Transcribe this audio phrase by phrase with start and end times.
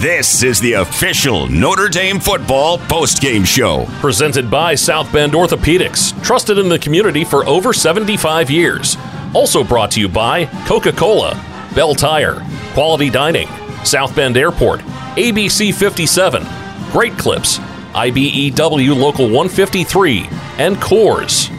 [0.00, 3.84] This is the official Notre Dame football postgame show.
[4.00, 8.96] Presented by South Bend Orthopedics, trusted in the community for over 75 years.
[9.34, 11.34] Also brought to you by Coca Cola,
[11.74, 13.46] Bell Tire, Quality Dining,
[13.84, 14.80] South Bend Airport,
[15.18, 16.46] ABC 57,
[16.92, 17.58] Great Clips,
[17.92, 21.54] IBEW Local 153, and Coors.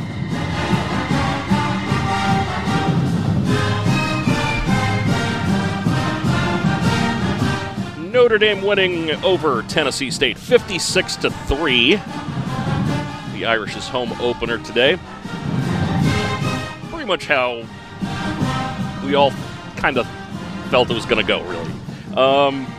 [8.22, 11.96] Notre Dame winning over Tennessee State 56 to 3.
[13.34, 15.00] The Irish's home opener today.
[16.92, 17.66] Pretty much how
[19.04, 19.32] we all
[19.76, 20.08] kind of
[20.70, 21.72] felt it was going to go, really.
[22.16, 22.72] Um,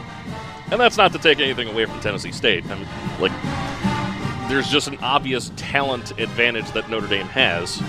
[0.70, 2.64] and that's not to take anything away from Tennessee State.
[2.66, 2.86] I mean,
[3.18, 3.32] like,
[4.48, 7.80] there's just an obvious talent advantage that Notre Dame has,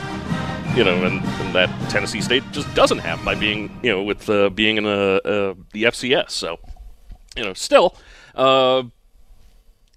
[0.75, 4.27] you know, and, and that Tennessee State just doesn't have by being, you know, with
[4.27, 6.31] uh, being in a, uh, the FCS.
[6.31, 6.57] So
[7.35, 7.95] you know, still,
[8.35, 8.83] uh,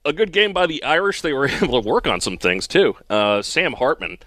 [0.04, 1.20] a good game by the Irish.
[1.20, 2.96] They were able to work on some things too.
[3.10, 4.18] Uh, Sam Hartman,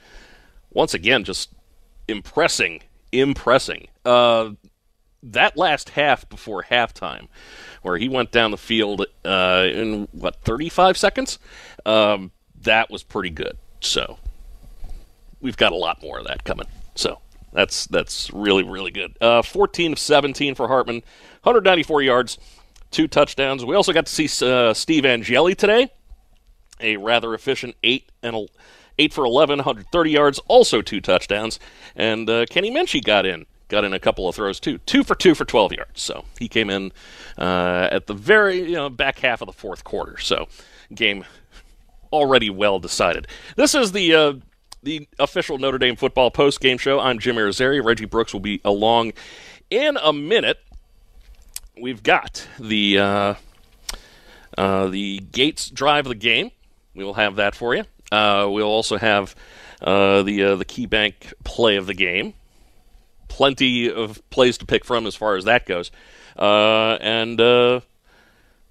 [0.72, 1.50] once again, just
[2.08, 3.88] impressing, impressing.
[4.06, 4.52] Uh,
[5.24, 7.28] that last half before halftime,
[7.82, 11.40] where he went down the field uh, in what 35 seconds,
[11.86, 13.58] um, that was pretty good.
[13.82, 14.18] So
[15.42, 16.68] we've got a lot more of that coming.
[16.96, 17.20] So
[17.52, 19.18] that's that's really really good.
[19.20, 20.96] Uh, 14 of 17 for Hartman,
[21.44, 22.38] 194 yards
[22.92, 23.66] two touchdowns.
[23.66, 25.92] We also got to see uh, Steve Angeli today,
[26.80, 28.48] a rather efficient eight and
[28.98, 31.60] eight for 11, 130 yards, also two touchdowns.
[31.96, 35.16] And uh, Kenny Minchey got in, got in a couple of throws too, two for
[35.16, 36.02] two for 12 yards.
[36.02, 36.92] So he came in
[37.38, 40.18] uh, at the very you know, back half of the fourth quarter.
[40.18, 40.48] So
[40.94, 41.26] game
[42.12, 43.28] already well decided.
[43.56, 44.34] This is the uh,
[44.82, 47.00] the official Notre Dame football post game show.
[47.00, 47.84] I'm Jim Irizarry.
[47.84, 49.14] Reggie Brooks will be along
[49.70, 50.60] in a minute
[51.80, 53.34] we've got the uh,
[54.58, 56.52] uh, the Gates drive of the game.
[56.94, 57.84] We will have that for you.
[58.12, 59.36] Uh, we'll also have
[59.82, 62.34] uh, the uh, the KeyBank play of the game.
[63.28, 65.92] Plenty of plays to pick from as far as that goes,
[66.36, 67.38] and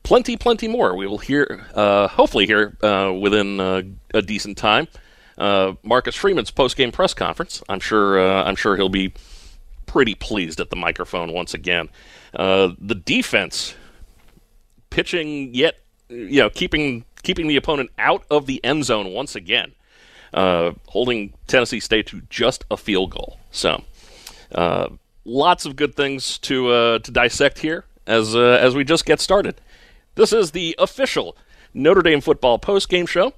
[0.02, 0.96] plenty, plenty more.
[0.96, 2.76] We will hear, hopefully, hear
[3.12, 4.88] within a decent time.
[5.38, 7.62] Marcus Freeman's post game press conference.
[7.68, 8.20] I'm sure.
[8.20, 9.14] I'm sure he'll be
[9.86, 11.88] pretty pleased at the microphone once again.
[12.34, 13.74] Uh, the defense
[14.90, 15.78] pitching yet,
[16.08, 19.72] you know, keeping keeping the opponent out of the end zone once again,
[20.32, 23.38] uh, holding Tennessee State to just a field goal.
[23.50, 23.82] So,
[24.54, 24.88] uh,
[25.24, 29.20] lots of good things to uh, to dissect here as uh, as we just get
[29.20, 29.60] started.
[30.14, 31.36] This is the official
[31.74, 33.34] Notre Dame football post game show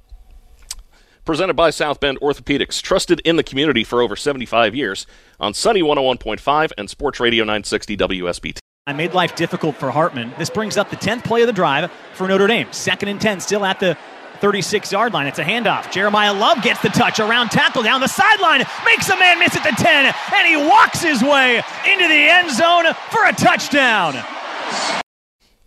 [1.24, 5.06] presented by South Bend Orthopedics, trusted in the community for over 75 years
[5.38, 8.58] on Sunny 101.5 and Sports Radio 960 WSBT.
[8.90, 10.32] I made life difficult for Hartman.
[10.36, 12.66] This brings up the 10th play of the drive for Notre Dame.
[12.72, 13.96] Second and 10, still at the
[14.40, 15.28] 36 yard line.
[15.28, 15.84] It's a handoff.
[15.92, 19.62] Jeremiyah Love gets the touch around tackle down the sideline, makes a man miss at
[19.62, 21.58] the 10, and he walks his way
[21.88, 24.16] into the end zone for a touchdown.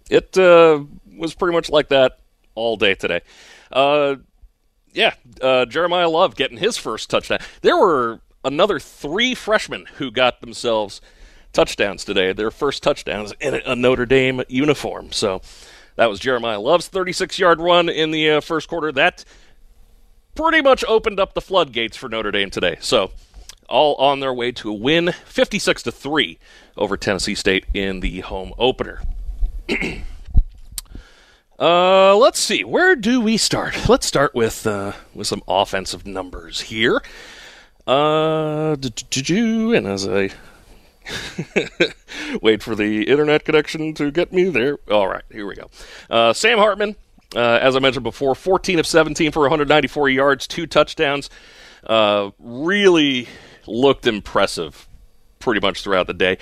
[0.10, 0.84] It uh,
[1.18, 2.20] was pretty much like that
[2.56, 3.22] all day today.
[3.72, 4.18] Uh,
[4.92, 7.40] yeah, uh, Jeremiyah Love getting his first touchdown.
[7.62, 11.00] There were another three freshmen who got themselves
[11.54, 12.34] touchdowns today.
[12.34, 15.12] Their first touchdowns in a Notre Dame uniform.
[15.12, 15.42] So
[15.96, 18.92] that was Jeremiyah Love's 36 yard run in the uh, first quarter.
[18.92, 19.24] That
[20.36, 22.78] pretty much opened up the floodgates for Notre Dame today.
[22.82, 23.12] So
[23.70, 26.38] all on their way to a win 56 to 3
[26.76, 29.02] over Tennessee State in the home opener.
[31.60, 32.64] uh, let's see.
[32.64, 33.88] Where do we start?
[33.88, 37.02] Let's start with uh, with some offensive numbers here.
[37.86, 40.30] Uh, and as I
[42.42, 44.78] Wait for the internet connection to get me there.
[44.90, 45.70] All right, here we go.
[46.10, 46.96] Uh, Sam Hartman,
[47.36, 51.30] uh, as I mentioned before, 14 of 17 for 194 yards, two touchdowns.
[51.86, 53.28] Uh, really
[53.68, 54.88] looked impressive
[55.40, 56.38] pretty much throughout the day.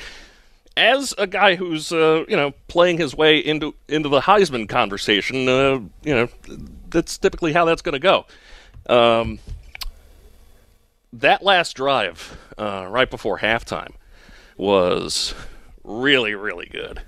[0.77, 5.49] As a guy who's uh, you know playing his way into into the Heisman conversation,
[5.49, 6.29] uh, you know
[6.89, 8.25] that's typically how that's going to go.
[8.87, 9.39] Um,
[11.13, 13.93] that last drive, uh, right before halftime,
[14.61, 15.33] was
[15.83, 17.01] really, really good.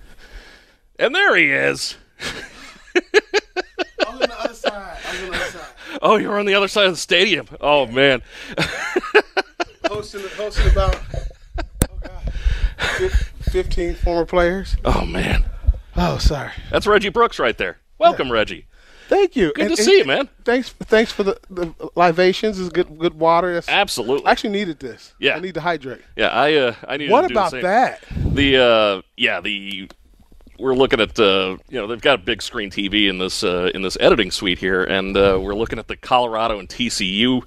[0.97, 1.95] And there he is.
[2.95, 3.01] I
[3.99, 4.97] was on the other side.
[5.05, 5.67] I was on the other side.
[6.01, 7.47] Oh, you're on the other side of the stadium.
[7.61, 8.23] Oh man.
[9.85, 10.99] Hosting, hosting about
[11.59, 13.11] oh God,
[13.51, 14.75] 15 former players.
[14.83, 15.45] Oh man.
[15.95, 16.53] Oh, sorry.
[16.71, 17.77] That's Reggie Brooks right there.
[17.99, 18.65] Welcome, Reggie.
[19.13, 19.53] Thank you.
[19.53, 20.27] Good to see you, man.
[20.43, 22.59] Thanks, thanks for the, the libations.
[22.59, 23.53] It's good, good water.
[23.53, 24.25] That's, Absolutely.
[24.25, 25.13] I actually needed this.
[25.19, 25.35] Yeah.
[25.35, 26.01] I need to hydrate.
[26.15, 27.61] Yeah, I uh, I need What to do the about same.
[27.61, 28.03] that?
[28.09, 29.87] The uh, yeah, the
[30.57, 33.69] we're looking at uh, you know they've got a big screen TV in this uh,
[33.75, 37.43] in this editing suite here, and uh, we're looking at the Colorado and TCU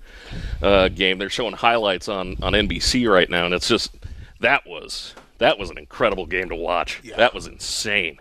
[0.63, 1.19] uh, game.
[1.19, 3.93] They're showing highlights on on NBC right now, and it's just
[4.39, 7.01] that was that was an incredible game to watch.
[7.03, 7.17] Yeah.
[7.17, 8.21] That was insane.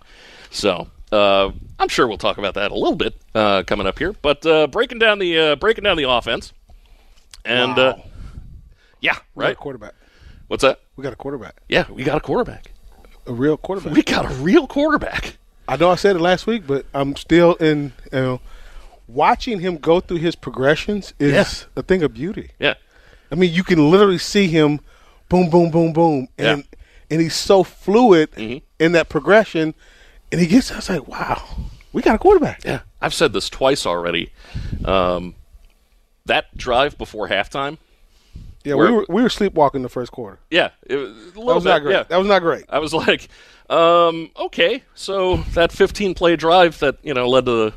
[0.49, 0.87] So.
[1.11, 4.45] Uh, I'm sure we'll talk about that a little bit uh, coming up here, but
[4.45, 6.51] uh, breaking down the uh, breaking down the offense,
[7.43, 8.03] and uh, Wow.
[9.01, 9.57] yeah, We got a right.
[9.57, 9.93] quarterback.
[10.47, 10.79] What's that?
[10.95, 11.55] We got a quarterback.
[11.69, 12.71] Yeah, we got a quarterback.
[13.27, 13.93] A real quarterback.
[13.93, 15.37] We got a real quarterback.
[15.67, 17.93] I know I said it last week, but I'm still in.
[18.11, 18.41] You know,
[19.07, 21.67] watching him go through his progressions is Yeah.
[21.81, 22.51] a thing of beauty.
[22.59, 22.75] Yeah,
[23.31, 24.79] I mean, you can literally see him,
[25.29, 26.53] boom, boom, boom, boom, and Yeah.
[26.53, 26.73] Mm-hmm.
[27.11, 28.29] and he's so fluid
[28.79, 29.73] in that progression,
[30.35, 30.69] and he gets.
[30.71, 31.41] I was like, wow,
[31.93, 32.65] we got a quarterback.
[32.65, 32.81] yeah.
[33.01, 34.31] I've said this twice already.
[34.83, 35.35] Um,
[36.25, 37.77] that drive before halftime.
[38.63, 40.39] Yeah, Where- we were we were sleepwalking the first quarter.
[40.49, 41.69] Yeah, it That was bit.
[41.69, 41.93] not great.
[41.93, 42.65] Yeah, That was not great.
[42.67, 43.29] I was like,
[43.69, 47.73] um, okay, so that 15 play drive that you know led to the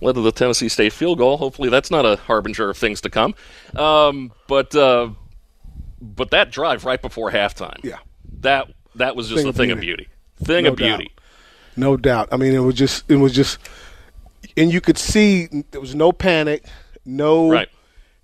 [0.00, 1.36] led to the Tennessee State field goal.
[1.36, 3.34] Hopefully, that's not a harbinger of things to come.
[3.76, 5.10] Um, but uh,
[6.00, 7.78] but that drive right before halftime.
[7.84, 7.98] Yeah.
[8.40, 10.08] that that was just Thing a of thing of beauty.
[10.36, 10.44] beauty.
[10.44, 11.12] Thing No of beauty.
[11.78, 12.28] No doubt.
[12.32, 13.58] I mean, it was just it was just,
[14.56, 16.64] and you could see there was no panic,
[17.04, 17.68] no Right.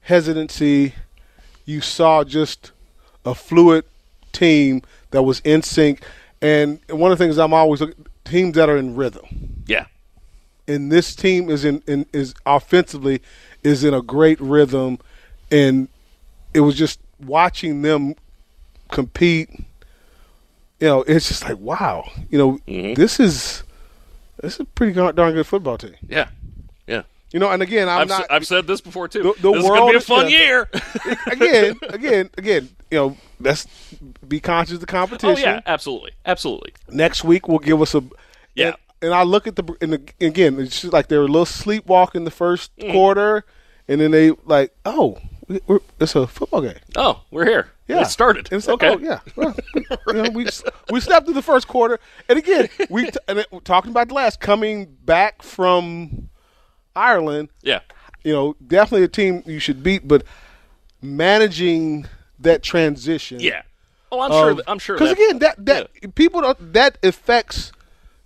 [0.01, 0.95] hesitancy.
[1.65, 2.73] You saw just
[3.25, 3.85] a fluid
[4.33, 6.03] team that was in sync.
[6.43, 9.63] And one of the things I'm always looking teams that are in rhythm.
[9.67, 9.87] Yeah.
[10.67, 13.23] And this team is in, in is offensively
[13.63, 14.99] is in a great rhythm,
[15.51, 15.89] and
[16.53, 18.15] it was just watching them
[18.91, 19.49] compete.
[20.81, 22.09] You know, it's just like wow.
[22.31, 22.95] You know, Mm-hmm.
[22.95, 23.63] this is
[24.41, 25.95] this is a pretty darn good football team.
[26.09, 26.29] Yeah.
[26.87, 27.03] Yeah.
[27.33, 28.21] You know, and again, I'm I've, not.
[28.23, 29.23] s- I've said this before too.
[29.23, 30.39] The- the this is going to world be a fun yeah.
[30.39, 30.69] year.
[31.27, 32.69] again, again, again.
[32.91, 33.67] You know, let's
[34.29, 35.49] be conscious of the competition.
[35.49, 36.75] oh yeah, absolutely, absolutely.
[36.91, 38.03] Next week will give us a.
[38.55, 38.67] Yeah.
[38.69, 41.29] And, and I look at the and the, again, it's just like they were a
[41.29, 42.93] little sleepwalking the first Mm.
[42.93, 43.45] quarter,
[43.89, 45.19] and then they like, oh,
[45.67, 46.79] we're, it's a football game.
[46.97, 47.69] Oh, we're here.
[47.87, 48.49] Yeah, it started.
[48.51, 48.95] It's like, okay.
[48.95, 49.21] oh, yeah.
[49.37, 49.55] Well,
[50.07, 50.47] you know, we
[50.91, 51.99] we stepped through the first quarter,
[52.29, 56.31] and again, we t- and it, talking about the last coming back from
[56.97, 57.51] Ireland.
[57.63, 57.81] Yeah.
[58.23, 60.25] You know, definitely a team you should beat, but
[61.03, 62.07] managing
[62.39, 63.41] that transition.
[63.41, 63.63] Yeah.
[64.11, 64.63] Oh, I'm sure.
[64.67, 64.97] I'm sure.
[64.97, 67.73] Because again, that that people don't, that affects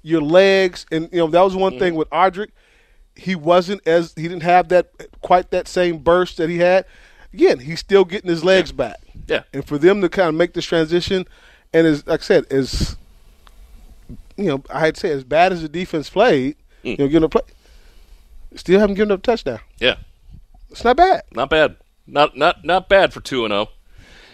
[0.02, 1.78] your legs, and you know that was one Mm-hmm.
[1.80, 2.50] thing with Audric.
[3.16, 4.90] He wasn't as he didn't have that
[5.22, 6.84] quite that same burst that he had.
[7.32, 8.98] Again, he's still getting his legs back.
[9.26, 9.42] Yeah.
[9.52, 11.26] and for them to kind of make this transition,
[11.74, 12.96] and as like I said, as
[14.36, 16.90] you know, I'd say as bad as the defense played, Mm.
[16.90, 17.42] you know, giving a play,
[18.54, 19.58] still haven't given up a touchdown.
[19.78, 19.96] yeah.
[20.70, 21.22] It's not bad.
[21.32, 21.76] Not bad.
[22.06, 23.68] Not not not bad for two and zero,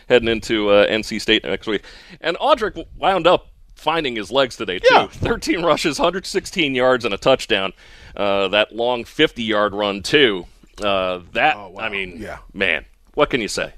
[0.09, 1.83] heading into uh, NC State next week.
[2.21, 4.89] And Audric wound up finding his legs today too.
[4.93, 5.07] Yeah.
[5.07, 7.73] 13 rushes, 116 yards, and a touchdown.
[8.17, 10.47] Uh, that long 50 yard run too.
[10.83, 11.83] Uh, that Oh, wow.
[11.85, 12.39] I mean, Yeah.
[12.53, 13.73] man, what can you say?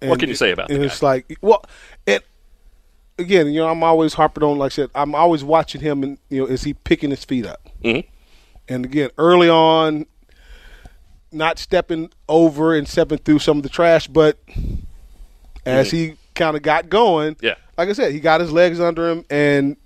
[0.00, 1.06] what And can you say about and the it's guy?
[1.06, 1.64] like well
[2.06, 2.20] and
[3.18, 6.18] again you know i'm always harping on like i said i'm always watching him and
[6.28, 8.04] you know is he picking his feet up Mhm.
[8.68, 10.04] and again early on
[11.32, 14.36] not stepping over and stepping through some of the trash but
[15.64, 17.46] as he kind of got going Mm-hmm.
[17.46, 17.54] Yeah.
[17.78, 19.76] like i said he got his legs under him and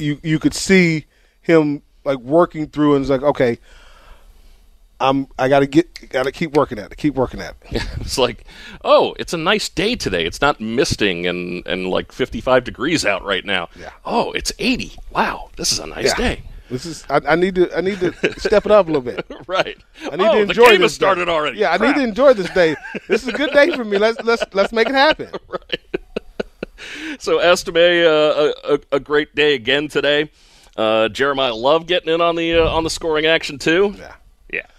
[0.00, 1.04] you you could see
[1.42, 3.58] him like working through and it's like okay
[5.00, 8.44] i'm i gotta get gotta keep working at it keep working at it It's like,
[8.84, 10.24] oh, it's a nice day today.
[10.24, 13.68] It's not misting and, and like 55 degrees out right now.
[13.78, 13.90] Yeah.
[14.04, 14.92] Oh, it's 80.
[15.10, 16.14] Wow, this is a nice Yeah.
[16.16, 16.42] day.
[16.70, 17.04] This is.
[17.10, 17.76] I, I need to.
[17.76, 19.26] I need to step it up a little bit.
[19.46, 19.76] right.
[20.10, 21.32] I need oh, to enjoy the game this has started day.
[21.32, 21.58] already.
[21.58, 22.76] Yeah, I need to enjoy this day.
[23.08, 23.98] This is a good day for me.
[23.98, 25.30] Let's let's let's make it happen.
[25.48, 25.80] Right.
[27.18, 27.76] So Estime,
[28.06, 30.30] uh, a, a, a great day again today.
[30.76, 33.94] Uh, Jeremiyah Love getting in on the uh, on the scoring action too.
[33.98, 34.14] Yeah.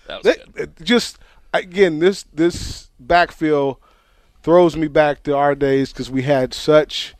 [0.09, 0.73] That was good.
[0.83, 1.17] just
[1.53, 3.77] again, this this backfield
[4.43, 7.13] throws me back to our days because we had such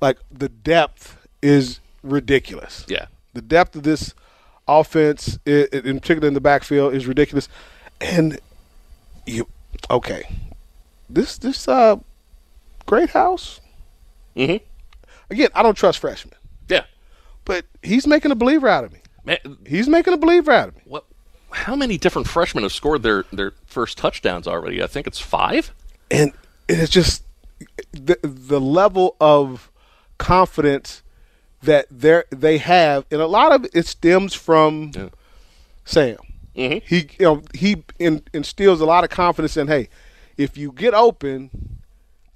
[0.00, 2.84] like the depth is ridiculous.
[2.88, 3.06] Yeah.
[3.32, 4.14] the depth of this
[4.68, 7.48] offense, in particular in the backfield, is ridiculous.
[8.00, 8.38] And
[9.26, 9.48] you,
[9.90, 10.22] okay,
[11.10, 11.96] this this uh,
[12.86, 13.60] great house.
[14.36, 14.60] Mhm.
[15.30, 16.34] Again, I don't trust freshmen,
[16.68, 16.84] Yeah.
[17.44, 18.98] but he's making a believer out of me.
[19.24, 20.82] Man, He's making a believer out of me.
[20.84, 21.04] what?
[21.54, 24.82] How many different freshmen have scored their their first touchdowns already?
[24.82, 25.72] I think it's five.
[26.10, 26.32] and
[26.68, 27.22] it's just
[27.92, 29.70] the the level of
[30.18, 31.02] confidence
[31.62, 35.08] that they they have, and a lot of it stems from Yeah.
[35.84, 36.16] Sam.
[36.56, 36.82] Mhm.
[36.84, 39.88] He you know he in, instills a lot of confidence in hey,
[40.36, 41.50] if you get open,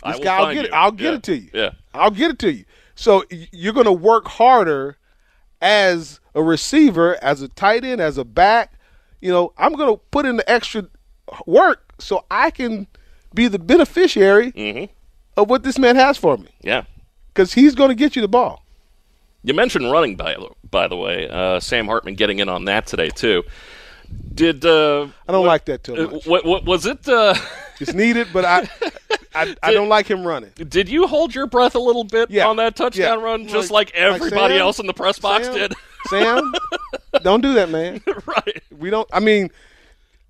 [0.05, 0.69] this will guy, I'll find get you.
[0.69, 0.75] it.
[0.75, 1.15] I'll get Yeah.
[1.17, 1.51] it to you.
[1.53, 1.71] Yeah.
[1.95, 2.65] I'll get it to you.
[2.95, 4.97] So you're going to work harder
[5.61, 8.73] as a receiver, as a tight end, as a back.
[9.21, 10.87] You know, I'm going to put in the extra
[11.47, 12.87] work so I can
[13.35, 14.93] be the beneficiary Mm-hmm.
[15.37, 16.85] of what this man has for me Yeah.
[17.29, 18.65] because he's going to get you the ball.
[19.45, 21.29] You mentioned running by the by the way.
[21.29, 23.45] Uh, Sam Hartman getting in on that today too.
[24.35, 26.27] Did uh, I don't like that too uh, much.
[26.27, 27.07] what, what was it?
[27.09, 27.35] Uh,
[27.81, 28.69] It's needed, but I,
[29.35, 30.51] I, I don't like him running.
[30.69, 32.47] did you hold your breath a little bit Yeah.
[32.49, 33.25] on that touchdown Yeah.
[33.25, 35.73] run, just Like- like everybody Sam- else in the press box Sam, did?
[36.09, 36.53] Sam,
[37.23, 38.01] don't do that, man.
[38.27, 38.63] right.
[38.77, 39.09] We don't.
[39.13, 39.51] I mean,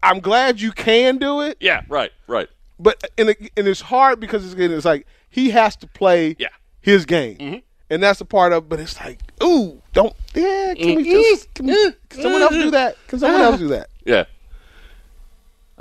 [0.03, 1.57] I'm glad you can do it.
[1.61, 1.83] Yeah.
[1.89, 2.13] Right.
[2.27, 2.49] Right.
[2.79, 6.49] but and, it, and it's hard because it's, it's like he has to play Yeah.
[6.81, 7.59] his game, mm-hmm.
[7.91, 8.69] and that's a part of.
[8.69, 10.75] But it's like, ooh, don't yeah.
[10.75, 11.11] Can we mm-hmm.
[11.13, 12.97] just can, we- can someone else do that?
[13.09, 13.89] Can someone else do that?
[14.05, 14.25] Yeah.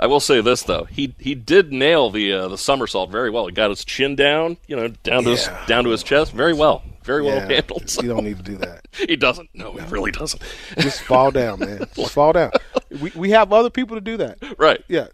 [0.00, 3.46] I will say this though, he he did nail the uh, the somersault very well.
[3.46, 6.54] He got his chin down, you know, down to his down to his chest, very
[6.54, 7.92] well, very well Yeah, handled.
[8.00, 8.86] You don't need to do that.
[8.92, 9.50] he doesn't.
[9.54, 10.40] No, he really doesn't.
[10.78, 11.84] Just fall down, man.
[11.94, 12.52] Just fall down.
[13.00, 14.38] We we have other people to do that.
[14.58, 14.82] right.
[14.86, 15.08] Yeah,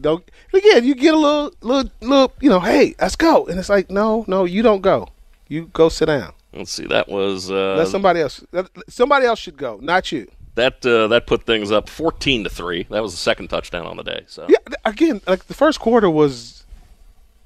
[0.00, 0.22] don't.
[0.52, 2.32] Again, you get a little, little, little.
[2.40, 5.08] You know, hey, let's go, and it's like, no, no, you don't go.
[5.48, 6.32] You go sit down.
[6.52, 6.86] Let's see.
[6.86, 8.44] That was uh, Let somebody else.
[8.88, 10.28] Somebody else should go, not you.
[10.56, 12.82] That uh, that put things up fourteen to three.
[12.90, 14.24] That was the second touchdown on the day.
[14.26, 16.64] So Yeah, again, like the first quarter was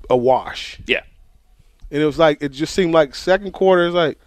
[0.08, 1.02] a wash, yeah.
[1.90, 4.18] and it was like it just seemed like second quarter is like,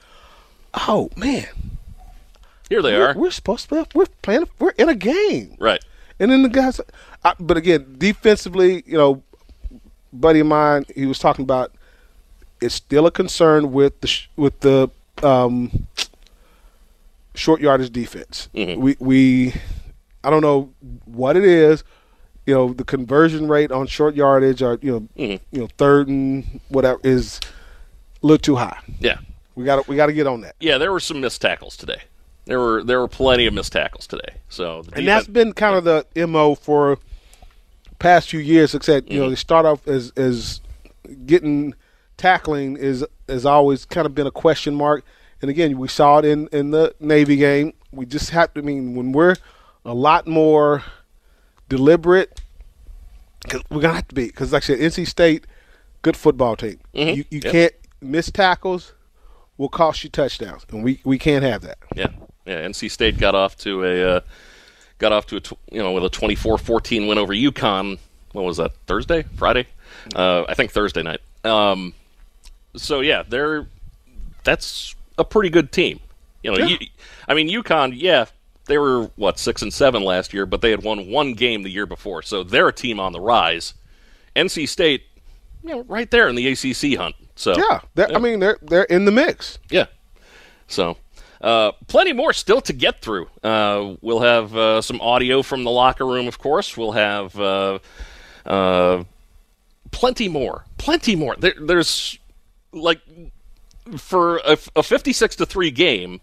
[0.88, 1.48] oh man,
[2.70, 3.14] Here they we're, are.
[3.18, 3.84] we're supposed to play.
[3.96, 4.48] We're playing.
[4.60, 5.84] We're in a game, Right.
[6.20, 6.80] and then the guys.
[7.26, 9.24] I, but again, defensively, you know,
[10.14, 11.72] buddy of mine, he was talking about.
[12.62, 14.90] It's still a concern with the with the
[15.22, 15.88] um,
[17.36, 18.50] short yardage defense.
[18.54, 18.78] Mhm.
[18.78, 19.54] We we,
[20.24, 20.72] I don't know
[21.06, 21.84] what it is.
[22.46, 25.40] You know, the conversion rate on short yardage, or you know, Mhm.
[25.52, 27.40] you know, third and whatever is
[28.22, 28.78] a little too high.
[29.00, 29.18] Yeah.
[29.56, 30.56] We got to we got to get on that.
[30.60, 30.78] Yeah.
[30.78, 32.02] There were some missed tackles today.
[32.46, 34.36] There were there were plenty of missed tackles today.
[34.50, 36.98] So the and that's been kind of the mo for
[38.00, 38.76] past few years.
[38.76, 39.30] Except you know Mm-hmm.
[39.32, 40.60] they start off as as
[41.26, 41.74] getting
[42.18, 45.06] tackling is has always kind of been a question mark.
[45.44, 47.74] And again, we saw it in in the Navy game.
[47.92, 48.62] We just have to.
[48.62, 49.36] I mean, when we're
[49.84, 50.84] a lot more
[51.68, 52.40] deliberate,
[53.44, 54.28] because we're gonna have to be.
[54.28, 55.46] Because like I said, NC State,
[56.02, 56.80] good football team.
[56.96, 57.18] Mhm.
[57.18, 57.52] You you Yep.
[57.52, 58.94] can't miss tackles.
[59.58, 61.78] Will cost you touchdowns, and we we can't have that.
[61.94, 62.08] Yeah,
[62.46, 62.66] yeah.
[62.66, 64.20] NC State got off to a uh,
[65.00, 68.00] got off to a tw- you know with a 24-14 win over UConn.
[68.32, 68.72] What was that?
[68.88, 69.68] Thursday, Friday?
[70.16, 71.20] Uh, I think Thursday night.
[71.44, 71.94] Um,
[72.78, 73.68] so yeah, they're
[74.46, 76.00] that's a pretty good team.
[76.44, 76.78] You know, Yeah.
[76.80, 76.88] you,
[77.28, 77.94] I mean UConn.
[77.96, 78.26] Yeah,
[78.66, 81.70] they were what six and seven last year, but they had won one game the
[81.70, 83.74] year before, so they're a team on the rise.
[84.36, 85.04] NC State,
[85.64, 87.16] you know, right there in the ACC hunt.
[87.36, 89.60] So Yeah, they're- I mean they're they're in the mix.
[89.70, 89.86] yeah.
[90.68, 90.98] So,
[91.42, 93.28] uh, plenty more still to get through.
[93.44, 96.76] Uh, we'll have uh, some audio from the locker room, of course.
[96.78, 97.80] We'll have uh,
[98.46, 99.04] uh,
[99.92, 100.66] plenty more.
[100.78, 101.36] Plenty more.
[101.38, 102.18] There, there's
[102.72, 103.02] like
[103.98, 106.22] for a, a 56 to 3 game.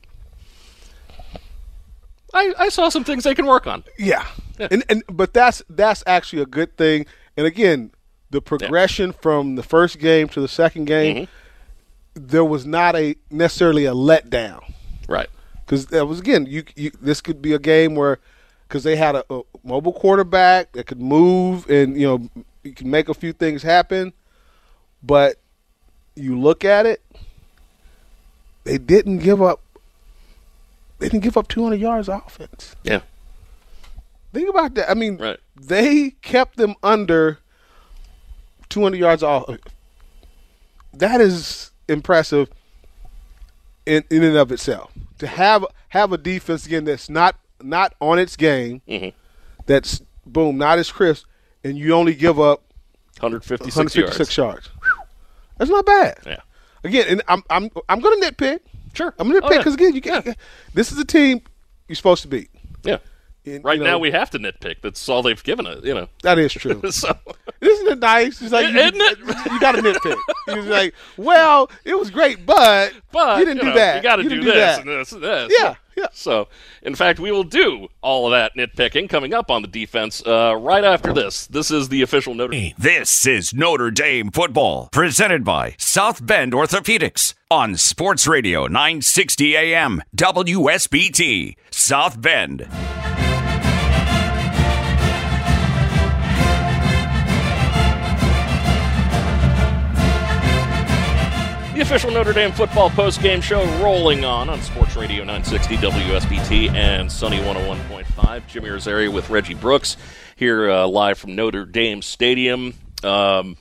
[2.33, 3.83] I, I saw some things they can work on.
[3.99, 4.27] Yeah.
[4.59, 7.07] And and but that's that's actually a good thing.
[7.37, 7.91] And again,
[8.31, 12.27] the progression from the first game to the second game, Mm-hmm.
[12.29, 14.61] there was not a necessarily a letdown
[15.09, 15.29] Right.
[15.65, 18.19] because that was again you, you this could be a game where
[18.69, 22.29] because they had a, a mobile quarterback that could move and you know
[22.63, 24.13] you can make a few things happen,
[25.03, 25.37] but
[26.15, 27.03] you look at it,
[28.65, 29.61] they didn't give up.
[30.99, 32.77] They didn't give up 200 yards of offense.
[32.85, 33.01] Yeah.
[34.33, 34.91] Think about that.
[34.91, 35.39] I mean, Right.
[35.61, 37.39] they kept them under
[38.69, 39.49] 200 yards off.
[40.93, 42.49] That is impressive
[43.87, 44.93] in, in and of itself.
[45.19, 49.13] To have have a defense again that's not not on its game, Mhm.
[49.67, 51.27] that's boom, not as crisp,
[51.65, 52.63] and you only give up
[53.21, 54.67] 156, 156 yards.
[54.67, 54.71] yards.
[55.59, 56.19] That's not bad.
[56.25, 56.41] Yeah.
[56.85, 58.61] Again, and I'm I'm I'm going to nitpick.
[58.95, 59.15] Sure.
[59.19, 59.59] I'm going to Oh, nitpick yeah.
[59.59, 60.33] because again, you can, Yeah.
[60.75, 61.43] this is a team
[61.89, 62.51] you're supposed to beat.
[62.83, 62.99] Yeah.
[63.57, 64.77] And, Right you now we have to nitpick.
[64.83, 65.85] That's all they've given us.
[65.85, 66.09] You know.
[66.23, 66.81] that is true.
[66.91, 67.17] So
[67.61, 68.41] Isn't it nice?
[68.43, 69.19] It's like you, Isn't it?
[69.51, 70.17] you got to nitpick.
[70.49, 73.97] It's like, well, it was great, but, but you didn't do know, that.
[73.97, 74.81] You got to do didn't this that.
[74.81, 75.53] and this and this.
[75.59, 76.07] Yeah, yeah.
[76.13, 76.49] So,
[76.83, 80.57] in fact, we will do all of that nitpicking coming up on the defense uh,
[80.59, 81.47] right after this.
[81.47, 82.75] This is the official Notre Dame.
[82.79, 90.03] This is Notre Dame football, presented by South Bend Orthopedics on Sports Radio 960 AM
[90.17, 92.69] WSBT South Bend.
[101.81, 107.11] The official Notre Dame football post-game show rolling on on Sports Radio 960 WSBT and
[107.11, 108.47] Sunny 101.5.
[108.47, 109.97] Jim Irizarry with Reggie Brooks
[110.37, 112.75] here uh, live from Notre Dame Stadium.
[113.03, 113.57] Um,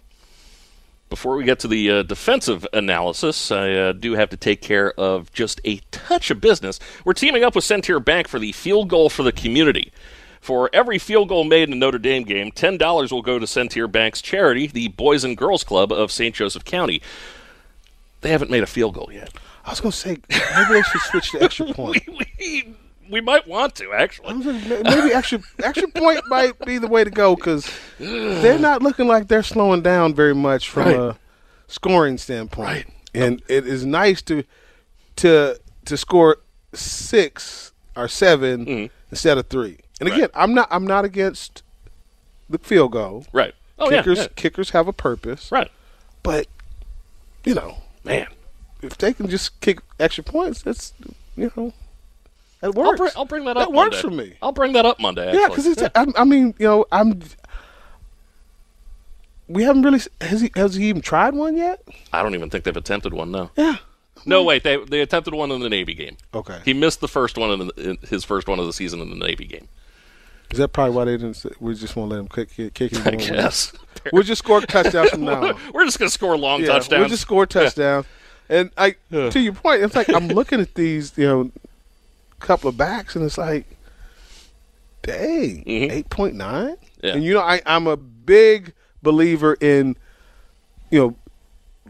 [1.08, 4.92] before we get to the uh, defensive analysis, I uh, do have to take care
[5.00, 6.78] of just a touch of business.
[7.06, 9.94] We're teaming up with Centier Bank for the field goal for the community.
[10.42, 13.88] For every field goal made in a Notre Dame game, $10 will go to Centier
[13.88, 16.36] Bank's charity, the Boys and Girls Club of St.
[16.36, 17.02] Joseph County.
[18.22, 19.34] They haven't made a field goal yet.
[19.66, 22.02] I was going to say, maybe they should switch to extra point.
[22.08, 22.76] We, we,
[23.10, 24.34] we might want to, actually.
[24.34, 29.28] Maybe extra extra point might be the way to go because they're not looking like
[29.28, 30.96] they're slowing down very much from Right.
[30.96, 31.18] a
[31.68, 32.68] scoring standpoint.
[32.68, 32.86] Right.
[33.14, 34.44] And it is nice to
[35.18, 36.38] to to score
[36.74, 39.80] six or 7 instead of three.
[40.00, 40.38] And again, Mm-hmm.
[40.38, 40.44] Right.
[40.44, 41.64] I'm not I'm not against
[42.50, 43.26] the field goal.
[43.34, 43.54] Right.
[43.78, 44.30] Oh, kickers yeah, yeah.
[44.36, 45.52] kickers have a purpose.
[45.52, 45.72] Right.
[46.24, 46.48] But
[47.46, 47.78] you know,
[48.10, 48.28] Man.
[48.82, 50.94] if they can just kick extra points, that's
[51.36, 51.74] you know
[52.62, 52.98] that I'll, works.
[52.98, 54.18] bring, I'll bring that up That works Monday.
[54.18, 54.38] for me.
[54.42, 55.40] I'll bring that up Monday, actually.
[55.42, 55.84] Yeah, because it's.
[55.96, 57.22] I, I mean, you know, I'm.
[59.48, 60.00] We haven't really.
[60.22, 60.52] Has he?
[60.56, 61.82] Has he even tried one yet?
[62.14, 63.50] I don't even think they've attempted one, no.
[63.56, 63.78] Yeah.
[64.26, 64.64] No, wait.
[64.64, 66.18] They they attempted one in the Navy game.
[66.34, 66.60] Okay.
[66.66, 69.10] He missed the first one in, the, in his first one of the season in
[69.10, 69.68] the Navy game.
[70.52, 71.36] Is that probably why they didn't?
[71.36, 73.08] Say, we just want to let him kick, kick, kick him.
[73.08, 73.72] I guess.
[74.12, 75.50] We'll just score touchdowns from now.
[75.50, 75.60] on.
[75.74, 77.00] We're just going to score long Yeah, touchdowns.
[77.00, 78.06] We'll just score touchdowns.
[78.50, 81.52] And I, to your point, it's like I'm looking at these, you know,
[82.40, 83.66] couple of backs, and it's like,
[85.04, 85.92] dang, Mhm.
[85.92, 86.76] eight point nine.
[87.04, 89.96] And you know, I, I'm a big believer in,
[90.90, 91.16] you know,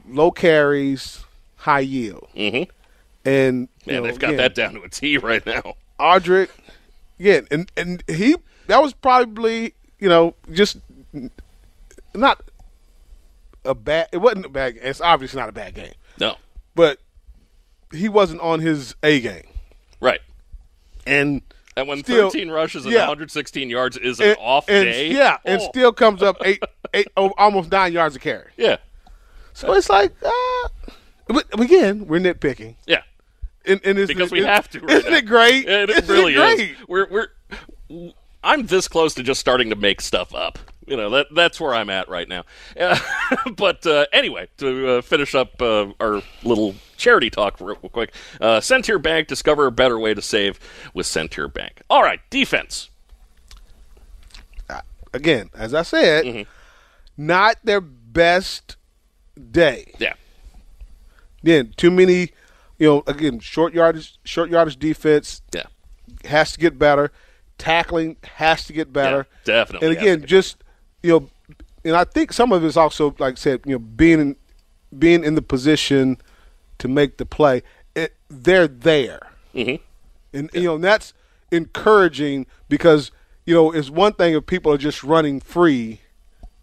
[0.10, 1.24] low carries,
[1.58, 2.68] high yield, Mhm.
[3.26, 5.76] and Man, know, they've got again, that down to a T right now.
[6.00, 6.50] Audric,
[7.18, 8.36] yeah, and and he
[8.70, 10.78] that was probably you know just
[12.16, 12.42] not
[13.66, 14.08] a bad.
[14.12, 14.78] It wasn't a bad.
[14.82, 16.38] It's obviously not a bad game, No.
[16.76, 17.00] but
[17.94, 19.44] he wasn't on his A game,
[20.00, 20.22] Right.
[21.06, 21.42] and
[21.76, 23.02] And when Still- 13 rushes and yeah.
[23.02, 25.12] 116 yards is an and, off and- day.
[25.12, 26.62] yeah, and oh, still comes up eight,
[26.94, 28.52] eight, oh, almost nine yards a carry.
[28.58, 28.78] Yeah.
[29.54, 30.68] So it's like, uh,
[31.28, 33.04] but again, we're nitpicking, Yeah.
[33.66, 34.80] and, and it's, Because we have to.
[34.82, 35.18] Right Isn't now.
[35.18, 35.68] it great?
[35.70, 36.60] It, it really great?
[36.72, 36.78] is.
[36.88, 38.12] We're we're.
[38.44, 40.58] I'm this close to just starting to make stuff up.
[40.88, 42.46] You know that that's where I'm at right now.
[42.80, 42.98] Uh,
[43.56, 48.60] but uh, anyway, to uh, finish up uh, our little charity talk real quick, uh,
[48.60, 50.60] Centier Bank discover a better way to save
[50.94, 51.82] with Centier Bank.
[51.90, 52.90] All right, defense.
[55.12, 56.50] Again, as I said, Mm-hmm.
[57.18, 58.78] not their best
[59.52, 59.92] day.
[59.98, 60.14] Yeah,
[61.42, 62.32] Again, too many,
[62.78, 65.64] you know, again, short yardage, short yardage defense yeah,
[66.26, 67.12] has to get better.
[67.60, 69.28] Tackling has to get better.
[69.46, 70.64] Yeah, definitely And again, just
[71.04, 71.30] you know,
[71.86, 74.36] and I think some of it's also like I said, you know, being in,
[74.98, 76.18] being in the position
[76.80, 77.62] to make the play.
[77.96, 79.80] It, they're there, Mhm.
[80.34, 81.14] and you know and that's
[81.52, 83.12] encouraging because
[83.46, 86.00] you know it's one thing if people are just running free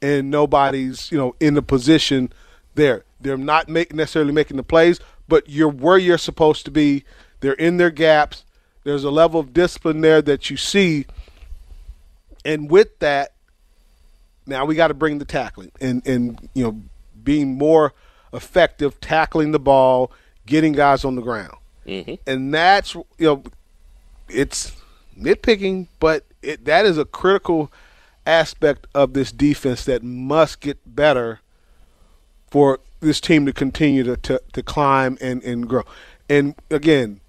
[0.00, 2.32] and nobody's you know in the position
[2.74, 3.04] there.
[3.20, 7.04] They're not make, necessarily making the plays, but you're where you're supposed to be.
[7.40, 8.44] They're in their gaps.
[8.86, 11.06] There's a level of discipline there that you see,
[12.44, 13.32] and with that,
[14.46, 16.80] now we got to bring the tackling and and you know
[17.24, 17.94] being more
[18.32, 20.12] effective tackling the ball,
[20.46, 22.20] getting guys on the ground, Mhm.
[22.28, 23.42] and that's you know
[24.28, 24.70] it's
[25.18, 27.72] nitpicking, but it, that is a critical
[28.24, 31.40] aspect of this defense that must get better
[32.52, 35.82] for this team to continue to, to, to climb and, and grow.
[36.28, 37.20] And again,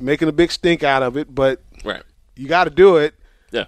[0.00, 2.02] making a big stink out of it, but right.
[2.34, 3.14] you got to do it.
[3.50, 3.66] Yeah,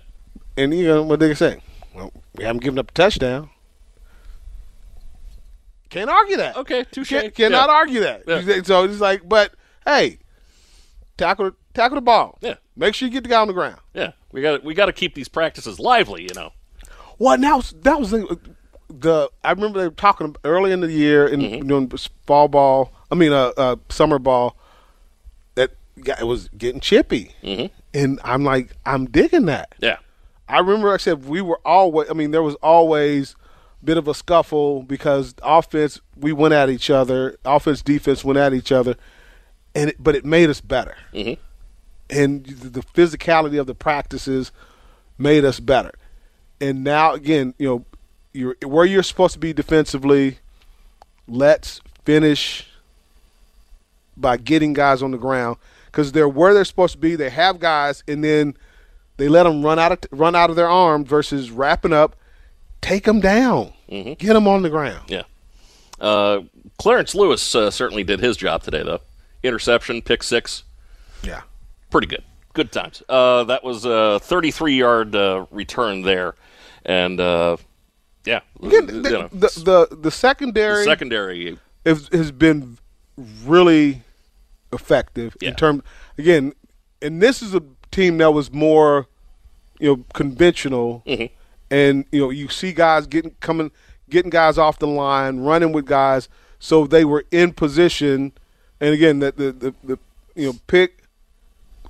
[0.57, 1.61] And you know what they say?
[1.95, 3.51] Well, we haven't given up a touchdown.
[5.91, 6.57] Can't argue that.
[6.57, 7.09] Okay, touche.
[7.09, 7.75] Can, cannot Yeah.
[7.75, 8.23] argue that.
[8.27, 8.63] Yeah.
[8.63, 9.53] So it's like, but
[9.87, 10.19] hey,
[11.17, 12.39] tackle tackle the ball.
[12.43, 12.55] Yeah.
[12.77, 13.79] Make sure you get the guy on the ground.
[13.95, 14.13] yeah.
[14.31, 16.23] We got we got to keep these practices lively.
[16.25, 16.53] You know.
[17.19, 18.39] Well, now that was the,
[18.91, 21.67] the I remember they were talking early in the year in Mm-hmm.
[21.67, 21.91] doing
[22.27, 22.93] fall ball.
[23.11, 24.59] I mean, uh, uh, summer ball.
[26.05, 27.71] Guy was getting chippy, Mhm.
[27.95, 29.75] and I'm like, I'm digging that.
[29.81, 29.97] Yeah.
[30.49, 32.09] I remember I said we were always.
[32.11, 33.35] I mean, there was always
[33.83, 38.39] a bit of a scuffle because offense we went at each other, offense defense went
[38.39, 38.97] at each other,
[39.75, 40.97] and it, but it made us better.
[41.13, 41.37] Mhm.
[42.11, 44.51] And the physicality of the practices
[45.19, 45.93] made us better.
[46.61, 47.85] And now again, you know,
[48.33, 50.39] you're where you're supposed to be defensively.
[51.29, 52.67] Let's finish
[54.17, 55.59] by getting guys on the ground
[55.99, 57.17] because they're where they're supposed to be.
[57.17, 58.57] They have guys, and then
[59.17, 62.15] they let them run out of run out of their arms versus wrapping up.
[62.81, 63.73] Take them down.
[63.89, 65.11] Get them on the ground.
[65.11, 65.25] Yeah.
[66.01, 66.43] Uh,
[66.79, 69.01] Clarence Lewis uh, certainly did his job today, though.
[69.43, 70.63] Interception, pick six,
[71.25, 71.43] Yeah.
[71.91, 72.23] pretty good.
[72.53, 73.03] Good times.
[73.09, 76.37] Uh, that was a 33 yard uh, return there.
[76.85, 77.57] And, uh,
[78.25, 78.41] yeah.
[78.63, 81.59] Again, you the, know, the, the the secondary secondary.
[81.85, 82.79] has, has been
[83.45, 84.03] really
[84.73, 85.51] effective Yeah.
[85.51, 85.83] in terms.
[86.17, 86.53] Again,
[87.03, 89.07] and this is a team that was more,
[89.79, 91.31] you know, conventional, Mhm.
[91.71, 93.71] and you know you see guys getting coming,
[94.11, 96.29] getting guys off the line, running with guys,
[96.59, 98.33] so they were in position.
[98.81, 99.99] And again, that the the, the
[100.35, 101.03] you know pick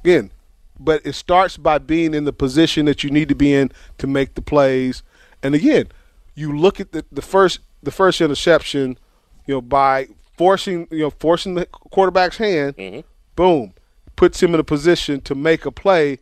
[0.05, 0.31] again,
[0.79, 4.07] but it starts by being in the position that you need to be in to
[4.07, 5.03] make the plays.
[5.43, 5.89] And again,
[6.35, 8.99] you look at the, the first the first interception,
[9.47, 13.05] you know, by forcing you know forcing the quarterback's hand,
[13.37, 13.75] boom,
[14.17, 16.19] puts him in a position to make a play.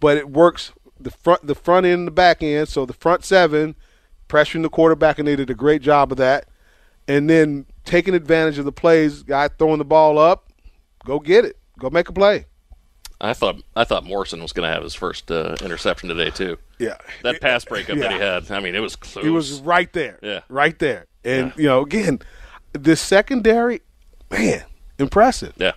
[0.00, 2.68] But it works the front the front end and the back end.
[2.68, 3.74] So the front seven
[4.28, 6.46] pressuring the quarterback, and they did a great job of that.
[7.06, 10.50] And then taking advantage of the plays, guy throwing the ball up,
[11.04, 12.46] go get it, go make a play.
[13.20, 16.58] I thought I thought Morrison was going to have his first uh, interception today, too.
[16.78, 19.24] Yeah, That pass breakup that he had, I mean, it was close.
[19.24, 20.18] He was right there.
[20.22, 20.40] Yeah.
[20.48, 21.06] Right there.
[21.24, 21.62] And, Yeah.
[21.62, 22.20] you know, again,
[22.74, 23.80] the secondary,
[24.30, 24.64] man,
[24.98, 25.54] impressive.
[25.56, 25.72] Yeah.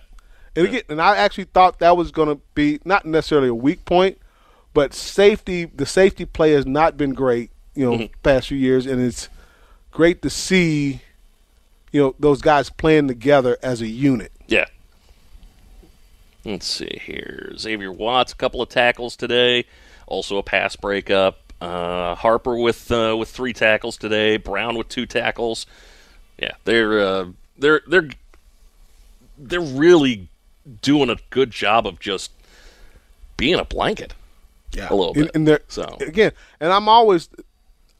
[0.54, 3.84] And again, and I actually thought that was going to be not necessarily a weak
[3.84, 4.18] point,
[4.74, 8.84] but safety, the safety play has not been great, you know, past few years.
[8.84, 9.28] And it's
[9.92, 11.00] great to see,
[11.92, 14.32] you know, those guys playing together as a unit.
[14.48, 14.66] Yeah.
[16.44, 17.52] Let's see here.
[17.56, 19.64] Xavier Watts, a couple of tackles today.
[20.06, 21.52] Also a pass breakup.
[21.60, 24.36] Uh, Harper with uh, with three tackles today.
[24.38, 25.66] Brown with two tackles.
[26.38, 27.26] Yeah, they're uh,
[27.58, 28.08] they're they're
[29.38, 30.28] they're really
[30.82, 32.30] doing a good job of just
[33.36, 34.14] being a blanket.
[34.72, 35.30] Yeah, A little bit.
[35.34, 37.30] And, they're- So- again, and I'm always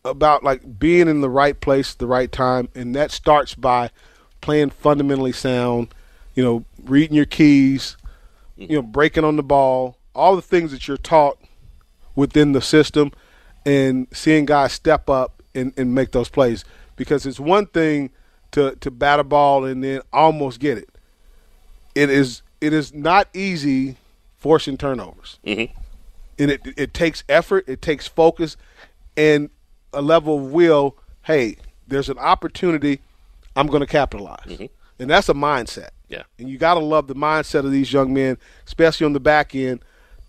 [0.04, 3.90] about like being in the right place, at the right time, and that starts by
[4.40, 5.88] playing fundamentally sound.
[6.34, 7.96] You know, reading your keys.
[8.56, 9.96] You know, breaking on the ball.
[10.14, 11.38] All the things that you're taught
[12.16, 13.12] within the system,
[13.64, 16.64] and seeing guys step up and, and make those plays.
[16.96, 18.10] Because it's one thing
[18.52, 20.88] to to bat a ball and then almost get it.
[21.94, 23.96] It is it is not easy
[24.38, 25.70] forcing turnovers Mhm.
[26.38, 28.56] and it it takes effort, it takes focus,
[29.16, 29.50] and
[29.92, 30.96] a level of will.
[31.22, 31.56] Hey,
[31.86, 33.00] there's an opportunity.
[33.56, 34.58] I'm going to capitalize,
[34.98, 35.90] and that's a mindset.
[36.08, 36.22] Yeah.
[36.38, 39.54] and you got to love the mindset of these young men, especially on the back
[39.54, 39.80] end,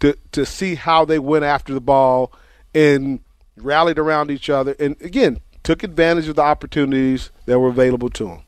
[0.02, 2.34] to to see how they went after the ball
[2.76, 3.22] and
[3.56, 8.26] rallied around each other, and again took advantage of the opportunities that were available to
[8.26, 8.40] them.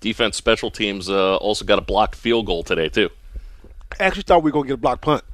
[0.00, 3.08] Defense special teams uh, also got a blocked field goal today too.
[3.98, 5.24] I actually thought we were going to get a blocked punt.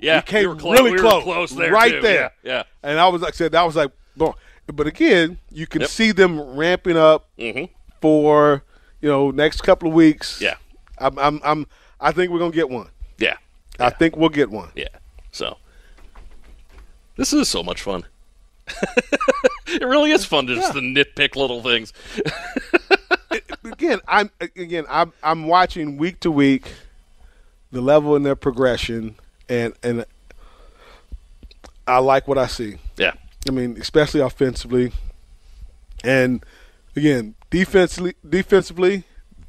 [0.00, 2.00] Yeah, we came we were clo- really we close, close there, right too.
[2.00, 2.32] there.
[2.42, 2.62] Yeah, yeah.
[2.82, 4.32] And I was like I said, that was like, boom.
[4.66, 5.90] But again, you can Yep.
[5.90, 7.68] see them ramping up Mhm.
[8.00, 8.64] for
[9.00, 10.40] you know next couple of weeks.
[10.40, 10.56] Yeah.
[10.98, 11.66] I'm, I'm, I'm
[12.00, 12.88] I think we're gonna get one.
[13.18, 13.36] yeah,
[13.78, 14.70] I think we'll get one.
[14.74, 14.88] yeah.
[15.30, 15.56] So
[17.16, 18.04] this is so much fun.
[19.80, 21.92] it really is fun to just to nitpick little things.
[23.64, 26.66] Again, I'm again I'm I'm watching week to week
[27.72, 29.16] the level in their progression,
[29.48, 30.04] and and
[31.86, 32.76] I like what I see.
[32.96, 33.14] Yeah,
[33.48, 34.92] I mean, especially offensively.
[36.02, 36.44] And
[36.94, 39.04] again, defensively, defensively,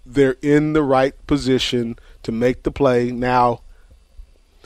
[0.06, 3.12] they're in the right position to make the play.
[3.12, 3.62] Now,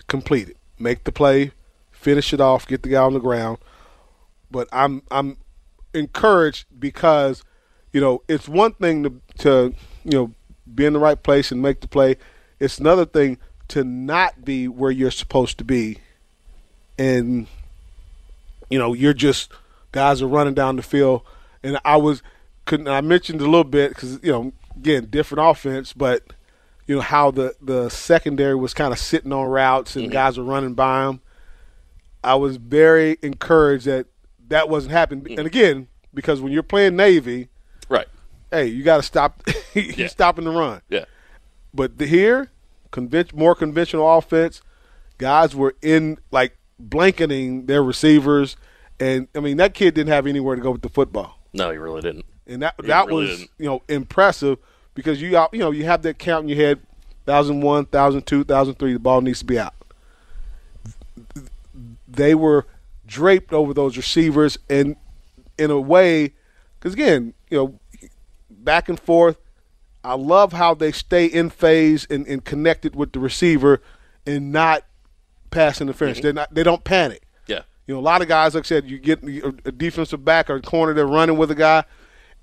[0.08, 1.52] complete it, make the play,
[1.92, 3.58] finish it off, get the guy on the ground.
[4.52, 5.38] But I'm I'm
[5.94, 7.44] encouraged because
[7.94, 10.34] you know it's one thing to to you know
[10.74, 12.18] be in the right place and make the play.
[12.60, 13.38] It's another thing
[13.70, 16.00] to not be where you're supposed to be,
[16.98, 17.48] and
[18.70, 19.52] you know, you're just
[19.92, 21.22] guys are running down the field,
[21.64, 22.22] and I was
[22.66, 26.24] couldn't I mentioned a little bit because you know again different offense, but
[26.88, 30.14] you know how the the secondary was kind of sitting on routes and mm-hmm.
[30.14, 31.22] guys were running by them.
[32.24, 34.08] I was very encouraged that
[34.50, 35.38] that wasn't happening, mm.
[35.38, 37.50] and again because when you're playing Navy,
[37.88, 38.08] right.
[38.52, 39.42] hey, you got to stop.
[39.74, 40.08] you're Yeah.
[40.08, 40.82] stopping the run.
[40.90, 41.06] Yeah,
[41.74, 42.50] But the, here,
[42.92, 44.62] conven- more conventional offense,
[45.18, 48.58] guys were in like blanketing their receivers,
[49.00, 51.78] and I mean that kid didn't have anywhere to go with the football, No, he
[51.78, 52.26] really didn't.
[52.48, 53.52] and that He that really was didn't.
[53.60, 54.58] you know impressive
[54.96, 56.80] because you out- you know you have that count in your head,
[57.26, 58.94] thousand one, thousand two, thousand three.
[58.94, 59.76] The ball needs to be out.
[62.08, 62.66] They were
[63.10, 64.96] draped over those receivers, and
[65.58, 66.34] in a way,
[66.80, 67.80] because again, you know,
[68.50, 69.38] back and forth.
[70.02, 73.82] I love how they stay in phase and, and connected with the receiver,
[74.26, 74.86] and not
[75.52, 76.20] pass interference.
[76.20, 76.24] Mm-hmm.
[76.24, 76.54] They're not.
[76.54, 77.24] They don't panic.
[77.48, 77.64] Yeah.
[77.86, 80.50] You know, a lot of guys, like I said, you get uh, a defensive back
[80.50, 81.84] or a corner, they're running with a guy,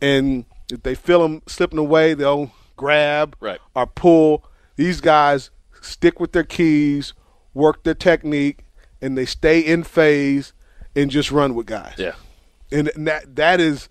[0.03, 3.61] and if they feel him slipping away, they'll grab Right.
[3.75, 4.45] or pull.
[4.77, 5.49] These guys
[5.81, 7.15] stick with their keys,
[7.55, 8.65] work their technique,
[9.01, 10.53] and they stay in phase
[10.97, 11.95] and just run with guys.
[11.99, 12.15] Yeah.
[12.73, 13.89] And that that is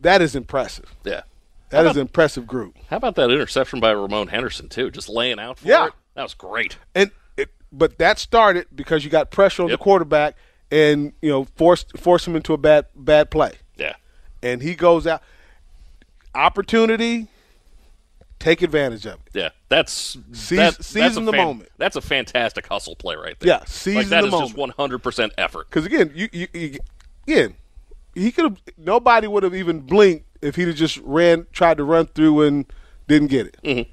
[0.00, 0.94] that is impressive.
[1.04, 1.22] Yeah.
[1.70, 2.76] That How is an impressive group.
[2.90, 4.90] How about that interception by Ramon Henderson too?
[4.90, 5.86] Just laying out for Yeah.
[5.86, 5.92] it.
[6.14, 6.76] That was great.
[6.94, 9.78] And it, but that started because you got pressure on Yep.
[9.78, 10.36] the quarterback
[10.70, 13.52] and you know forced force him into a bad bad play.
[13.76, 13.94] Yeah.
[14.42, 15.22] and he goes out.
[16.34, 17.28] Opportunity,
[18.44, 19.20] take advantage of it.
[19.32, 21.70] Yeah, that's Seize- that- that's a in the moment.
[21.78, 23.48] That's a fantastic hustle play right there.
[23.48, 25.68] Yeah, season like that the is just one hundred percent effort.
[25.70, 26.78] Because again, you, you, you
[27.26, 27.54] again,
[28.14, 28.62] he could have.
[28.76, 32.66] Nobody would have even blinked if he'd have just ran, tried to run through and
[33.08, 33.56] didn't get it.
[33.64, 33.90] Mm-hmm.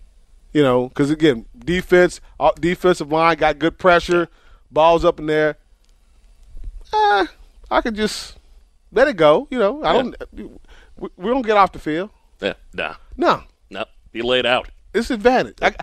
[0.54, 4.28] You know, because again, defense, uh, defensive line got good pressure,
[4.70, 5.58] balls up in there.
[6.94, 7.28] Ah,
[7.70, 8.38] I could just
[8.92, 9.48] let it go.
[9.50, 10.16] You know, I don't.
[10.34, 12.10] We, we don't get off the field.
[12.42, 13.44] Yeah, nah, No,
[14.14, 14.70] he laid out.
[14.94, 15.58] it's advantage.
[15.62, 15.74] I,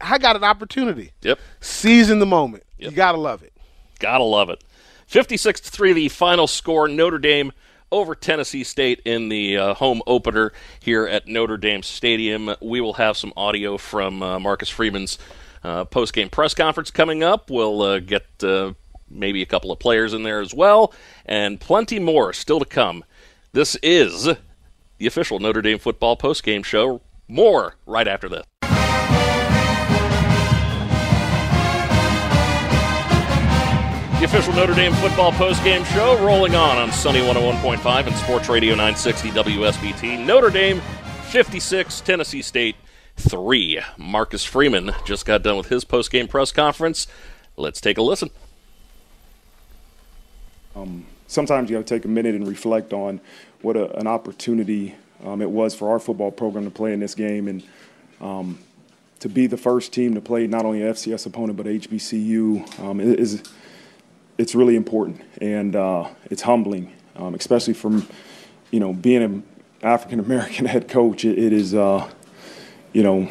[0.00, 1.12] I got an opportunity.
[1.22, 2.64] Yep, Seizing the moment.
[2.78, 2.90] Yep.
[2.90, 3.52] You gotta love it.
[3.98, 4.62] gotta love it.
[5.06, 6.88] Fifty-six to three, the final score.
[6.88, 7.52] Notre Dame
[7.92, 12.54] over Tennessee State in the uh, home opener here at Notre Dame Stadium.
[12.60, 15.18] We will have some audio from uh, Marcus Freeman's
[15.62, 17.50] uh, post-game press conference coming up.
[17.50, 18.72] We'll uh, get uh,
[19.08, 20.92] maybe a couple of players in there as well,
[21.24, 23.04] and plenty more still to come.
[23.52, 24.24] This is
[24.98, 27.00] the official Notre Dame football post-game show.
[27.28, 28.44] More right after this.
[34.24, 38.70] The official Notre Dame football postgame show rolling on on Sunny 101.5 and Sports Radio
[38.70, 40.24] 960 WSBT.
[40.24, 40.80] Notre Dame
[41.24, 42.76] 56, Tennessee State
[43.16, 43.80] 3.
[43.98, 47.06] Marcus Freeman just got done with his postgame press conference.
[47.56, 48.30] Let's take a listen.
[50.74, 53.20] Um, sometimes you got to take a minute and reflect on
[53.62, 57.14] what a, an opportunity um, it was for our football program to play in this
[57.14, 57.62] game and
[58.20, 58.58] um,
[59.20, 63.00] to be the first team to play not only an FCS opponent but HBCU um,
[63.00, 63.42] is
[64.38, 68.06] it's really important and uh, it's humbling, um, especially from
[68.70, 69.42] you know being an
[69.82, 71.24] African American head coach.
[71.24, 72.08] It, it is uh,
[72.92, 73.30] you know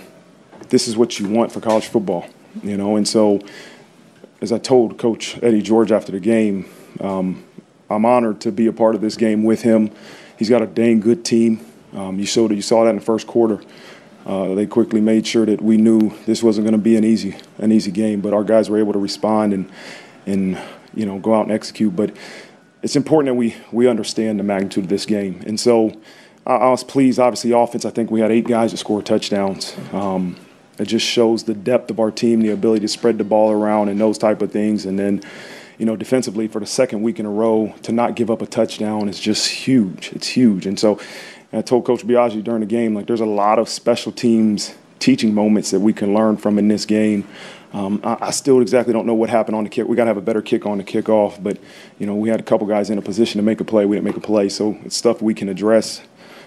[0.69, 2.25] this is what you want for college football,
[2.63, 3.41] you know, and so
[4.41, 6.65] as I told Coach Eddie George after the game,
[6.99, 7.45] um,
[7.89, 9.89] I'm honored to be a part of this game with him.
[10.37, 11.65] He's got a dang good team.
[11.95, 12.51] Um, you showed.
[12.51, 13.61] You saw that in the first quarter.
[14.25, 17.35] Uh, they quickly made sure that we knew this wasn't going to be an easy
[17.57, 19.69] an easy game, but our guys were able to respond and
[20.25, 20.59] and
[20.93, 21.95] you know go out and execute.
[21.95, 22.15] But
[22.81, 25.93] it's important that we we understand the magnitude of this game, and so
[26.45, 27.19] I, I was pleased.
[27.19, 27.85] Obviously, offense.
[27.85, 29.75] I think we had eight guys that scored touchdowns.
[29.91, 30.37] Um,
[30.79, 33.89] it just shows the depth of our team, the ability to spread the ball around,
[33.89, 34.85] and those type of things.
[34.85, 35.21] And then,
[35.77, 38.47] you know, defensively for the second week in a row to not give up a
[38.47, 40.11] touchdown is just huge.
[40.13, 40.65] It's huge.
[40.65, 40.99] And so,
[41.53, 45.33] I told Coach Biaggi during the game, like, there's a lot of special teams teaching
[45.33, 47.27] moments that we can learn from in this game.
[47.73, 49.87] Um, I, I still exactly don't know what happened on the kick.
[49.87, 51.57] We got to have a better kick on the kickoff, but
[51.99, 53.85] you know, we had a couple guys in a position to make a play.
[53.85, 56.01] We didn't make a play, so it's stuff we can address.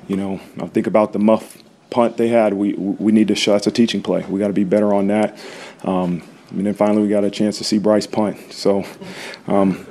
[0.08, 2.54] You know, I think about the muff punt they had.
[2.54, 4.24] We we need to show that's a teaching play.
[4.28, 5.38] We got to be better on that.
[5.82, 8.52] Um, and then finally, we got a chance to see Bryce punt.
[8.52, 8.84] So,
[9.48, 9.84] um,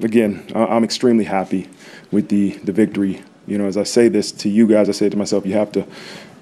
[0.00, 1.68] again, I'm extremely happy
[2.10, 3.22] with the the victory.
[3.50, 5.44] You know, as I say this to you guys, I say it to myself.
[5.44, 5.84] You have to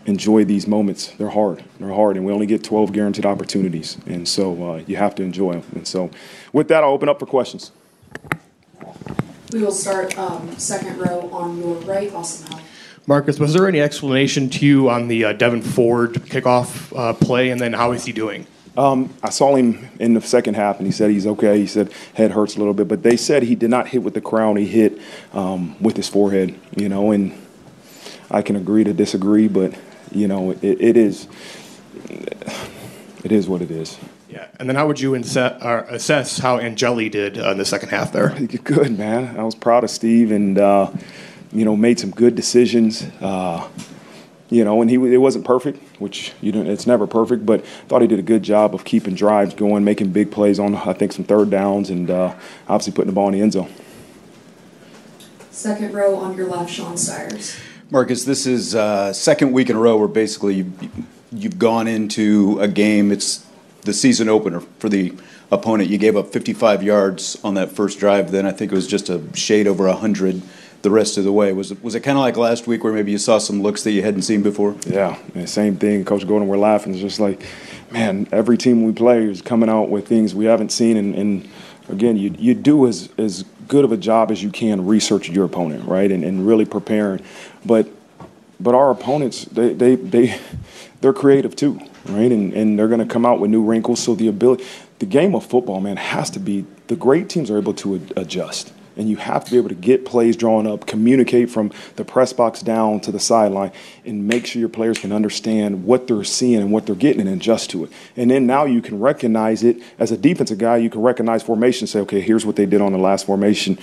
[0.05, 1.09] enjoy these moments.
[1.12, 1.64] They're hard.
[1.81, 5.23] They're hard, and we only get 12 guaranteed opportunities, and so uh, you have to
[5.23, 5.64] enjoy them.
[5.75, 6.11] And so,
[6.53, 7.73] with that, I'll open up for questions.
[9.53, 12.62] We will start um, second row on your right, Austin Howe.
[13.07, 17.49] Marcus, was there any explanation to you on the uh, Devin Ford kickoff uh, play,
[17.49, 18.47] and then how is he doing?
[18.79, 21.59] I saw him in the second half, and he said he's okay.
[21.59, 24.14] He said head hurts a little bit, but they said he did not hit with
[24.14, 24.57] the crown.
[24.57, 25.01] He hit
[25.33, 27.11] um, with his forehead, you know.
[27.11, 27.37] And
[28.31, 29.75] I can agree to disagree, but
[30.12, 31.27] you know, it, it is
[33.25, 33.99] it is what it is.
[34.29, 37.64] Yeah, and then how would you inse- uh, assess how Angeli did uh, in the
[37.64, 38.29] second half there?
[38.64, 39.38] Good man.
[39.38, 40.91] I was proud of Steve, and uh,
[41.53, 43.07] you know, made some good decisions.
[44.51, 48.01] You know, and he it wasn't perfect, which you know it's never perfect, but thought
[48.01, 51.13] he did a good job of keeping drives going, making big plays on I think
[51.13, 52.35] some third downs, and uh,
[52.67, 53.71] obviously putting the ball in the end zone.
[55.51, 57.59] Second row on your left, Sean Stires.
[57.91, 60.91] Marcus, this is uh, second week in a row where basically you've,
[61.33, 63.11] you've gone into a game.
[63.11, 63.47] It's
[63.83, 65.15] the season opener for the
[65.51, 65.89] opponent.
[65.91, 68.31] You gave up 55 yards on that first drive.
[68.31, 70.43] Then I think it was just a shade over 100
[70.83, 71.53] the rest of the way.
[71.53, 73.83] Was it, was it kind of like last week where maybe you saw some looks
[73.85, 74.77] that you hadn't seen before?
[74.87, 76.05] Yeah, same thing.
[76.05, 76.93] Coach Golden, we're laughing.
[76.93, 77.45] It's just like,
[77.91, 80.97] man, every team we play is coming out with things we haven't seen.
[80.97, 81.49] And, and
[81.88, 85.45] again, you, you do as, as good of a job as you can researching your
[85.45, 87.23] opponent, right, and, and really preparing.
[87.64, 87.88] But
[88.61, 90.41] but our opponents, they, they, they,
[91.01, 92.33] they're creative too, right?
[92.33, 94.01] And, and they're going to come out with new wrinkles.
[94.01, 94.64] So the ability,
[94.99, 98.73] the game of football, man, has to be the great teams are able to adjust
[98.99, 102.33] and you have to be able to get plays drawn up, communicate from the press
[102.33, 103.73] box down to the sideline,
[104.05, 107.31] and make sure your players can understand what they're seeing and what they're getting and
[107.31, 107.93] adjust to it.
[108.17, 110.77] And then now you can recognize it as a defensive guy.
[110.77, 113.79] You can recognize formation, say, okay, here's what they did on the last formation.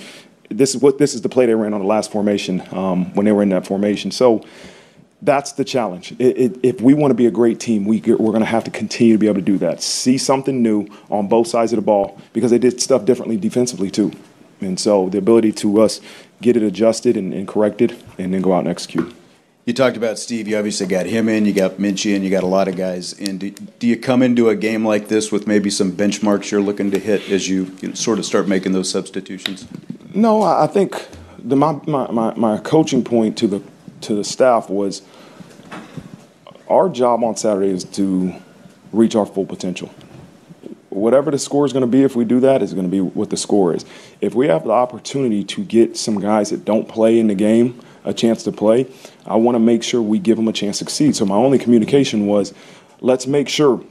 [0.50, 3.26] This is what this is the play they ran on the last formation um, when
[3.26, 4.10] they were in that formation.
[4.12, 4.44] So
[5.22, 6.12] that's the challenge.
[6.18, 8.64] It, it, if we want to be a great team, we, we're going to have
[8.64, 9.82] to continue to be able to do that.
[9.82, 13.90] See something new on both sides of the ball because they did stuff differently defensively
[13.90, 14.12] too.
[14.60, 16.00] And so the ability to us
[16.40, 19.14] get it adjusted and, and corrected and then go out and execute.
[19.64, 20.46] You talked about Steve.
[20.46, 21.44] You obviously got him in.
[21.44, 22.22] You got Minchey in.
[22.22, 23.38] You got a lot of guys in.
[23.38, 26.92] Do, do, you come into a game like this with maybe some benchmarks you're looking
[26.92, 29.66] to hit as you, you know, sort of start making those substitutions?
[30.14, 33.62] No, I think the, my, my, my, my coaching point to the
[34.02, 35.02] to the staff was
[36.68, 38.34] our job on Saturday is to
[38.92, 39.90] reach our full potential
[40.96, 43.00] whatever the score is going to be, if we do that, is going to be
[43.00, 43.84] what the score is.
[44.20, 47.80] If we have the opportunity to get some guys that don't play in the game
[48.04, 48.86] a chance to play,
[49.26, 51.16] I want to make sure we give them a chance to succeed.
[51.16, 52.54] So my only communication was,
[53.00, 53.82] let's make sure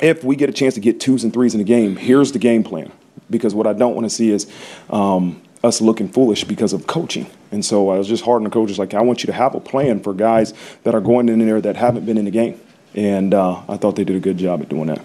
[0.00, 2.38] if we get a chance to get twos and threes in the game, here's the
[2.38, 2.92] game plan.
[3.30, 4.50] Because what I don't want to see is
[4.90, 7.30] um, us looking foolish because of coaching.
[7.50, 9.54] And so I was just hard on the coaches, like, I want you to have
[9.54, 12.60] a plan for guys that are going in there that haven't been in the game.
[12.94, 15.02] And uh, I thought they did a good job at doing that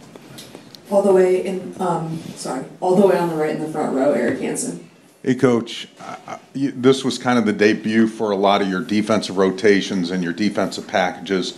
[0.89, 3.95] all the way in, um, sorry, all the way on the right in the front
[3.95, 4.89] row, Eric Hansen.
[5.23, 8.81] Hey, Coach, uh, you, this was kind of the debut for a lot of your
[8.81, 11.57] defensive rotations and your defensive packages.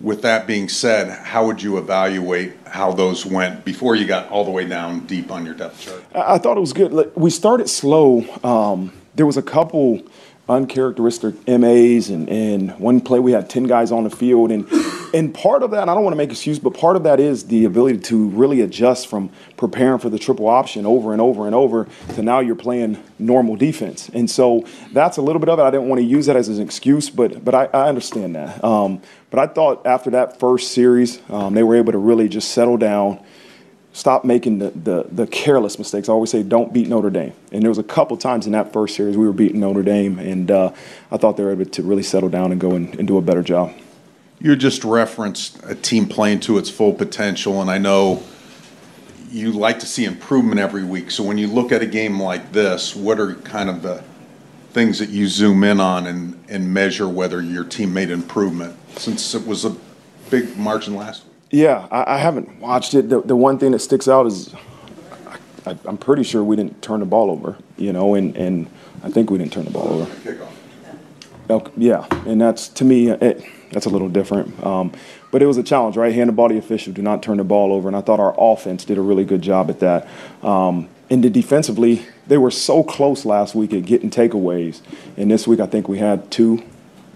[0.00, 4.44] With that being said, how would you evaluate how those went before you got all
[4.44, 6.04] the way down deep on your depth chart?
[6.14, 7.12] I thought it was good.
[7.16, 8.24] We started slow.
[8.44, 10.02] Um, there was a couple
[10.48, 14.50] uncharacteristic MAs, and, and one play we had 10 guys on the field.
[14.52, 14.68] And,
[15.16, 17.44] and part of that, I don't want to make excuse, but part of that is
[17.44, 21.54] the ability to really adjust from preparing for the triple option over and over and
[21.54, 24.10] over to now you're playing normal defense.
[24.12, 25.62] And so that's a little bit of it.
[25.62, 28.62] I didn't want to use that as an excuse, but, but I, I understand that.
[28.62, 29.00] Um,
[29.30, 32.76] but I thought after that first series, um, they were able to really just settle
[32.76, 33.18] down
[33.94, 36.10] stop making the, the, the, careless mistakes.
[36.10, 37.32] I always say, don't beat Notre Dame.
[37.50, 40.18] And there was a couple times in that first series we were beating Notre Dame,
[40.18, 40.74] and uh,
[41.10, 43.22] I thought they were able to really settle down and go and, and do a
[43.22, 43.72] better job.
[44.38, 48.22] You just referenced a team playing to its full potential, and I know
[49.30, 51.10] you like to see improvement every week.
[51.10, 54.02] So when you look at a game like this, what are kind of the
[54.70, 59.34] things that you zoom in on and, and measure whether your team made improvement since
[59.34, 59.74] it was a
[60.30, 61.32] big margin last week?
[61.50, 63.08] Yeah, I, I haven't watched it.
[63.08, 64.54] The, the, one thing that sticks out is
[65.64, 68.68] I, am pretty sure we didn't turn the ball over, you know, and, and
[69.02, 70.45] I think we didn't turn the ball over.
[71.48, 74.64] Okay, yeah, and that's to me, it, that's a little different.
[74.64, 74.92] Um,
[75.30, 76.12] but it was a challenge, right?
[76.14, 77.88] Hand the ball to official, do not turn the ball over.
[77.88, 80.08] And I thought our offense did a really good job at that.
[80.42, 84.80] Um, and the defensively, they were so close last week at getting takeaways.
[85.16, 86.62] And this week, I think we had two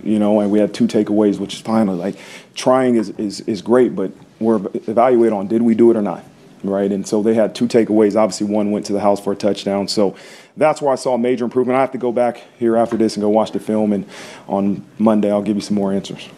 [0.02, 2.16] you know, and we had two takeaways, which is finally Like
[2.54, 6.24] trying is, is, is great, but we're evaluated on did we do it or not,
[6.62, 6.90] right?
[6.90, 8.16] And so they had two takeaways.
[8.16, 9.88] Obviously, one went to the house for a touchdown.
[9.88, 10.16] So
[10.60, 11.78] that's where I saw a major improvement.
[11.78, 14.04] I have to go back here after this and go watch the film, and
[14.46, 16.28] on Monday I'll give you some more answers.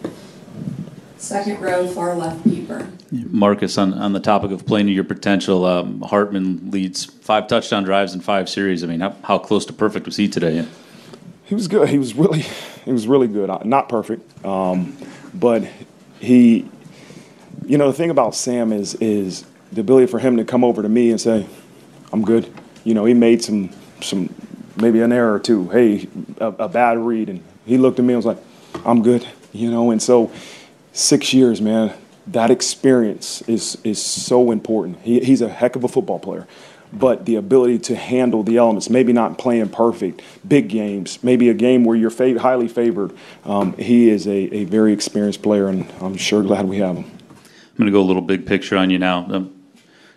[1.16, 2.98] Second row, far left, Pete Byrne.
[3.10, 7.82] Marcus, on, on the topic of playing to your potential, um, Hartman leads five touchdown
[7.82, 8.84] drives in five series.
[8.84, 10.66] I mean, how, how close to perfect was he today?
[11.44, 11.88] He was good.
[11.88, 12.40] He was really,
[12.84, 13.50] he was really good.
[13.64, 14.96] Not perfect, um,
[15.34, 15.64] but
[16.20, 16.68] he.
[17.66, 20.82] You know, the thing about Sam is is the ability for him to come over
[20.82, 21.46] to me and say,
[22.12, 23.70] "I'm good." You know, he made some
[24.02, 24.34] some
[24.76, 25.68] maybe an error or two.
[25.68, 28.38] Hey, a, a bad read, and he looked at me and was like,
[28.84, 30.32] "I'm good." You know, and so
[30.92, 31.94] six years, man,
[32.28, 34.98] that experience is is so important.
[35.02, 36.46] He, he's a heck of a football player,
[36.92, 41.54] but the ability to handle the elements, maybe not playing perfect, big games, maybe a
[41.54, 43.12] game where you're fav- highly favored.
[43.44, 47.04] Um, he is a, a very experienced player, and I'm sure glad we have him.
[47.04, 49.26] I'm going to go a little big picture on you now.
[49.30, 49.61] Um,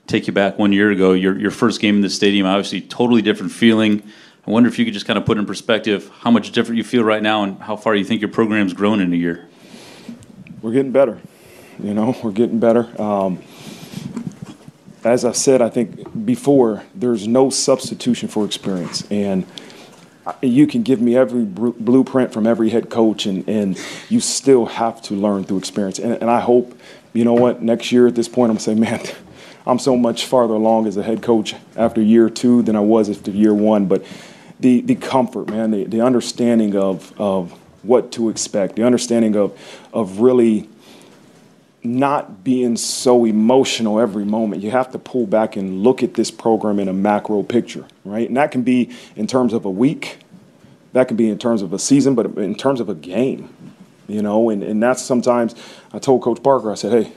[0.08, 3.22] take you back one year ago, your, your first game in the stadium, obviously totally
[3.22, 4.04] different feeling.
[4.48, 6.84] I wonder if you could just kind of put in perspective how much different you
[6.84, 9.48] feel right now and how far you think your program's grown in a year.
[10.62, 11.20] We're getting better.
[11.82, 12.90] You know, we're getting better.
[13.02, 13.42] Um,
[15.04, 19.08] as I said, I think before, there's no substitution for experience.
[19.12, 19.46] And
[20.42, 23.80] you can give me every blueprint from every head coach, and, and
[24.10, 26.00] you still have to learn through experience.
[26.00, 26.76] And, and I hope,
[27.14, 29.02] you know what, next year at this point, I'm saying, man,
[29.68, 33.10] I'm so much farther along as a head coach after year two than I was
[33.10, 33.88] after year one.
[33.88, 34.06] But
[34.60, 37.52] the, the comfort, man, the, the understanding of, of
[37.84, 39.58] what to expect, the understanding of,
[39.94, 40.70] of really
[41.84, 44.64] not being so emotional every moment.
[44.64, 48.28] You have to pull back and look at this program in a macro picture, right?
[48.28, 50.18] And that can be in terms of a week,
[50.94, 53.50] that can be in terms of a season, but in terms of a game,
[54.08, 55.56] you know, and, and that's sometimes
[55.94, 57.14] I told Coach Parker, I said, hey,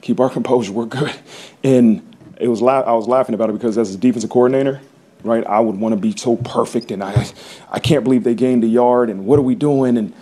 [0.00, 1.14] keep our composure, we're good.
[1.62, 4.80] And it was la- I was laughing about it because as a defensive coordinator,
[5.24, 7.26] right, I would want to be so perfect and I
[7.70, 9.96] I can't believe they gained a yard and what are we doing?
[9.96, 10.12] And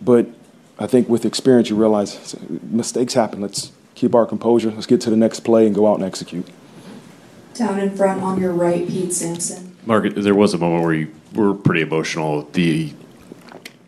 [0.00, 0.26] but
[0.78, 3.40] I think with experience, you realize mistakes happen.
[3.40, 4.70] Let's keep our composure.
[4.70, 6.46] Let's get to the next play and go out and execute.
[7.54, 9.76] Down in front on your right, Pete Sampson.
[9.84, 12.42] Mark, there was a moment where you were pretty emotional.
[12.52, 12.92] The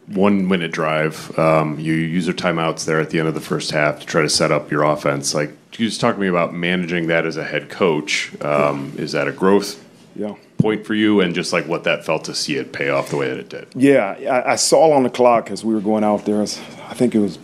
[0.07, 3.71] one minute drive, um, you use your timeouts there at the end of the first
[3.71, 5.35] half to try to set up your offense.
[5.35, 8.33] Like, you just talk to me about managing that as a head coach?
[8.43, 9.85] Um, is that a growth
[10.15, 10.35] yeah.
[10.59, 13.17] point for you, and just like what that felt to see it pay off the
[13.17, 13.67] way that it did.
[13.75, 16.41] Yeah, I, I saw on the clock as we were going out there.
[16.41, 16.47] I
[16.95, 17.39] think it was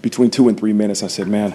[0.00, 1.02] between two and three minutes.
[1.02, 1.54] I said, "Man,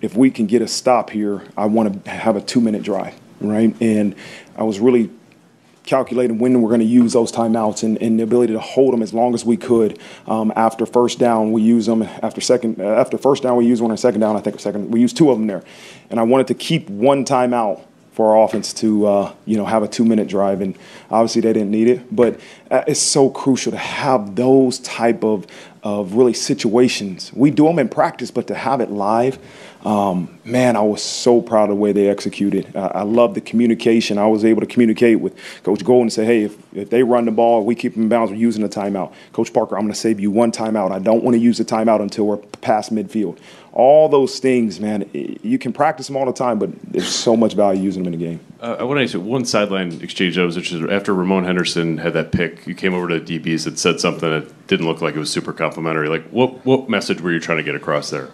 [0.00, 3.74] if we can get a stop here, I want to have a two-minute drive." Right,
[3.80, 4.14] and
[4.54, 5.10] I was really
[5.84, 9.02] calculating when we're going to use those timeouts and, and, the ability to hold them
[9.02, 9.98] as long as we could.
[10.26, 12.02] Um, after first down, we use them.
[12.02, 13.90] After second, uh, after first down, we use one.
[13.90, 15.64] And second down, I think second, we use two of them there.
[16.10, 19.82] And I wanted to keep one timeout for our offense to uh, you know have
[19.82, 20.76] a two minute drive and
[21.10, 22.38] obviously they didn't need it but
[22.70, 25.46] uh, it's so crucial to have those type of
[25.82, 29.38] of really situations we do them in practice but to have it live
[29.84, 33.40] um, man i was so proud of the way they executed uh, i love the
[33.40, 37.02] communication i was able to communicate with coach golden and say hey if, if they
[37.02, 39.82] run the ball we keep them in bounds we're using the timeout coach parker i'm
[39.82, 42.36] going to save you one timeout i don't want to use the timeout until we're
[42.36, 43.38] past midfield
[43.72, 47.54] all those things, man, you can practice them all the time, but there's so much
[47.54, 48.40] value using them in the game.
[48.60, 50.90] Uh, I want to ask you one sideline exchange that was interesting.
[50.90, 54.66] After Ramon Henderson had that pick, you came over to DBs and said something that
[54.66, 56.08] didn't look like it was super complimentary.
[56.08, 58.30] Like, what what message were you trying to get across there?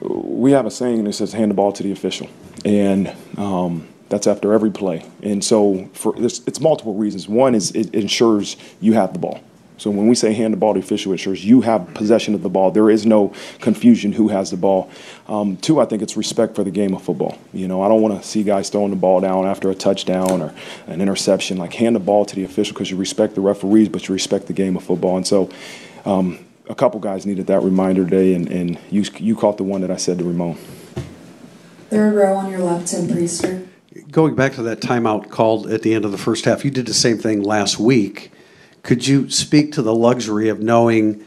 [0.00, 2.28] We have a saying that says "hand the ball to the official,"
[2.64, 5.04] and um, that's after every play.
[5.22, 7.28] And so, for it's multiple reasons.
[7.28, 9.40] One is it ensures you have the ball.
[9.78, 12.34] So when we say hand the ball to the official, it ensures you have possession
[12.34, 12.70] of the ball.
[12.70, 14.90] There is no confusion who has the ball.
[15.28, 17.36] Um, two, I think it's respect for the game of football.
[17.52, 20.40] You know, I don't want to see guys throwing the ball down after a touchdown
[20.40, 20.54] or
[20.86, 21.58] an interception.
[21.58, 24.46] Like hand the ball to the official because you respect the referees, but you respect
[24.46, 25.16] the game of football.
[25.16, 25.50] And so.
[26.04, 29.80] Um, a couple guys needed that reminder today, and, and you, you caught the one
[29.82, 30.56] that I said to Ramon.
[31.90, 33.66] Third row on your left, Tim Prister.
[34.10, 36.86] Going back to that timeout called at the end of the first half, you did
[36.86, 38.32] the same thing last week.
[38.82, 41.24] Could you speak to the luxury of knowing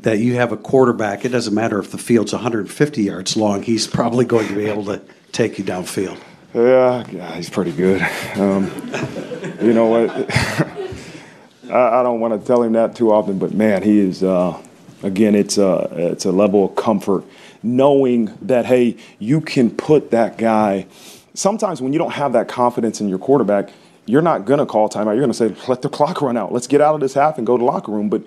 [0.00, 1.24] that you have a quarterback?
[1.24, 4.84] It doesn't matter if the field's 150 yards long, he's probably going to be able
[4.86, 5.00] to
[5.32, 6.18] take you downfield.
[6.52, 8.02] Yeah, yeah he's pretty good.
[8.34, 8.64] Um,
[9.62, 10.10] you know what?
[11.70, 14.24] I, I, don't want to tell him that too often, but man, he is.
[14.24, 14.60] Uh,
[15.02, 17.24] again, it's a it's a level of comfort
[17.62, 20.86] knowing that hey, you can put that guy.
[21.34, 23.70] Sometimes when you don't have that confidence in your quarterback,
[24.06, 25.14] you're not going to call timeout.
[25.16, 26.52] You're going to say, let the clock run out.
[26.52, 28.08] Let's get out of this half and go to locker room.
[28.08, 28.22] But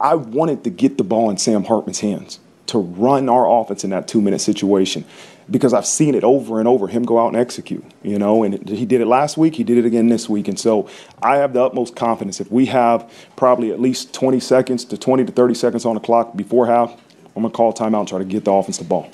[0.00, 3.90] I wanted to get the ball in Sam Hartman's hands to run our offense in
[3.90, 5.04] that two minute situation
[5.50, 8.68] because I've seen it over and over him go out and execute, you know, and
[8.68, 10.48] he did it last week, he did it again this week.
[10.48, 10.88] And so
[11.22, 12.40] I have the utmost confidence.
[12.40, 16.00] If we have probably at least 20 seconds to 20 to 30 seconds on the
[16.00, 16.92] clock before half,
[17.34, 19.10] I'm going to call timeout and try to get the offense the ball.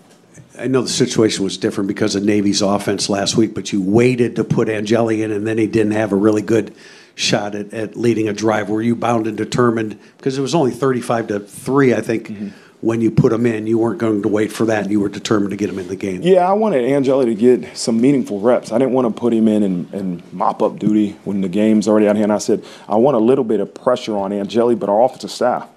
[0.59, 4.37] I know the situation was different because of Navy's offense last week, but you waited
[4.37, 6.75] to put Angeli in, and then he didn't have a really good
[7.17, 8.69] shot at, at leading a drive.
[8.69, 12.49] Were you bound and determined because it was only thirty-five to three, I think, mm-hmm.
[12.85, 13.67] When you put him in?
[13.67, 15.89] You weren't going to wait for that, and you were determined to get him in
[15.89, 16.23] the game.
[16.23, 18.73] Yeah, I wanted Angeli to get some meaningful reps.
[18.73, 21.89] I didn't want to put him in and, and mop up duty when the game's
[21.89, 22.25] already out here.
[22.25, 25.31] And I said I want a little bit of pressure on Angeli, but our offensive
[25.31, 25.69] staff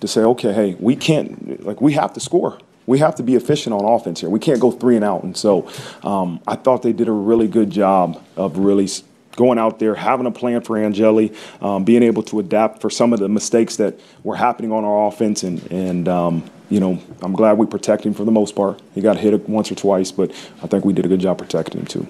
[0.00, 3.34] to say, okay, hey, we can't like we have to score we have to be
[3.34, 4.30] efficient on offense here.
[4.30, 5.24] We can't go three and out.
[5.24, 5.68] And so
[6.02, 8.88] um, I thought they did a really good job of really
[9.36, 13.12] going out there, having a plan for Angeli, um, being able to adapt for some
[13.12, 17.32] of the mistakes that were happening on our offense, and and um, you know, I'm
[17.32, 18.80] glad we protected him for the most part.
[18.94, 20.30] He got hit once or twice, but
[20.62, 22.08] I think we did a good job protecting him too.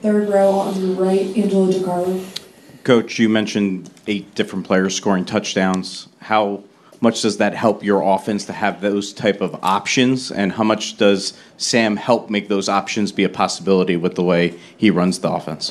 [0.00, 2.40] Third row on your right, Angelo DiCarlo.
[2.82, 6.08] Coach, you mentioned eight different players scoring touchdowns.
[6.18, 6.64] How
[7.00, 10.96] much does that help your offense to have those type of options, and how much
[10.96, 15.30] does Sam help make those options be a possibility with the way he runs the
[15.30, 15.70] offense?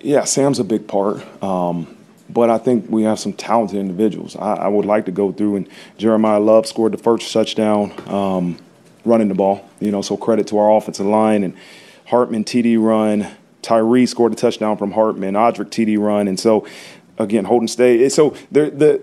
[0.00, 1.22] Yeah, Sam's a big part.
[1.42, 1.96] Um,
[2.28, 4.36] but I think we have some talented individuals.
[4.36, 5.68] I, I, would like to go through and
[5.98, 8.58] Jeremiyah Love scored the first touchdown um,
[9.04, 9.68] running the ball.
[9.80, 11.54] You know, so credit to our offensive line and
[12.06, 13.28] Hartman TD run.
[13.60, 15.34] Tyree scored a touchdown from Hartman.
[15.34, 16.66] Audric TD run, and so
[17.18, 18.14] again, Holden Staes.
[18.14, 19.02] So the the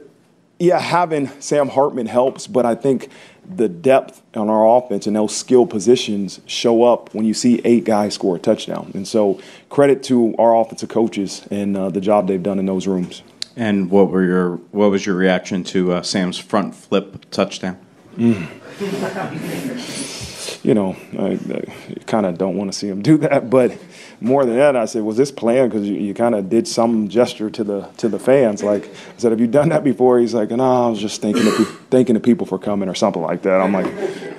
[0.59, 3.09] yeah, having Sam Hartman helps, but I think
[3.49, 7.83] the depth on our offense and those skill positions show up when you see eight
[7.83, 8.91] guys score a touchdown.
[8.93, 9.39] And so,
[9.69, 13.23] credit to our offensive coaches and uh, the job they've done in those rooms.
[13.55, 17.77] And what were your what was your reaction to uh, Sam's front flip touchdown?
[18.15, 18.47] Mm.
[20.63, 23.77] you know, I, I kind of don't want to see him do that, but
[24.21, 25.71] more than that, I said, was this planned?
[25.71, 28.63] Because you, you kind of did some gesture to the to the fans.
[28.63, 30.19] Like I said, have you done that before?
[30.19, 31.51] He's like, no, I was just thanking the,
[31.89, 33.61] thanking the people for coming or something like that.
[33.61, 33.85] I'm like,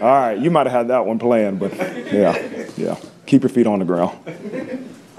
[0.03, 1.73] all right, you might have had that one planned, but
[2.13, 2.97] yeah, yeah.
[3.27, 4.19] Keep your feet on the ground.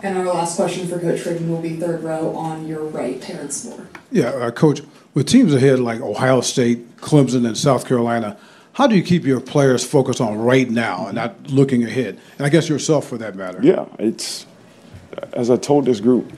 [0.04, 3.66] And our last question for Coach Riggin will be third row on your right, Terrence
[3.66, 3.88] Moore.
[4.12, 4.82] Yeah, uh, Coach,
[5.14, 8.38] with teams ahead like Ohio State, Clemson, and South Carolina,
[8.74, 12.20] how do you keep your players focused on right now and not looking ahead?
[12.38, 13.60] And I guess yourself for that matter.
[13.62, 14.46] Yeah, it's
[15.34, 16.32] as I told this group,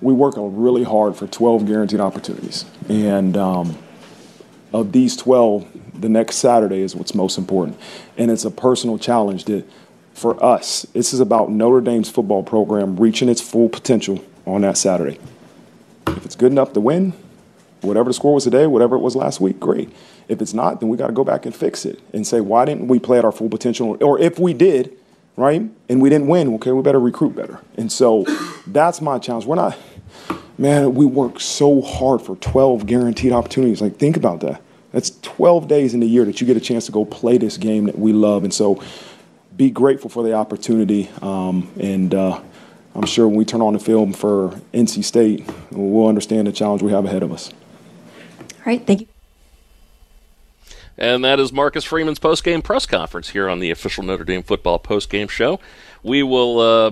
[0.00, 2.64] we work really hard for 12 guaranteed opportunities.
[2.88, 3.78] And um,
[4.72, 7.78] of these 12, the next Saturday is what's most important.
[8.16, 9.68] And it's a personal challenge that
[10.14, 14.76] for us, this is about Notre Dame's football program reaching its full potential on that
[14.76, 15.18] Saturday.
[16.06, 17.12] If it's good enough to win,
[17.80, 19.90] whatever the score was today, whatever it was last week, great.
[20.28, 22.64] If it's not, then we got to go back and fix it and say, why
[22.64, 23.96] didn't we play at our full potential?
[24.02, 24.96] Or if we did,
[25.38, 25.62] right?
[25.88, 26.52] And we didn't win.
[26.56, 27.60] Okay, we better recruit better.
[27.76, 28.24] And so
[28.66, 29.46] that's my challenge.
[29.46, 29.78] We're not,
[30.58, 33.80] man, we work so hard for 12 guaranteed opportunities.
[33.80, 34.60] Like, think about that.
[34.90, 37.56] That's 12 days in the year that you get a chance to go play this
[37.56, 38.42] game that we love.
[38.42, 38.82] And so
[39.56, 41.08] be grateful for the opportunity.
[41.22, 42.40] Um, and uh,
[42.96, 46.82] I'm sure when we turn on the film for NC State, we'll understand the challenge
[46.82, 47.52] we have ahead of us.
[48.58, 49.17] All right, thank you.
[50.98, 54.80] And that is Marcus Freeman's post-game press conference here on the official Notre Dame football
[54.80, 55.60] post-game show.
[56.02, 56.90] We will uh,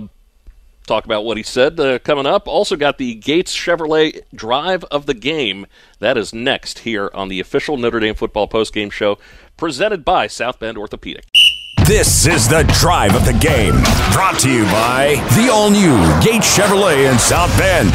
[0.87, 2.47] talk about what he said uh, coming up.
[2.47, 5.67] Also got the Gates Chevrolet Drive of the Game.
[5.99, 9.19] That is next here on the official Notre Dame football post-game show
[9.57, 11.25] presented by South Bend Orthopedic.
[11.85, 13.75] This is the Drive of the Game,
[14.13, 17.93] brought to you by the all-new Gates Chevrolet in South Bend.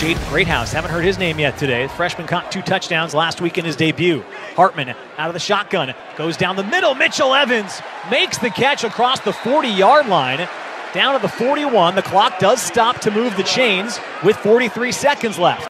[0.00, 0.72] Jaden Greathouse.
[0.72, 1.86] Haven't heard his name yet today.
[1.88, 4.24] Freshman caught two touchdowns last week in his debut.
[4.56, 6.94] Hartman out of the shotgun, goes down the middle.
[6.94, 10.48] Mitchell Evans makes the catch across the 40 yard line.
[10.94, 11.96] Down to the 41.
[11.96, 15.68] The clock does stop to move the chains with 43 seconds left.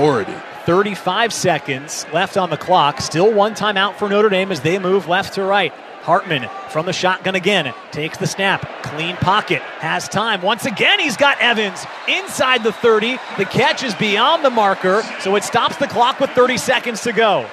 [0.00, 0.36] Already.
[0.64, 3.00] 35 seconds left on the clock.
[3.00, 5.74] Still one timeout for Notre Dame as they move left to right.
[6.04, 7.72] Hartman from the shotgun again.
[7.90, 8.82] Takes the snap.
[8.82, 9.62] Clean pocket.
[9.80, 10.42] Has time.
[10.42, 13.16] Once again, he's got Evans inside the 30.
[13.38, 17.12] The catch is beyond the marker, so it stops the clock with 30 seconds to
[17.12, 17.48] go.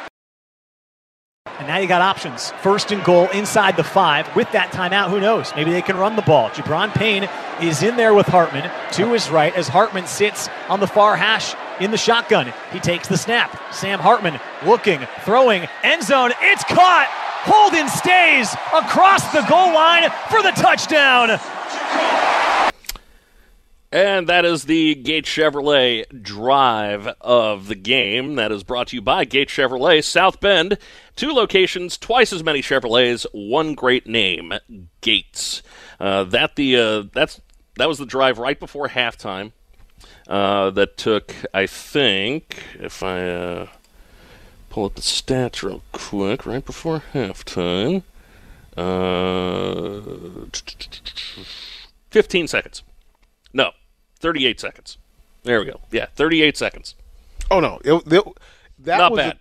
[1.45, 2.51] And now you got options.
[2.61, 4.35] First and goal inside the five.
[4.35, 5.53] With that timeout, who knows?
[5.55, 6.49] Maybe they can run the ball.
[6.49, 7.29] Gi'Bran Payne
[7.61, 11.55] is in there with Hartman to his right as Hartman sits on the far hash
[11.79, 12.51] in the shotgun.
[12.73, 13.73] He takes the snap.
[13.73, 16.31] Sam Hartman looking, throwing, end zone.
[16.41, 17.30] It's caught.
[17.43, 21.39] Holden Staes across the goal line for the touchdown.
[23.93, 28.35] And that is the Gate Chevrolet drive of the game.
[28.35, 30.77] That is brought to you by Gate Chevrolet South Bend.
[31.17, 34.53] Two locations, twice as many Chevrolets, one great name,
[35.01, 35.61] Gates.
[35.99, 37.41] Uh, that the uh, that's
[37.75, 39.51] that was the drive right before halftime.
[40.25, 43.67] Uh, that took, I think, if I uh,
[44.71, 48.03] pull up the stats real quick, right before halftime,
[48.77, 50.01] uh,
[52.09, 52.83] 15 seconds.
[53.53, 53.71] No,
[54.19, 54.97] 38 seconds.
[55.43, 55.79] There we go.
[55.91, 56.95] Yeah, 38 seconds.
[57.49, 58.23] Oh no, it, it,
[58.79, 59.37] that Not was bad.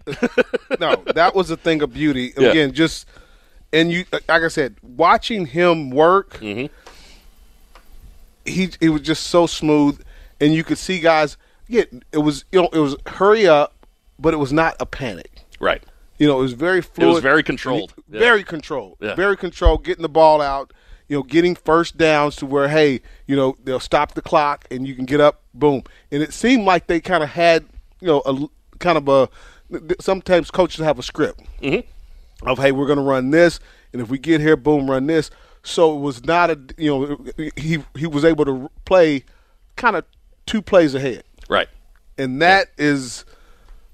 [0.71, 2.33] A, no, that was a thing of beauty.
[2.37, 2.49] Yeah.
[2.51, 3.07] Again, just
[3.73, 6.67] and you, like I said, watching him work, Mm-hmm.
[8.45, 10.01] he it was just so smooth,
[10.41, 11.37] and you could see guys.
[11.69, 13.75] Yeah, it was you know it was hurry up,
[14.21, 15.31] but it was not a panic.
[15.61, 15.83] Right.
[16.19, 17.11] You know, it was very fluid.
[17.11, 17.95] It was very controlled.
[17.97, 18.21] He- Yeah.
[18.21, 18.97] Very controlled.
[19.01, 19.15] Yeah.
[19.15, 19.85] Very controlled.
[19.85, 20.73] Getting the ball out.
[21.09, 24.87] You know, getting first downs to where hey, you know, they'll stop the clock and
[24.87, 25.41] you can get up.
[25.55, 25.83] Boom.
[26.13, 27.65] And it seemed like they kind of had,
[28.01, 28.49] you know, a
[28.79, 29.29] kind of a.
[30.01, 32.49] Sometimes coaches have a script Mm-hmm.
[32.49, 33.61] of hey, we're going to run this,
[33.93, 35.31] and if we get here, boom, run this.
[35.63, 39.25] So it was not a you know he he was able to play
[39.77, 40.05] kind of
[40.47, 41.69] two plays ahead Right.
[42.19, 43.25] and that is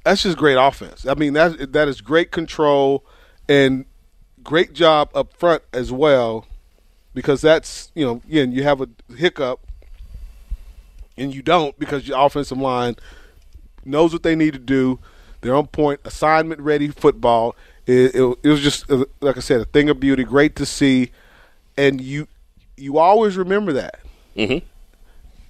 [0.07, 1.05] that's just great offense.
[1.05, 3.05] I mean that that is great control
[3.49, 3.85] and
[4.45, 6.47] great job up front as well
[7.13, 9.59] because that's you know again you have a hiccup
[11.19, 12.95] and you don't because your offensive line
[13.85, 15.01] knows what they need to do.
[15.41, 17.57] They're on point, assignment ready football.
[17.87, 18.89] It, it, it was just
[19.21, 20.23] like I said, a thing of beauty.
[20.23, 21.11] Great to see,
[21.77, 22.29] and you
[22.77, 23.99] you always remember that
[24.37, 24.65] Mm-hmm.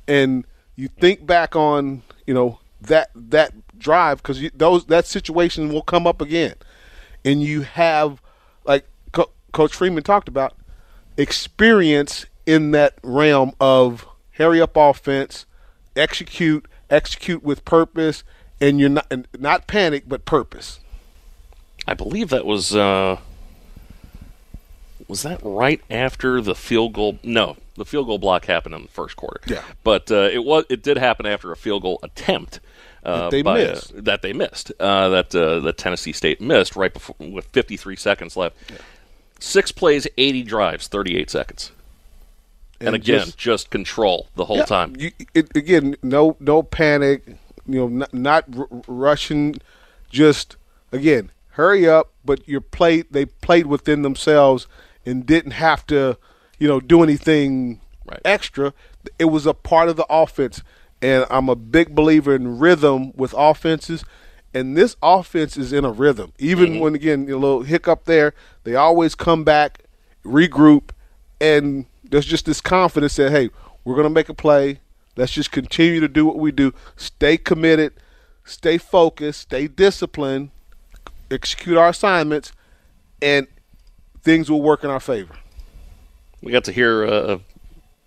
[0.08, 0.46] and
[0.76, 6.06] you think back on you know that that drive because those that situation will come
[6.06, 6.54] up again,
[7.24, 8.20] and you have
[8.64, 10.54] like Co- Coach Freeman talked about
[11.16, 15.46] experience in that realm of hurry up offense,
[15.94, 18.22] execute, execute with purpose,
[18.60, 20.80] and you're not and not panic but purpose.
[21.86, 23.18] I believe that was uh,
[25.08, 27.18] was that right after the field goal?
[27.22, 29.40] No, the field goal block happened in the first quarter.
[29.46, 29.62] Yeah.
[29.84, 32.60] but uh, it was it did happen after a field goal attempt
[33.06, 34.04] That they by, uh, missed.
[34.04, 38.36] that they missed uh, that uh, that Tennessee State missed right before with 53 seconds
[38.36, 38.56] left.
[39.38, 41.70] Six plays, 80 drives, 38 seconds.
[42.80, 44.96] And, And again, just- just, control the whole Yeah, time.
[44.98, 47.22] You, it, again, no no panic.
[47.66, 49.56] You know, not, not r- rushing.
[50.10, 50.56] Just
[50.92, 52.10] again, hurry up.
[52.24, 53.06] But you played.
[53.10, 54.66] They played within themselves
[55.04, 56.18] and didn't have to,
[56.58, 57.80] you know, do anything
[58.24, 58.72] extra.
[59.18, 60.62] It was a part of the offense,
[61.02, 64.04] and I'm a big believer in rhythm with offenses.
[64.54, 66.32] And this offense is in a rhythm.
[66.38, 68.32] Even when again a little hiccup there,
[68.64, 69.84] they always come back,
[70.24, 70.90] regroup,
[71.40, 73.50] and there's just this confidence that hey,
[73.84, 74.80] we're gonna make a play.
[75.16, 76.72] Let's just continue to do what we do.
[76.96, 77.92] Stay committed,
[78.44, 80.50] stay focused, stay disciplined,
[81.30, 82.52] execute our assignments,
[83.20, 83.46] and
[84.22, 85.34] things will work in our favor.
[86.42, 87.38] We got to hear uh,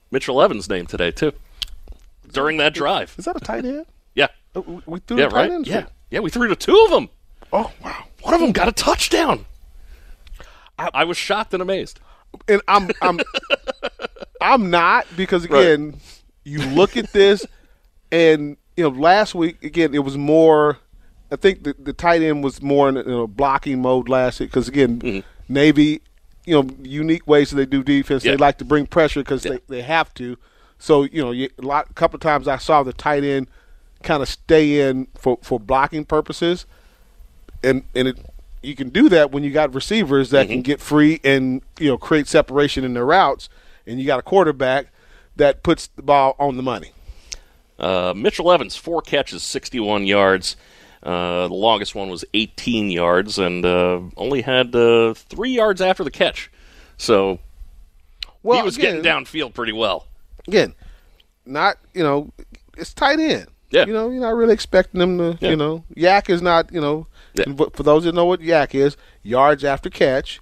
[0.10, 1.34] Mitchell Evans' name today too
[2.32, 3.16] during that drive.
[3.18, 3.86] Is that a tight end?
[4.16, 4.28] Yeah.
[4.56, 5.52] Oh, we- We threw yeah, the tight right.
[5.52, 5.70] ends.
[5.70, 6.20] Yeah, yeah.
[6.20, 7.10] We threw to two of them.
[7.52, 8.04] Oh wow!
[8.22, 9.46] One of them got a touchdown.
[10.78, 12.00] I, I was shocked and amazed.
[12.48, 13.20] and I'm I'm
[14.42, 16.00] I'm not because again,
[16.44, 17.46] you look at this,
[18.12, 20.78] and you know, last week again it was more.
[21.32, 24.40] I think the, the tight end was more in a, in a blocking mode last
[24.40, 25.54] week because again, mm-hmm.
[25.54, 26.02] Navy,
[26.46, 28.26] you know, unique ways that they do defense.
[28.26, 28.32] Yeah.
[28.32, 30.38] They like to bring pressure because they, they have to.
[30.80, 33.48] So you know, you, a lot, couple of times I saw the tight end
[34.02, 36.66] kind of stay in for for blocking purposes,
[37.64, 38.18] and and it
[38.62, 41.98] you can do that when you got receivers that can get free and you know
[41.98, 43.50] create separation in their routes,
[43.86, 44.88] and you got a quarterback
[45.36, 46.92] that puts the ball on the money.
[47.78, 50.58] Uh, Mitchell Evans, four catches, 61 yards.
[51.02, 56.04] Uh, the longest one was 18 yards, and uh, only had uh, three yards after
[56.04, 56.52] the catch.
[56.98, 57.40] So
[58.44, 60.08] Well, he was again- getting downfield pretty well.
[60.50, 60.74] Again,
[61.46, 62.32] not you know,
[62.78, 63.48] it's tight end.
[63.72, 63.86] Yeah.
[63.86, 65.38] You know, you're not really expecting them to.
[65.40, 65.52] Yeah.
[65.52, 66.72] You know, yak is not.
[66.74, 67.08] You know,
[67.56, 70.40] but for those that know what yak is, yards after catch.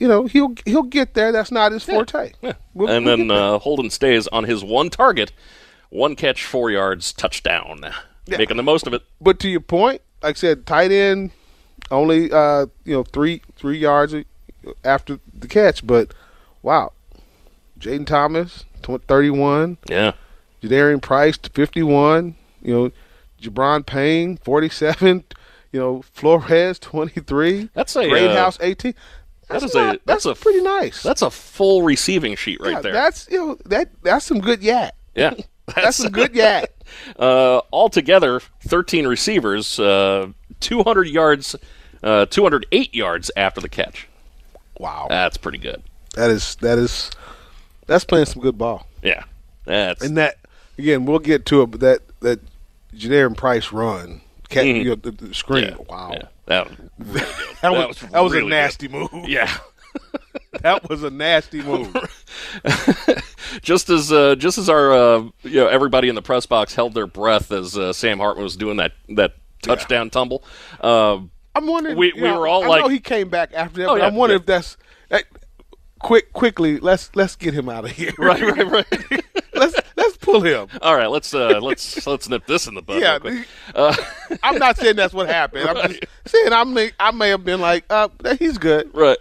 [0.00, 1.30] You know, he'll he'll get there.
[1.30, 2.32] That's not his forte.
[2.74, 5.32] We'll- and we'll then uh, Holden Staes on his one target,
[5.90, 7.84] one catch, four yards, touchdown,
[8.26, 9.02] making the most of it.
[9.20, 11.30] But to your point, like I said, tight end
[11.92, 14.12] only uh, you know three three yards
[14.84, 15.86] after the catch.
[15.86, 16.12] But
[16.62, 16.92] wow,
[17.78, 19.78] Jayden Thomas tw- thirty one.
[19.88, 20.12] Yeah.
[20.62, 22.36] Jadarian Price fifty one.
[22.62, 22.90] You know,
[23.40, 25.24] Gi'Bran Payne forty seven.
[25.72, 27.68] You know, Flores twenty three.
[27.74, 28.94] That's a, Great uh, House eighteen.
[29.48, 31.02] That That's not- a that's, a pretty nice.
[31.02, 32.92] That's a full receiving sheet right yeah, there.
[32.92, 34.94] That's you know that that's some good yak.
[35.14, 35.34] yeah,
[35.74, 36.70] That's some good yak.
[37.18, 40.28] Uh, altogether, 13 receivers, uh,
[40.60, 41.56] 200 yards,
[42.02, 44.06] uh, 208 yards after the catch.
[44.78, 45.82] Wow, that's pretty good.
[46.14, 47.10] That is that is
[47.86, 48.86] that's playing some good ball.
[49.02, 49.24] Yeah,
[49.64, 50.36] that's And that
[50.78, 52.40] again, we'll get to it, but that that
[52.94, 54.78] Jadarian Price run, cat, Mhm.
[54.78, 55.76] you know, the, the screen.
[55.88, 56.16] wow,
[56.46, 57.56] that was really good.
[57.62, 58.50] that was that was, really a good.
[58.50, 59.10] nasty move.
[59.28, 59.52] Yeah.
[60.62, 61.94] that was a nasty move.
[63.62, 66.94] just as uh, just as our uh, you know everybody in the press box held
[66.94, 70.44] their breath as uh, Sam Hartman was doing that that touchdown tumble.
[70.80, 71.18] Uh,
[71.54, 71.96] I'm wondering.
[71.96, 73.88] We, we know, were all I like, know he came back after that.
[73.88, 74.56] Oh, but yeah, I'm wondering yeah.
[74.56, 74.76] if that's
[76.04, 76.32] quick.
[76.32, 78.12] Quickly, let's let's get him out of here.
[78.18, 79.24] right, right, right.
[79.54, 80.68] let's let's pull him.
[80.82, 83.00] All right, let's uh, let's let's nip this in the bud.
[83.00, 83.18] Yeah.
[83.74, 83.94] Uh,
[84.42, 85.68] I'm not saying that's what happened.
[85.68, 88.90] I'm just saying I may I may have been like, uh, he's good.
[88.94, 89.18] Right.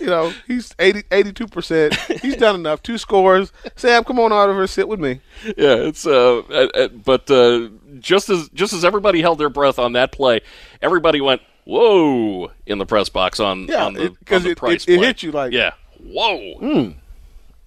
[0.00, 1.94] you know, he's 82 percent.
[2.20, 2.82] He's done enough.
[2.82, 3.52] Two scores.
[3.76, 5.20] Sam, come on over, sit with me.
[5.44, 7.68] yeah, it's uh, uh, uh, but uh,
[7.98, 10.40] just as just as everybody held their breath on that play,
[10.82, 14.58] everybody went whoa in the press box on Yeah, on the it- on the it-
[14.58, 15.72] price it- it hit you like- yeah,
[16.04, 16.54] whoa.
[16.58, 16.90] Hmm.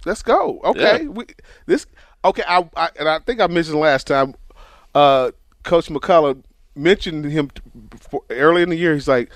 [0.05, 0.59] Let's go.
[0.63, 1.03] Okay.
[1.03, 1.07] Yeah.
[1.09, 1.25] We,
[1.65, 1.85] this
[2.25, 2.43] okay.
[2.47, 4.35] I, I and I think I mentioned last time.
[4.93, 5.31] Uh,
[5.63, 6.43] Coach McCullough
[6.75, 7.49] mentioned him
[8.29, 8.93] early in the year.
[8.93, 9.31] He's like,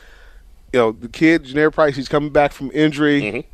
[0.73, 1.95] you know, the kid Jadarian Price.
[1.95, 3.47] He's coming back from injury.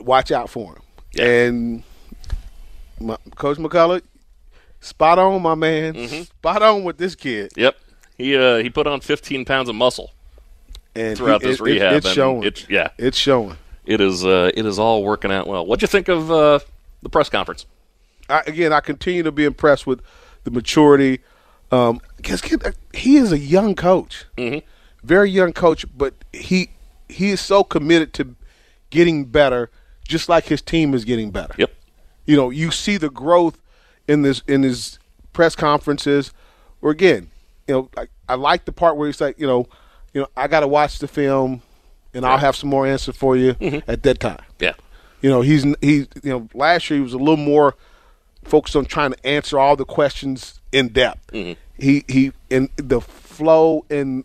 [0.00, 0.82] Watch out for him.
[1.18, 1.82] And
[3.00, 4.02] my, Coach McCullough,
[4.80, 6.24] spot on, my man.
[6.24, 7.52] Spot on with this kid.
[7.56, 7.76] Yep.
[8.18, 10.12] He uh, he put on 15 pounds of muscle
[10.94, 11.92] And throughout he- this it- it- rehab.
[11.94, 12.42] it's and showing.
[12.44, 13.56] It's, yeah, It's showing.
[13.86, 14.24] It is.
[14.24, 15.66] Uh, it is all working out well.
[15.66, 16.60] What'd you think of uh,
[17.02, 17.66] the press conference?
[18.28, 20.00] I, again, I continue to be impressed with
[20.44, 21.20] the maturity.
[21.70, 22.62] Um, because kid,
[22.92, 24.58] he is a young coach, mm-hmm.
[25.06, 26.70] very young coach, but he
[27.08, 28.36] he is so committed to
[28.90, 29.70] getting better,
[30.06, 31.54] just like his team is getting better.
[31.56, 31.72] Yep.
[32.26, 33.58] You know, you see the growth
[34.06, 34.98] in this in his
[35.32, 36.32] press conferences.
[36.80, 37.30] Where again,
[37.66, 39.66] you know, I, I like the part where he's like, you know,
[40.12, 41.62] you know, I got to watch the film,
[42.14, 43.82] and I'll have some more answer for you Mhm.
[43.88, 44.40] at that time.
[44.58, 44.72] Yeah.
[45.20, 46.06] You know, he's he.
[46.22, 47.74] You know, last year he was a little more
[48.44, 51.32] focused on trying to answer all the questions in depth.
[51.78, 54.24] He he and the flow and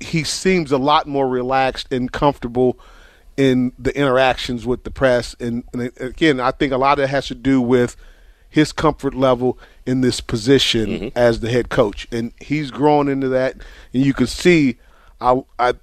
[0.00, 2.78] he seems a lot more relaxed and comfortable
[3.36, 5.34] in the interactions with the press.
[5.40, 7.96] And, and again, I think a lot of it has to do with
[8.50, 13.56] his comfort level in this position as the head coach, and he's growing into that.
[13.92, 14.76] And you can see,
[15.20, 15.74] I I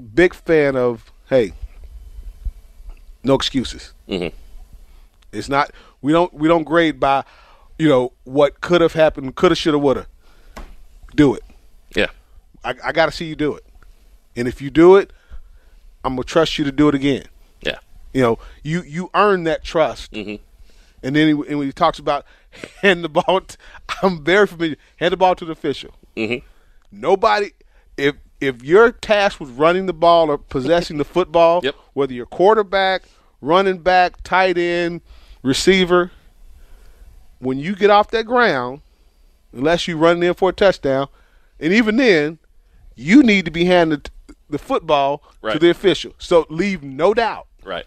[0.00, 1.52] big fan of hey,
[3.22, 3.92] no excuses.
[4.08, 4.34] Mm-hmm.
[5.32, 5.70] It's not
[6.00, 7.24] we don't we don't grade by,
[7.78, 10.06] you know, what could have happened, coulda, shoulda, woulda.
[11.14, 11.42] Do it.
[11.94, 12.06] Yeah.
[12.64, 13.64] I, I got to see you do it,
[14.34, 15.12] and if you do it,
[16.04, 17.24] I'm gonna trust you to do it again.
[17.60, 17.78] Yeah.
[18.12, 20.12] You know, you you earn that trust.
[20.12, 20.42] Mm-hmm.
[21.02, 22.24] And then he, and when he talks about
[22.82, 23.42] hand the ball,
[24.02, 24.76] I'm very familiar.
[24.96, 25.94] Hand the ball to the official.
[26.16, 26.46] Mm-hmm.
[26.92, 27.52] Nobody,
[27.96, 31.62] if if your task was running the ball or possessing the football,
[31.94, 33.04] whether you're quarterback,
[33.40, 35.00] running back, tight end,
[35.42, 36.10] receiver,
[37.38, 38.80] when you get off that ground,
[39.52, 41.08] unless you run in for a touchdown,
[41.60, 42.38] and even then,
[42.94, 44.10] you need to be handed
[44.48, 45.22] the football
[45.54, 46.12] to the official.
[46.18, 47.86] So leave no doubt Right.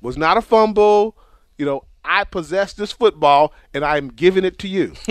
[0.00, 1.16] was not a fumble.
[1.56, 4.94] You know, I possess this football and I'm giving it to you.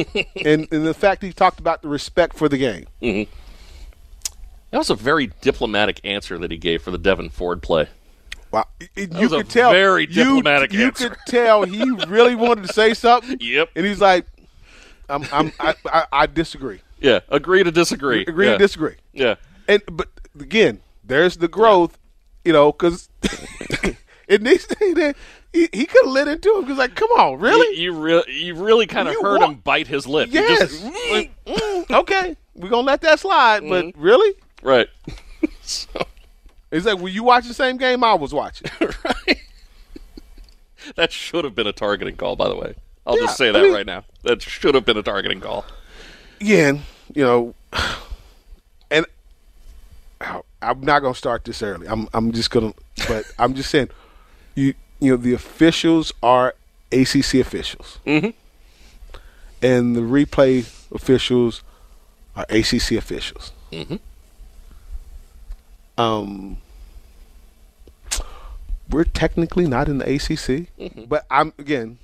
[0.46, 2.86] and, and the fact that he talked about the respect for the game.
[3.02, 3.32] Mm-hmm.
[4.74, 7.90] That was a very diplomatic answer that he gave for the Devin Ford play.
[8.52, 8.66] Wow,
[8.96, 11.10] you That was could tell very diplomatic You, answer.
[11.12, 13.38] could tell he really wanted to say something.
[13.42, 13.70] Yep.
[13.76, 14.26] And he's like,
[15.08, 16.82] I'm, I'm, I, I, I disagree.
[17.00, 18.26] Yeah, agree to disagree.
[18.26, 18.54] Agree yeah.
[18.54, 18.96] to disagree.
[19.14, 19.36] Yeah.
[19.68, 20.08] And but
[20.40, 22.00] again, there's the growth.
[22.44, 23.10] You know, because
[24.28, 25.14] in these days,
[25.54, 27.78] he, he could have lit into him because like, come on, really?
[27.78, 30.30] You, you really, you really kind of heard wa- him bite his lip.
[30.32, 30.60] Yes.
[30.72, 33.62] just- Mm, mm, okay, we're gonna let that slide.
[33.70, 34.02] But Mm-hmm.
[34.02, 34.88] really, right.
[35.62, 35.88] so.
[36.72, 38.68] It's like, were you watching the same game I was watching?
[38.82, 39.38] right.
[40.96, 42.76] That should have been a targeting call, by the way.
[43.06, 44.04] I'll just Yeah, say I that mean- right now.
[44.24, 45.66] That should have been a targeting call.
[46.42, 46.82] Again,
[47.14, 47.54] you know,
[48.90, 49.06] and
[50.62, 51.88] I'm not gonna start this early.
[51.88, 52.74] I'm I'm just gonna,
[53.08, 53.90] but I'm just saying,
[54.56, 56.56] you you know, the officials are
[56.92, 58.30] ACC officials, mm-hmm.
[59.62, 61.64] and the replay officials
[62.36, 63.52] are ACC officials.
[63.72, 63.96] Mm-hmm.
[65.98, 66.58] Um,
[68.90, 71.08] we're technically not in the ACC, Mhm.
[71.10, 71.98] but I'm again,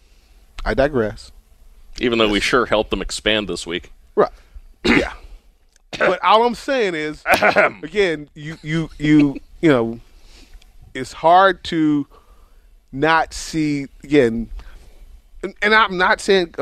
[0.66, 1.32] I digress.
[2.00, 3.92] Even though we sure helped them expand this week.
[4.16, 4.32] Right.
[4.86, 5.14] yeah.
[5.98, 10.00] But all I'm saying is, again, you you you you know,
[10.94, 12.06] it's hard to
[12.92, 14.50] not see again,
[15.44, 16.54] and, and I'm not saying.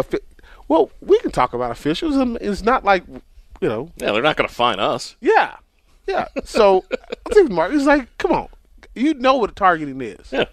[0.69, 2.15] Well, we can talk about officials.
[2.41, 3.91] It's not like you know.
[3.97, 5.15] Yeah, they're not going to fine us.
[5.19, 5.57] Yeah,
[6.08, 6.28] yeah.
[6.45, 8.47] So I think Mark is like, come on,
[8.95, 10.32] you know what a targeting is.
[10.32, 10.45] Yeah.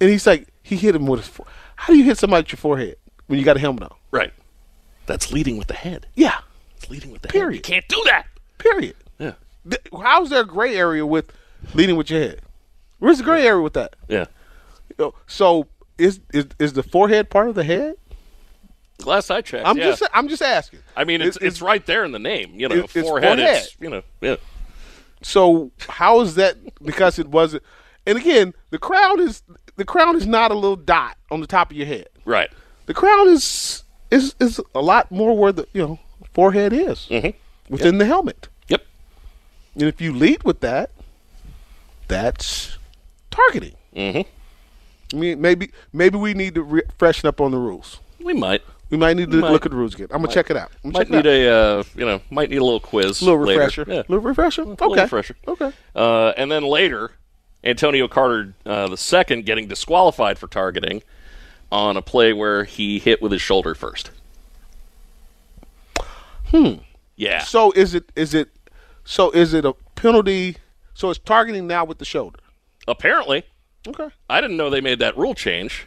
[0.00, 1.28] And he's like, he hit him with his.
[1.28, 1.46] fore-
[1.76, 2.96] How do you hit somebody with your forehead
[3.26, 3.96] when you got a helmet on?
[4.10, 4.32] Right.
[5.06, 6.06] That's leading with the head.
[6.14, 6.38] Yeah.
[6.76, 7.46] It's leading with the Period.
[7.48, 7.54] head.
[7.56, 8.26] You can't do that.
[8.58, 8.96] Period.
[9.18, 9.32] Yeah.
[9.68, 11.32] Th- How's there a gray area with
[11.74, 12.40] leading with your head?
[12.98, 13.94] Where's the gray area with that?
[14.08, 14.26] Yeah.
[14.88, 15.66] You know, so
[15.98, 17.96] is is is the forehead part of the head?
[19.04, 19.84] Last I checked, I'm yeah.
[19.90, 20.78] just I'm just asking.
[20.96, 22.52] I mean, it's, It's- it's right there in the name.
[22.58, 23.56] You know, It's- it's forehead, forehead.
[23.56, 24.36] It's, you know, yeah.
[25.24, 26.56] So how is that?
[26.82, 27.62] Because it wasn't.
[28.06, 29.42] And again, the crown is
[29.76, 32.08] the crown is not a little dot on the top of your head.
[32.24, 32.50] Right.
[32.86, 35.98] the crown is is is a lot more where the you know
[36.32, 37.08] forehead is
[37.68, 38.48] within the helmet.
[38.68, 38.82] Yep.
[39.74, 40.90] And if you lead with that,
[42.08, 42.78] that's
[43.30, 43.74] targeting.
[43.96, 45.16] Mm-hmm.
[45.16, 48.00] I mean, maybe maybe we need to re- freshen up on the rules.
[48.20, 48.62] We might.
[48.94, 49.50] We might need to might.
[49.50, 50.06] look at the rules again.
[50.12, 50.34] I'm gonna Might.
[50.34, 50.70] check it out.
[50.84, 51.26] I'm Might need out.
[51.26, 53.58] a uh, you know might need a little quiz, Little later.
[53.58, 53.84] refresher.
[53.88, 54.02] Yeah.
[54.06, 54.62] Little refresher.
[54.62, 55.34] A little refresher.
[55.48, 55.72] Okay.
[55.96, 57.10] Uh, and then later,
[57.64, 61.02] Antonio Carter uh, the second getting disqualified for targeting
[61.72, 64.12] on a play where he hit with his shoulder first.
[66.52, 66.74] Hmm.
[67.16, 67.42] Yeah.
[67.42, 68.48] So is it is it
[69.02, 70.58] so is it a penalty?
[70.94, 72.38] So it's targeting now with the shoulder.
[72.86, 73.42] Apparently.
[73.88, 74.08] Okay.
[74.30, 75.86] I didn't know they made that rule change.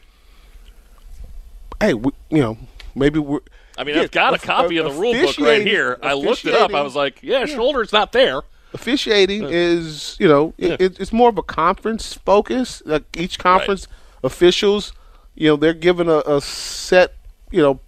[1.79, 2.57] Hey, we, you know,
[2.97, 3.39] maybe we're.
[3.77, 5.99] I mean, Yeah, I've got a copy of the rule book right here.
[6.01, 6.73] I looked it up.
[6.73, 8.41] I was like, yeah, shoulder's not there.
[8.73, 12.81] Officiating is, you know, it, it, it's more of a conference focus.
[12.85, 13.87] Like each conference
[14.23, 14.93] officials,
[15.35, 17.13] you know, they're given a, a set,
[17.51, 17.79] you know,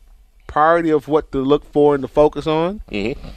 [0.48, 2.82] priority of what to look for and to focus on.
[2.92, 3.30] Mm-hmm.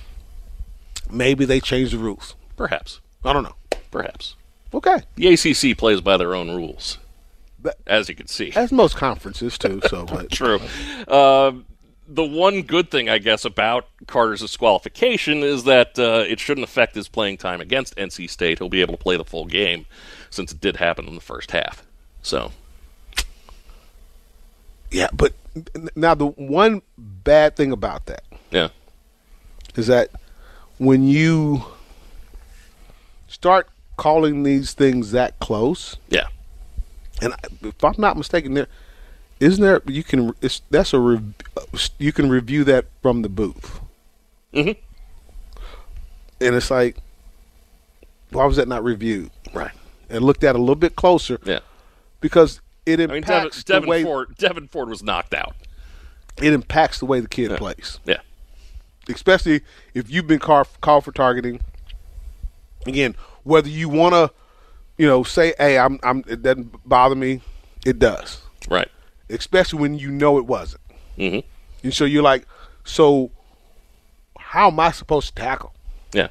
[1.11, 2.35] Maybe they change the rules.
[2.57, 3.01] Perhaps.
[3.25, 3.57] I don't know.
[3.91, 4.37] Perhaps.
[4.73, 5.03] Okay.
[5.17, 6.99] The ACC plays by their own rules,
[7.87, 8.53] as you can see.
[8.55, 9.81] As most conferences too.
[9.89, 10.61] So, but True.
[11.07, 11.53] Uh,
[12.09, 16.95] the one good thing, I guess, about Carter's disqualification is that uh, it shouldn't affect
[16.95, 18.59] his playing time against NC State.
[18.59, 19.87] He'll be able to play the full game
[20.31, 21.85] since it did happen in the first half.
[22.23, 22.53] So,
[24.91, 25.33] Yeah, but
[25.95, 28.69] now the one bad thing about that yeah.
[29.75, 30.11] is that
[30.79, 31.65] when you
[33.27, 36.27] start calling these things that close, Yeah.
[37.23, 38.67] And if I'm not mistaken, there
[39.41, 41.23] isn't there you can it's that's a rev,
[41.99, 43.81] you can review that from the booth,
[44.53, 44.77] Mhm.
[46.41, 46.97] and it's like
[48.31, 49.31] why was that not reviewed?
[49.53, 49.73] Right.
[50.09, 51.39] And looked at a little bit closer.
[51.45, 51.61] Yeah.
[52.23, 55.55] Because it I mean, Devin, impacts the Devin, way Ford, Devin Ford was knocked out.
[56.41, 57.99] it impacts the way the kid plays.
[58.05, 58.21] Yeah.
[59.09, 59.61] especially
[59.95, 61.61] if you've been called, called for targeting.
[62.87, 64.31] Again, whether you want to,
[65.03, 67.41] you know, say, "Hey, I'm, I'm," it doesn't bother me.
[67.85, 68.89] It does, Right.
[69.29, 70.81] especially when you know it wasn't.
[71.19, 71.41] Mm-hmm.
[71.83, 72.47] And so you're like,
[72.85, 73.33] so
[74.39, 75.75] how am I supposed to tackle
[76.15, 76.29] Yeah.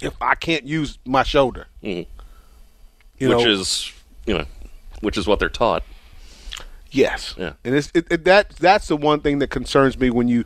[0.00, 1.66] if I can't use my shoulder?
[1.82, 2.06] Mhm.
[3.18, 3.92] You which know, is,
[4.26, 4.44] you know,
[5.00, 5.82] which is what they're taught.
[6.92, 7.34] Yes.
[7.36, 7.54] Yeah.
[7.64, 10.44] And it's it, it, that that's the one thing that concerns me when you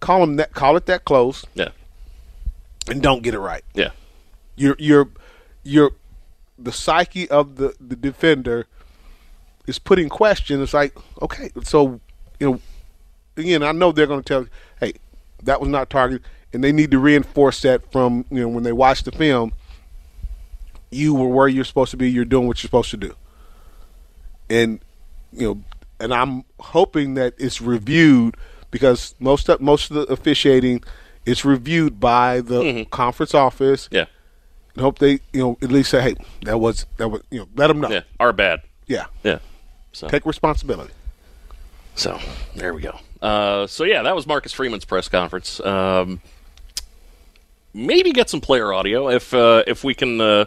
[0.00, 1.44] call them that call it that close.
[1.52, 1.68] Yeah.
[2.88, 3.64] And don't get it right.
[3.74, 3.90] Yeah.
[4.56, 5.10] You're you're
[5.62, 5.90] you're
[6.58, 8.66] the psyche of the the defender
[9.66, 10.62] is put in question.
[10.62, 12.00] It's like okay, so
[12.38, 12.60] you know,
[13.36, 14.46] again, I know they're going to tell,
[14.80, 14.94] hey,
[15.42, 18.72] that was not targeted, and they need to reinforce that from you know when they
[18.72, 19.52] watch the film.
[20.90, 22.10] You were where you're supposed to be.
[22.10, 23.16] You're doing what you're supposed to do,
[24.48, 24.80] and
[25.32, 25.62] you know,
[25.98, 28.36] and I'm hoping that it's reviewed
[28.70, 30.82] because most of, most of the officiating
[31.26, 32.90] is reviewed by the mm-hmm.
[32.90, 33.88] conference office.
[33.90, 34.06] Yeah.
[34.78, 37.68] Hope they, you know, at least say, hey, that was that was, you know, let
[37.68, 37.90] them know.
[37.90, 38.00] Yeah.
[38.18, 38.62] Our bad.
[38.86, 39.06] Yeah.
[39.22, 39.38] Yeah.
[39.92, 40.92] So Take responsibility.
[41.94, 42.18] So
[42.56, 42.98] there we go.
[43.22, 45.60] Uh, so yeah, that was Marcus Freeman's press conference.
[45.60, 46.20] Um,
[47.72, 50.46] maybe get some player audio if uh, if we can uh,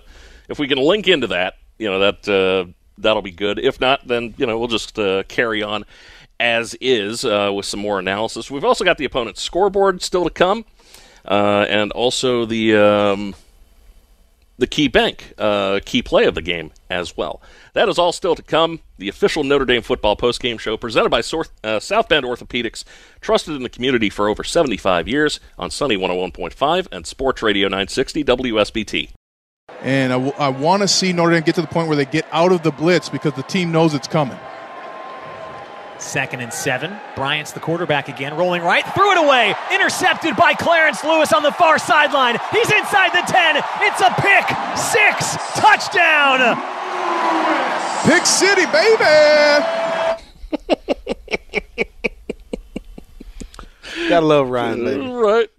[0.50, 1.56] if we can link into that.
[1.78, 3.60] You know that uh, that'll be good.
[3.60, 5.86] If not, then you know we'll just uh, carry on
[6.40, 8.52] as is uh, with some more analysis.
[8.52, 10.66] We've also got the opponent's scoreboard still to come,
[11.26, 12.76] uh, and also the.
[12.76, 13.36] Um,
[14.58, 17.42] the key bank, uh, key play of the game as well.
[17.74, 18.80] That is all still to come.
[18.98, 22.84] The official Notre Dame football postgame show presented by Sor- uh, South Bend Orthopedics,
[23.22, 28.24] trusted in the community for over 75 years on Sunny 101.5 and Sports Radio 960
[28.24, 29.10] WSBT.
[29.82, 32.06] And I, w- I want to see Notre Dame get to the point where they
[32.06, 34.40] get out of the blitz because the team knows it's coming.
[36.00, 36.96] Second and seven.
[37.16, 41.52] Bryant's the quarterback again, rolling right, threw it away, intercepted by Clarence Lewis on the
[41.52, 42.38] far sideline.
[42.52, 43.58] He's inside the 10.
[43.82, 44.46] It's a pick.
[44.78, 45.36] Six.
[45.60, 46.56] Touchdown.
[48.06, 49.66] Pick City, baby.
[54.10, 55.08] Gotta love Ryan Baby.
[55.18, 55.50] Right.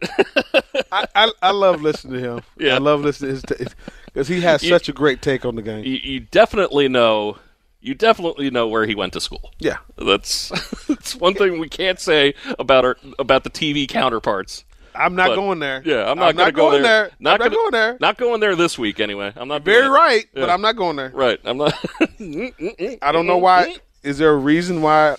[0.93, 2.41] I, I, I love listening to him.
[2.57, 2.76] Yeah.
[2.76, 3.74] I love listening to his
[4.07, 5.84] because he has You- such a great take on the game.
[5.84, 7.36] You, you definitely know.
[7.81, 9.53] You definitely know where he went to school.
[9.59, 9.79] Yeah.
[9.97, 10.49] that's
[10.89, 14.64] that's one thing we can't say about our about the TV counterparts.
[14.95, 15.81] I'm not But- going there.
[15.85, 17.05] Yeah, I'm not I'm going not go going there.
[17.05, 17.05] there.
[17.12, 17.97] I'm not gonna- going there.
[18.01, 19.33] Not going there this week anyway.
[19.37, 19.62] I'm not.
[19.62, 21.11] Very right, but I'm not going there.
[21.14, 21.39] Right.
[21.45, 21.72] I'm not.
[22.20, 23.76] I don't know why.
[24.03, 25.16] Is there a reason why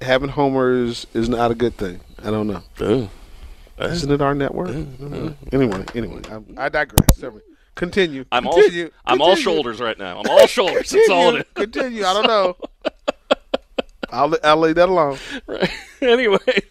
[0.00, 2.00] having homers is not a good thing?
[2.24, 3.08] I don't know.
[3.78, 4.68] Isn't it our network?
[5.52, 7.22] Anyway, anyway, I, I digress.
[7.74, 8.24] Continue.
[8.30, 8.54] I'm all.
[8.54, 8.90] Continue.
[9.06, 10.20] I'm all shoulders right now.
[10.20, 10.90] I'm all shoulders.
[10.90, 11.44] That's all it is.
[11.54, 12.04] Continue.
[12.04, 12.56] I don't know.
[14.10, 15.18] I'll, I'll lay that alone.
[15.46, 15.70] Right.
[16.02, 16.62] anyway,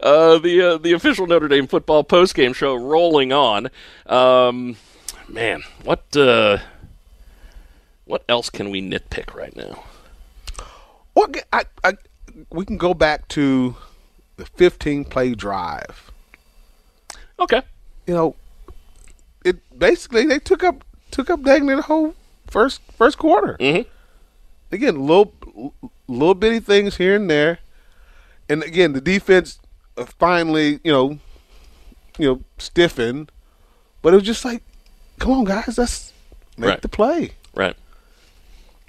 [0.00, 3.70] uh, the uh, the official Notre Dame football post game show rolling on.
[4.06, 4.76] Um,
[5.28, 6.58] man, what uh,
[8.04, 9.84] what else can we nitpick right now?
[11.14, 11.94] Well, I, I,
[12.50, 13.76] we can go back to
[14.36, 16.10] the 15 play drive.
[17.38, 17.62] Okay.
[18.06, 18.36] You know,
[19.76, 22.14] basically they took up took up dang the whole
[22.46, 23.56] first first quarter.
[23.60, 23.88] Mm-hmm.
[24.72, 25.32] Again, little
[26.08, 27.58] little bitty things here and there,
[28.48, 29.58] and again the defense
[29.96, 31.18] uh, finally you know
[32.18, 33.30] you know stiffened,
[34.02, 34.62] but it was just like,
[35.18, 36.12] come on guys, let's
[36.56, 36.82] make Right.
[36.82, 37.32] the play.
[37.54, 37.76] Right.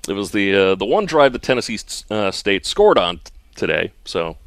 [0.08, 1.80] It was the uh, the one drive that Tennessee
[2.12, 3.92] uh, State scored on t- today.
[4.06, 4.38] So,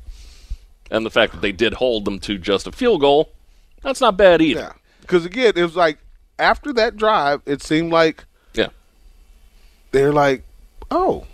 [0.90, 3.30] and the fact that they did hold them to just a field goal,
[3.82, 4.60] that's not bad either.
[4.60, 5.98] Yeah, because again, it was like
[6.38, 8.24] after that drive, it seemed like
[8.54, 8.68] Yeah.
[9.92, 10.44] they're like,
[10.90, 11.26] oh,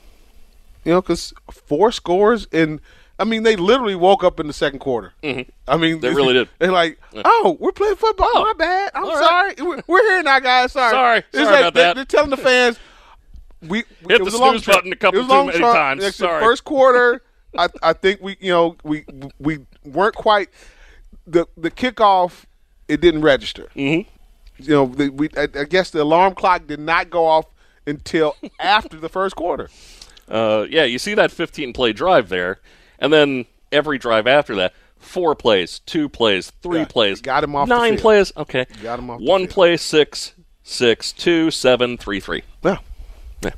[0.84, 2.80] you know, because four scores and
[3.18, 5.12] I mean they literally woke up in the second quarter.
[5.22, 5.48] Mhm.
[5.68, 6.48] I mean, They really did.
[6.59, 7.22] They're like, Yeah.
[7.24, 8.28] oh, we're playing football.
[8.34, 8.90] My bad.
[8.94, 9.55] I'm sorry.
[9.61, 10.72] We're, we're here now, guys.
[10.72, 10.90] Sorry.
[10.92, 11.18] Sorry.
[11.18, 11.94] It's Sorry like about they- that.
[11.96, 12.78] They're telling the fans.
[13.62, 13.78] We
[14.09, 16.02] Hit it the snooze button a couple too many times.
[16.05, 16.42] The Sorry.
[16.44, 17.22] First quarter,
[17.59, 19.05] I I think we you know we
[19.38, 20.50] we weren't quite
[21.26, 22.44] the the kickoff.
[22.88, 23.68] It didn't register.
[23.74, 24.11] Mm-hmm.
[24.59, 27.46] You know, the, we I, I guess the alarm clock did not go off
[27.86, 29.68] until after the first quarter.
[30.28, 32.61] Uh, yeah, you see that 15 play drive there,
[32.98, 37.55] and then every drive after that, four plays, two plays, three Yeah, plays, got him
[37.57, 38.32] off the nine plays.
[38.36, 40.32] Okay, Got him off the One play, six,
[40.62, 42.42] six, two, seven, three, three.
[42.62, 42.78] Yeah.
[43.42, 43.50] Yeah.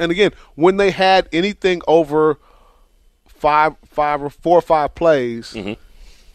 [0.00, 2.38] And again, when they had anything over
[3.28, 5.74] five, five or four or five plays, Mm-hmm.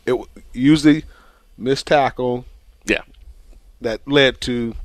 [0.06, 1.04] it usually
[1.58, 2.46] missed tackle.
[3.82, 3.92] Yeah.
[3.92, 4.76] That led to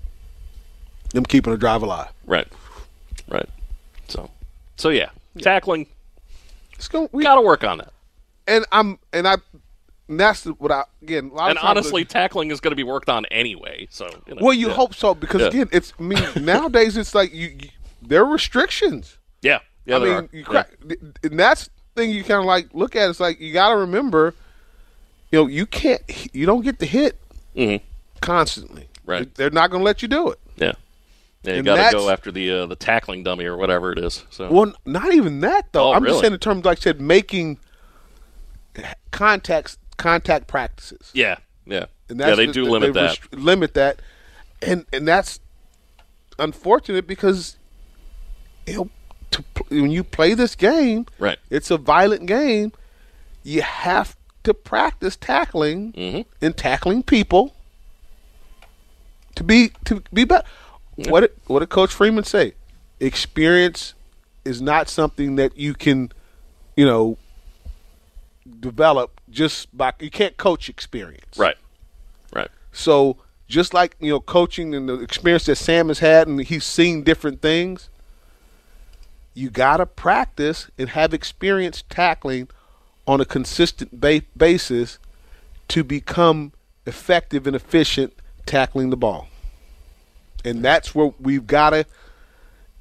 [1.12, 2.10] them keeping a drive alive.
[2.26, 2.48] Right,
[3.28, 3.48] right.
[4.08, 4.30] So,
[4.76, 5.86] so yeah, tackling.
[6.74, 7.08] It's going.
[7.12, 7.92] We got to work on that.
[8.46, 9.36] And I'm and I.
[10.06, 11.30] And that's what I again.
[11.32, 13.88] A lot And honestly, tackling is going to be worked on anyway.
[13.90, 14.74] So, you know, well, you yeah.
[14.74, 15.46] hope so because Yeah.
[15.48, 15.94] again, it's.
[15.98, 17.70] I mean, nowadays it's like you, you
[18.02, 19.16] there are restrictions.
[19.40, 20.70] Yeah, yeah, I mean, you crack,
[21.22, 21.70] and that's the
[22.02, 23.10] thing you kind of like look at.
[23.10, 24.34] It's like you got to remember,
[25.30, 26.02] you know, you can't,
[26.34, 27.18] you don't get to hit
[27.54, 27.84] mm-hmm.
[28.20, 28.88] Constantly.
[29.06, 29.32] Right.
[29.34, 30.40] They're not going to let you do it.
[30.56, 30.72] Yeah,
[31.42, 31.54] yeah.
[31.54, 34.24] You got to go after the uh, the tackling dummy or whatever it is.
[34.30, 35.88] So, Well, not even that though.
[35.88, 36.12] Oh, I'm really?
[36.14, 37.58] just saying in terms, like I said, making
[39.10, 41.10] contacts, contact practices.
[41.14, 41.36] yeah,
[41.66, 42.34] yeah, And yeah.
[42.34, 43.18] They the- do the- limit they that.
[43.20, 44.00] restri- limit that,
[44.62, 45.40] and and that's
[46.38, 47.56] unfortunate because
[48.66, 48.90] you know
[49.30, 51.38] to when you play this game, Right.
[51.50, 52.72] It's a violent game.
[53.42, 56.20] You have to practice tackling Mm-hmm.
[56.44, 57.53] and tackling people
[59.36, 60.46] to be to be better.
[60.96, 62.54] What did, what did Coach Freeman say?
[63.00, 63.94] Experience
[64.44, 66.12] is not something that you can,
[66.76, 67.18] you know,
[68.60, 71.36] develop just by you can't coach experience.
[71.36, 71.56] Right,
[72.32, 72.48] right.
[72.72, 73.16] So
[73.48, 77.02] just like you know, coaching and the experience that Sam has had, and he's seen
[77.02, 77.88] different things.
[79.34, 82.48] You gotta practice and have experience tackling
[83.06, 84.98] on a consistent ba- basis
[85.68, 86.52] to become
[86.86, 88.14] effective and efficient
[88.46, 89.28] tackling the ball.
[90.44, 91.86] And that's where we've gotta.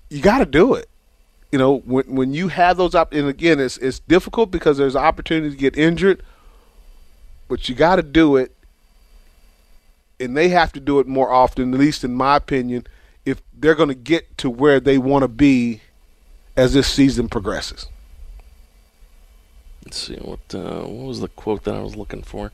[0.09, 0.89] You gotta do it.
[1.51, 4.95] You know, when when you have those op- and again, it's it's difficult because there's
[4.95, 6.23] opportunity to get injured,
[7.47, 8.55] but you got to do it
[10.19, 12.87] and they have to do it more often, at least in my opinion,
[13.25, 15.81] if they're going to get to where they want to be
[16.55, 17.87] as this season progresses.
[19.83, 22.51] Let's see what uh, what was the quote that I was looking for.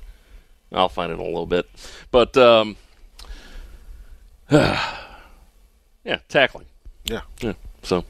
[0.72, 1.68] I'll find it in a little bit,
[2.12, 2.76] but um,
[4.52, 6.66] yeah, tackling.
[7.06, 7.22] Yeah.
[7.40, 7.54] Yeah.
[7.84, 8.04] So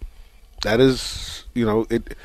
[0.64, 2.16] That is, you know, it.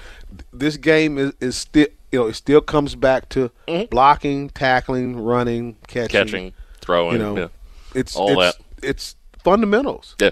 [0.52, 3.86] This game is, is still, you know, it still comes back to mm-hmm.
[3.90, 7.48] blocking, tackling, running, catching, Catching, throwing, You know, yeah.
[7.94, 10.16] it's All it's, It's fundamentals.
[10.20, 10.30] Yeah.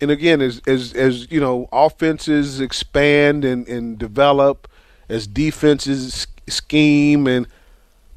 [0.00, 4.68] And again, as as as you know, offenses expand and and develop,
[5.08, 7.46] as defenses scheme and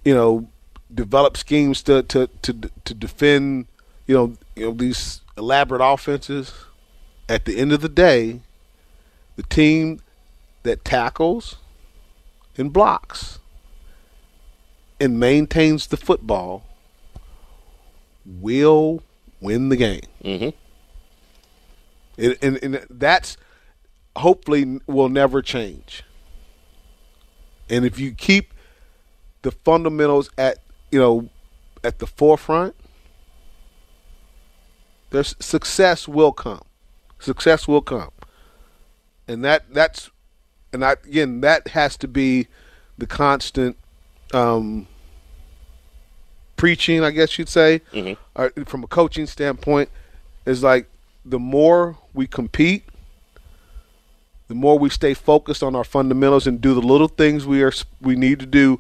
[0.03, 0.49] you know
[0.93, 2.53] develop schemes to to to
[2.83, 3.67] to defend,
[4.05, 6.53] you know, you know these elaborate offenses.
[7.29, 8.39] At the end of the day,
[9.35, 9.99] the team
[10.63, 11.57] that tackles
[12.57, 13.39] and blocks
[14.99, 16.63] and maintains the football
[18.25, 19.03] will
[19.41, 20.01] win the game.
[20.23, 20.49] Mm-hmm.
[22.17, 23.37] It, and, and that's
[24.15, 26.03] hopefully will never change.
[27.69, 28.53] And if you keep
[29.41, 30.59] the fundamentals at
[30.91, 31.29] you know
[31.83, 32.75] at the forefront,
[35.09, 36.61] there's success will come.
[37.19, 38.11] Success will come,
[39.27, 40.09] and that that's
[40.73, 42.47] and I, again, that has to be
[42.97, 43.77] the constant
[44.33, 44.87] um,
[46.57, 48.17] preaching, I guess you'd say, Mhm.
[48.35, 49.89] uh, from a coaching standpoint,
[50.45, 50.87] is like
[51.25, 52.83] the more we compete,
[54.47, 57.71] the more we stay focused on our fundamentals and do the little things we are
[58.01, 58.79] we need to do,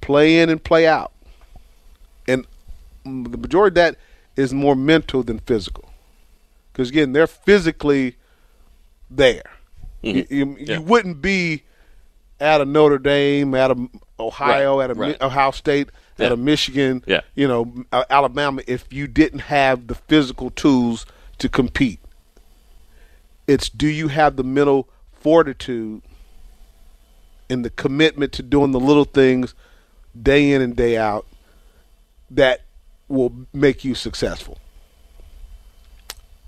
[0.00, 1.12] play in and play out,
[2.26, 2.46] and
[3.04, 3.96] the majority of that
[4.38, 5.90] is more mental than physical,
[6.72, 8.16] because again, they're physically
[9.10, 9.42] there.
[10.02, 10.30] You, Mhm.
[10.30, 10.74] you, Yeah.
[10.76, 11.64] you wouldn't be
[12.40, 13.88] at a Notre Dame, at a
[14.20, 15.20] Ohio, Right, at a Mi- right.
[15.22, 16.32] Ohio State, at Yeah.
[16.32, 17.20] a Michigan, Yeah.
[17.34, 21.04] you know, uh, Alabama, if you didn't have the physical tools
[21.38, 22.00] to compete.
[23.48, 26.02] It's do you have the mental fortitude
[27.50, 29.54] and the commitment to doing the little things
[30.20, 31.26] day in and day out
[32.30, 32.60] that
[33.08, 34.58] will make you successful.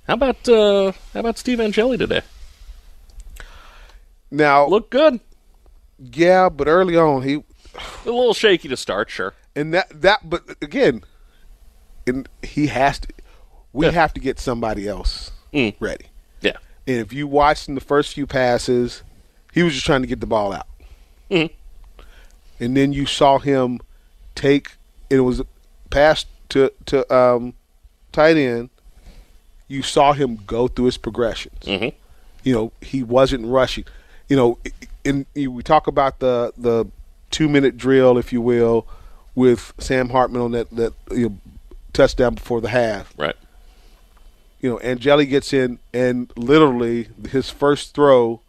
[0.06, 2.22] How about uh, how about Steve Angeli today?
[4.30, 5.20] Now look good.
[5.98, 7.42] Yeah, but early on he a
[8.06, 9.34] little shaky to start, sure.
[9.54, 11.02] And that that but again,
[12.06, 13.08] and he has to
[13.72, 15.74] we have to get somebody else Mm.
[15.80, 16.06] ready.
[16.40, 16.56] Yeah.
[16.86, 19.02] And if you watched in the first few passes,
[19.52, 20.66] he was just trying to get the ball out.
[21.30, 21.50] Mhm.
[22.61, 23.80] And then you saw him
[24.36, 24.72] take
[25.08, 25.46] it was a
[25.90, 27.55] pass to to um,
[28.12, 28.70] tight end.
[29.68, 31.59] You saw him go through his progressions.
[31.62, 31.92] Mhm.
[32.42, 33.84] You know, he wasn't rushing.
[34.28, 34.59] You know,
[35.05, 36.86] in, in we talk about the the
[37.30, 38.86] two minute drill, if you will,
[39.34, 41.36] with Sam Hartman on that that you know,
[41.92, 43.36] touchdown before the half Right.
[44.61, 48.40] you know, Angeli gets in and literally his first throw.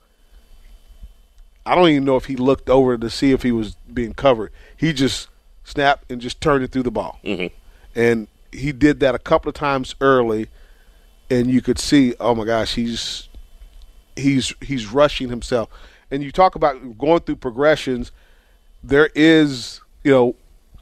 [1.66, 4.52] I don't even know if he looked over to see if he was being covered.
[4.76, 5.28] He just
[5.64, 7.52] snapped and just turned it through the ball, Mhm.
[7.96, 10.48] And he did that a couple of times early,
[11.30, 13.30] and you could see, oh my gosh, he's
[14.16, 15.70] he's he's rushing himself.
[16.10, 18.12] And you talk about going through progressions.
[18.84, 20.36] There is, you know,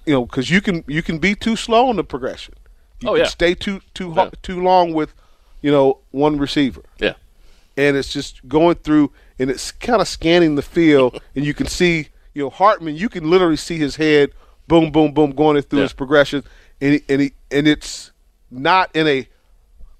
[0.05, 2.55] you know, because you can you can be too slow in the progression.
[3.01, 3.27] You Oh, can yeah.
[3.27, 5.13] stay too too ho- too long with,
[5.61, 6.81] you know, one receiver.
[6.99, 7.13] Yeah.
[7.77, 11.67] And it's just going through and it's kind of scanning the field, and you can
[11.67, 12.95] see, you know, Hartman.
[12.95, 14.31] You can literally see his head,
[14.67, 15.83] boom, boom, boom, going through Yeah.
[15.83, 16.43] his progression,
[16.81, 18.11] and he, and he, and it's
[18.51, 19.27] not in a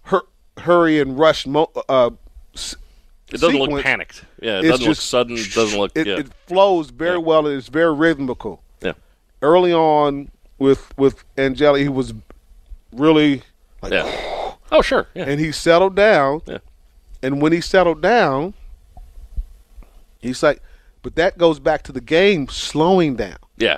[0.03, 0.27] hur-
[0.57, 1.45] hurry and rush.
[1.45, 2.11] Mo- uh,
[2.55, 2.75] s-
[3.31, 4.23] It doesn't look panicked.
[4.41, 5.37] Yeah, it It's doesn't look sudden.
[5.37, 5.91] It doesn't look.
[5.95, 6.17] It, yeah.
[6.19, 7.45] it flows very well.
[7.47, 8.63] and It's very rhythmical.
[8.81, 8.93] Yeah.
[9.41, 12.13] Early on with with Angeli, he was
[12.93, 13.43] really
[13.81, 14.25] like, yeah.
[14.71, 15.07] Oh, sure.
[15.15, 15.23] Yeah.
[15.27, 16.41] and he settled down.
[16.45, 16.59] Yeah.
[17.23, 18.53] And when he settled down,
[20.19, 20.61] he's like,
[21.01, 23.37] but that goes back to the game slowing down.
[23.57, 23.77] Yeah.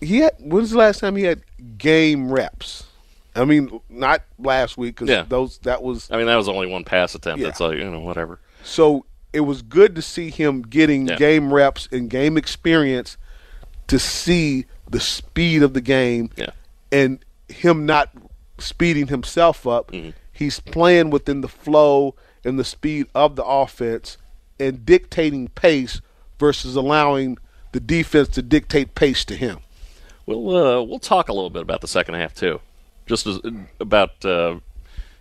[0.00, 1.42] He had when's the last time he had
[1.78, 2.84] game reps?
[3.36, 5.24] I mean, not last week because Yeah.
[5.28, 7.40] those that was I mean, that was only one pass attempt.
[7.40, 7.48] Yeah.
[7.48, 8.38] It's like you know, whatever.
[8.62, 11.16] So it was good to see him getting Yeah.
[11.16, 13.16] game reps and game experience
[13.88, 16.50] to see the speed of the game Yeah.
[16.92, 18.10] and him not
[18.58, 19.90] speeding himself up.
[19.90, 20.10] Mm-hmm.
[20.32, 24.16] He's playing within the flow and the speed of the offense
[24.60, 26.00] and dictating pace
[26.38, 27.38] versus allowing
[27.72, 29.58] the defense to dictate pace to him.
[30.26, 32.60] We'll uh, we'll talk a little bit about the second half too,
[33.06, 33.40] just as,
[33.78, 34.58] about uh,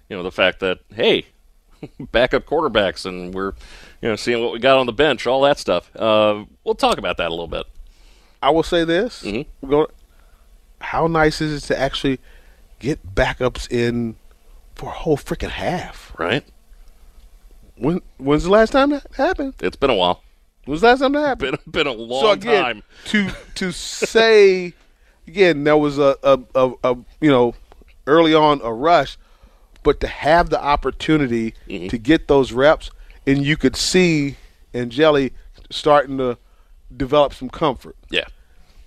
[0.09, 1.25] you know the fact that hey,
[1.99, 3.53] backup quarterbacks and we're
[4.01, 5.93] you know seeing what we got on the bench, all that stuff.
[5.95, 7.65] Uh, we'll talk about that a little bit.
[8.41, 9.45] I will say this: Mhm.
[9.67, 9.87] Going
[10.79, 12.19] how nice is it to actually
[12.79, 14.15] get backups in
[14.75, 16.13] for a whole freaking half?
[16.17, 16.43] Right?
[17.75, 19.55] When when's the last time that happened?
[19.59, 20.21] It's been a while.
[20.65, 21.57] When's the last time that happened?
[21.65, 22.83] Been been a long so again, time.
[23.05, 24.73] to to say
[25.27, 27.55] again, there was a, a, a, a you know
[28.07, 29.17] early on a rush,
[29.83, 31.87] but to have the opportunity Mm-hmm.
[31.87, 32.89] to get those reps,
[33.25, 34.35] and you could see
[34.73, 35.33] Angeli
[35.69, 36.37] starting to
[36.95, 37.95] develop some comfort.
[38.09, 38.25] Yeah.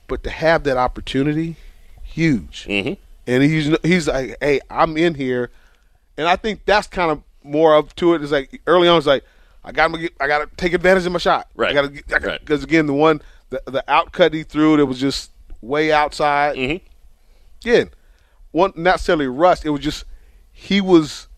[0.08, 1.56] But to have that opportunity,
[2.02, 2.66] huge.
[2.68, 2.94] Mm-hmm.
[3.26, 5.50] And he's he's like, hey, I'm in here,
[6.16, 8.22] and I think that's kind of more of to it.
[8.22, 9.24] Is like early on, it's like
[9.64, 11.48] I got to I got to take advantage of my shot.
[11.56, 11.70] Right.
[11.70, 12.62] I got to because Right.
[12.62, 15.32] again, the one the the outcut he threw, that was just
[15.66, 16.56] way outside.
[16.56, 16.86] Mm-hmm.
[17.68, 17.90] Again,
[18.52, 19.64] wasn't necessarily rust.
[19.64, 20.04] It was just
[20.52, 21.28] he was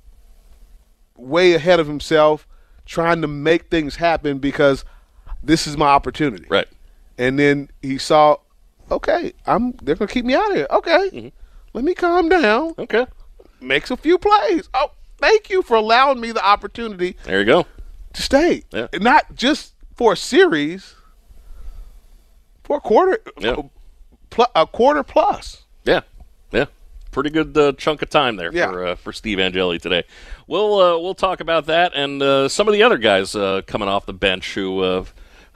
[1.17, 2.47] way ahead of himself,
[2.87, 4.85] trying to make things happen because
[5.43, 6.47] this is my opportunity.
[6.49, 6.69] Right.
[7.17, 8.37] And then he saw,
[8.91, 10.67] okay, I'm they're gonna keep me out of here.
[10.71, 11.33] Okay,
[11.73, 12.71] let me calm down.
[12.75, 12.81] Mm-hmm.
[12.83, 13.07] Okay,
[13.61, 14.69] makes a few plays.
[14.75, 17.67] Oh, thank you for allowing me the opportunity There you go.
[18.13, 18.87] to stay, Yeah.
[18.95, 20.95] not just for a series,
[22.63, 23.57] for a quarter, Yeah.
[24.31, 25.63] Pl- a quarter plus.
[25.85, 26.01] Yeah.
[26.53, 26.67] Yeah.
[27.11, 28.71] Pretty good uh, chunk of time there Yeah.
[28.71, 30.05] for uh, for Steve Angeli today.
[30.47, 33.89] We'll uh, we'll talk about that and uh, some of the other guys uh, coming
[33.89, 35.05] off the bench who uh,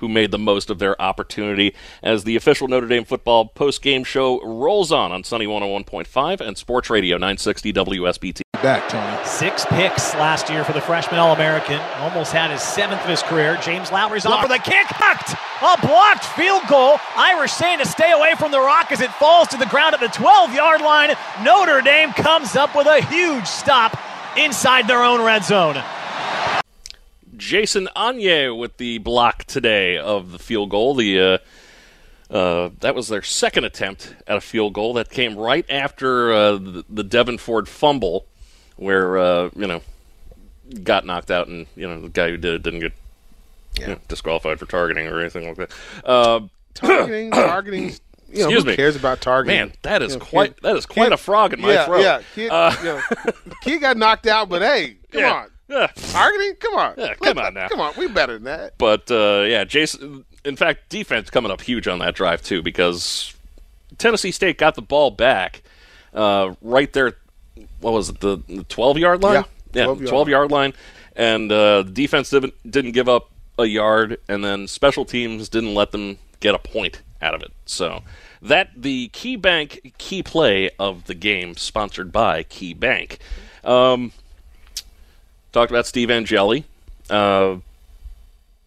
[0.03, 4.03] who made the most of their opportunity as the official Notre Dame football post game
[4.03, 8.43] show rolls on on Sunny 101.5 and Sports Radio 960 WSBT.
[8.55, 9.25] Back, Tony.
[9.25, 11.81] Six picks last year for the freshman All American.
[11.99, 13.57] Almost had his seventh of his career.
[13.63, 14.87] James Lowry's on for the kick.
[14.99, 15.35] Blocked!
[15.63, 16.99] A blocked field goal.
[17.17, 20.01] Irish saying to stay away from the rock as it falls to the ground at
[20.01, 21.15] the 12 yard line.
[21.45, 23.97] Notre Dame comes up with a huge stop
[24.37, 25.81] inside their own red zone.
[27.47, 30.95] Jason Onye with the block today of the field goal.
[30.95, 31.39] The uh,
[32.33, 36.53] uh, that was their second attempt at a field goal that came right after uh,
[36.53, 38.27] the, the Devon Ford fumble,
[38.77, 39.83] where uh, you know
[40.85, 42.93] got knocked out, and you know the guy who did it didn't get
[43.81, 45.73] you know, disqualified for targeting or anything like that.
[46.05, 46.41] Uh,
[46.75, 47.83] Targeting, targeting.
[48.31, 48.77] You know, Excuse who me.
[48.77, 49.59] cares about targeting?
[49.59, 51.73] Man, that is You know, quite kid- that is quite kid- a frog in my
[51.75, 52.01] yeah, throat.
[52.01, 53.03] Yeah, kid, Uh, you know,
[53.63, 55.33] kid got knocked out, but hey, come Yeah.
[55.33, 55.87] on, Yeah.
[55.95, 57.69] targeting, come on, Yeah, come on now.
[57.69, 58.79] come on, we better than that.
[58.79, 60.25] But uh, yeah, Jason.
[60.45, 63.33] In fact, defense coming up huge on that drive too because
[63.99, 65.63] Tennessee State got the ball back
[66.13, 67.13] uh, right there.
[67.81, 68.21] What was it?
[68.21, 69.45] The, the twelve yard line.
[69.73, 70.73] Yeah, 12 yeah, yard twelve yard line,
[71.15, 75.75] and uh, the defense didn't didn't give up a yard, and then special teams didn't
[75.75, 77.53] let them get a point out of it.
[77.65, 78.03] So
[78.43, 83.19] that the Key Bank key play of the game, sponsored by Key Bank.
[83.63, 84.13] Um,
[85.53, 86.65] talked about Steve Angeli.
[87.11, 87.57] Uh,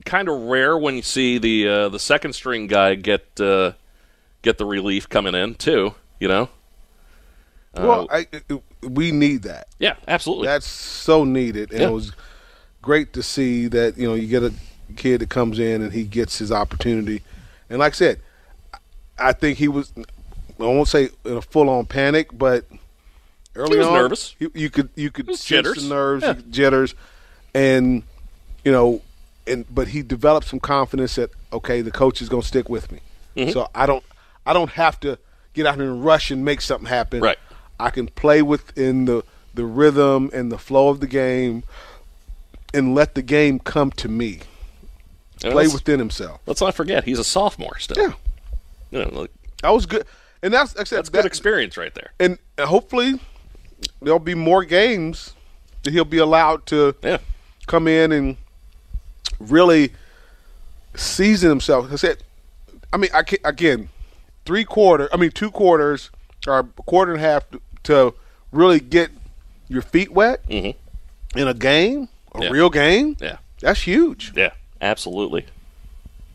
[0.05, 3.71] kind of rare when you see the uh, the second string guy get uh,
[4.41, 5.93] get the relief coming in too.
[6.19, 6.49] You know.
[7.75, 9.67] Uh, well, I, I- we need that.
[9.79, 10.45] yeah, absolutely.
[10.47, 11.87] That's so needed, and Yeah.
[11.87, 12.11] it was
[12.81, 14.53] great to see that you know you get a
[14.95, 17.21] kid that comes in and he gets his opportunity,
[17.69, 18.19] and like I said,
[19.17, 19.91] I think he was.
[20.57, 22.65] I won't say in a full on panic, but
[23.55, 24.35] early He was on, nervous.
[24.39, 25.83] You, you could you could jitters.
[25.83, 26.35] the nerves, Yeah.
[26.49, 26.95] jitters,
[27.53, 28.03] and
[28.63, 29.01] you know,
[29.47, 32.91] and but he developed some confidence that okay, the coach is going to stick with
[32.91, 32.99] me,
[33.37, 33.53] Mhm.
[33.53, 34.03] so I don't
[34.45, 35.17] I don't have to
[35.53, 37.21] get out here and rush and make something happen.
[37.21, 37.37] Right.
[37.79, 39.23] I can play within the
[39.53, 41.63] the rhythm and the flow of the game,
[42.73, 44.41] and let the game come to me.
[45.43, 46.39] And Play within himself.
[46.45, 48.01] Let's not forget he's a sophomore still.
[48.01, 48.13] Yeah.
[48.91, 50.05] You know, like, That was good,
[50.41, 52.11] and that's said, that's that- good experience right there.
[52.19, 53.19] and hopefully
[54.01, 55.33] there'll be more games
[55.83, 57.17] that he'll be allowed to Yeah.
[57.67, 58.37] come in and
[59.39, 59.91] really
[60.95, 61.91] season himself.
[61.91, 62.17] I said,
[62.93, 63.89] I mean, I can, again,
[64.45, 66.11] three quarter, I mean, two quarters
[66.47, 68.13] or a quarter and a half to, to
[68.51, 69.11] really get
[69.67, 70.75] your feet wet in
[71.35, 72.03] a game,
[72.33, 72.41] a Mm-hmm.
[72.43, 72.49] Yeah.
[72.49, 73.17] real game.
[73.19, 73.37] Yeah.
[73.61, 74.33] That's huge.
[74.35, 74.51] Yeah,
[74.81, 75.45] absolutely.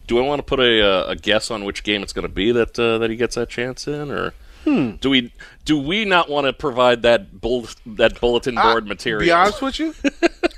[0.07, 2.33] Do I want to put a, uh, a guess on which game it's going to
[2.33, 4.33] be that uh, that he gets that chance in, or
[4.65, 4.97] Hmm.
[5.01, 5.33] do we
[5.65, 9.27] do we not want to provide that bull, that bulletin I- board material?
[9.27, 9.95] Be honest with you,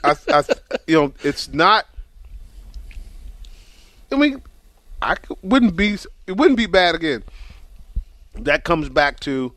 [0.03, 0.45] I, I,
[0.87, 1.87] you know, it's not.
[4.11, 4.43] I mean,
[5.01, 5.99] I wouldn't be.
[6.27, 7.23] It wouldn't be bad again.
[8.35, 9.53] That comes back to,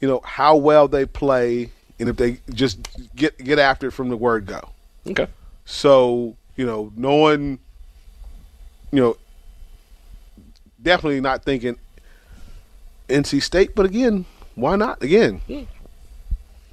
[0.00, 4.08] you know, how well they play, and if they just get get after it from
[4.08, 4.70] the word go.
[5.06, 5.26] Okay.
[5.64, 7.58] So you know, knowing,
[8.92, 9.16] you know,
[10.80, 11.76] definitely not thinking
[13.08, 14.24] NC State, but again,
[14.54, 15.02] why not?
[15.02, 15.40] Again,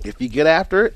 [0.04, 0.96] if you get after it,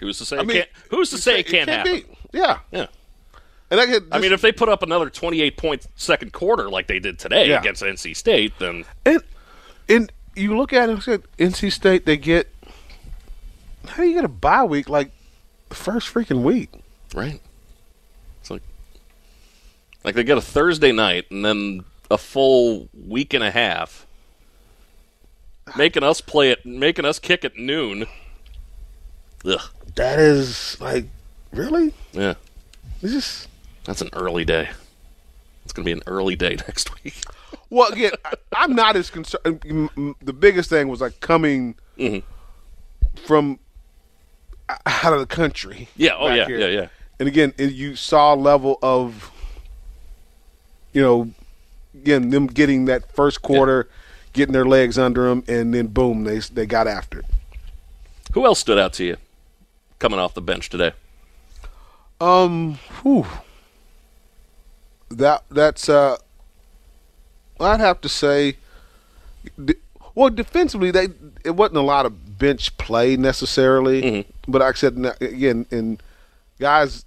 [0.00, 0.36] Who's to say?
[0.36, 2.02] I it mean, can't, who's to say say it it can't, can't happen?
[2.32, 2.38] be.
[2.38, 2.58] Yeah.
[2.70, 2.86] yeah.
[3.70, 6.86] And I, get I mean, if they put up another twenty-eight point second quarter like
[6.86, 7.58] they did today Yeah.
[7.60, 9.22] against NC State, then And
[9.88, 12.48] and you look at it, I said NC State, they get
[13.88, 15.10] how do you get a bye week like
[15.68, 16.70] the first freaking week?
[17.14, 17.40] right.
[18.40, 18.62] It's like
[20.04, 24.06] like they get a Thursday night and then a full week and a half,
[25.76, 28.06] making us play it, making us kick at noon.
[29.44, 29.60] Ugh.
[29.96, 31.06] That is like
[31.52, 31.92] really?
[32.12, 32.34] Yeah.
[33.02, 33.48] It's just
[33.84, 34.68] That's an early day.
[35.64, 37.22] It's going to be an early day next week.
[37.70, 39.62] well again, I, I'm not as concerned.
[39.66, 42.24] m- m- The biggest thing was like coming Mm-hmm.
[43.26, 43.58] from
[44.86, 45.88] out of the country.
[45.96, 46.58] Yeah, oh, back yeah, here.
[46.58, 46.88] yeah, yeah.
[47.18, 49.30] And again, it- you saw a level of,
[50.92, 51.30] you know,
[52.00, 53.88] again them getting that first quarter,
[54.32, 57.26] getting their legs under them, and then boom, they they got after it.
[58.32, 59.16] Who else stood out to you
[59.98, 60.92] coming off the bench today?
[62.20, 63.26] Um, whew.
[65.10, 66.16] That that's uh,
[67.60, 68.56] I'd have to say,
[70.14, 71.08] well, defensively they
[71.44, 76.02] it wasn't a lot of bench play necessarily, but like I said again, and
[76.58, 77.04] guys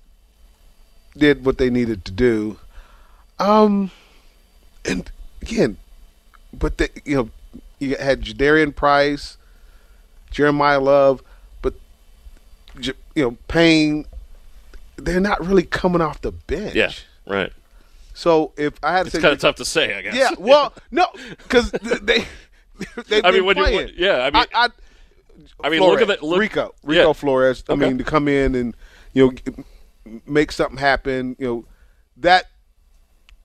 [1.15, 2.57] did what they needed to do.
[3.39, 3.91] Um,
[4.85, 5.09] and
[5.41, 5.77] again,
[6.53, 7.29] but they you know
[7.79, 9.37] you had Jadarian Price,
[10.31, 11.21] Jeremiyah Love,
[11.61, 11.73] but
[12.79, 14.05] you know Payne.
[14.97, 16.75] They're not really coming off the bench.
[16.75, 16.91] Yeah,
[17.25, 17.51] right.
[18.13, 20.13] So if I had to say It's kind of tough to say, I guess.
[20.15, 21.07] Yeah, well, no,
[21.39, 21.71] because
[22.01, 22.25] they.
[23.07, 23.77] They've I mean, when you- playing.
[23.77, 24.69] when- yeah, I mean- I,
[25.63, 27.13] I mean, look at Flores, the- look- Rico, Rico yeah.
[27.13, 27.63] Flores.
[27.69, 27.87] I Okay.
[27.87, 28.75] mean, to come in and
[29.13, 29.31] you
[30.05, 31.35] know make something happen.
[31.39, 31.65] You know
[32.17, 32.45] that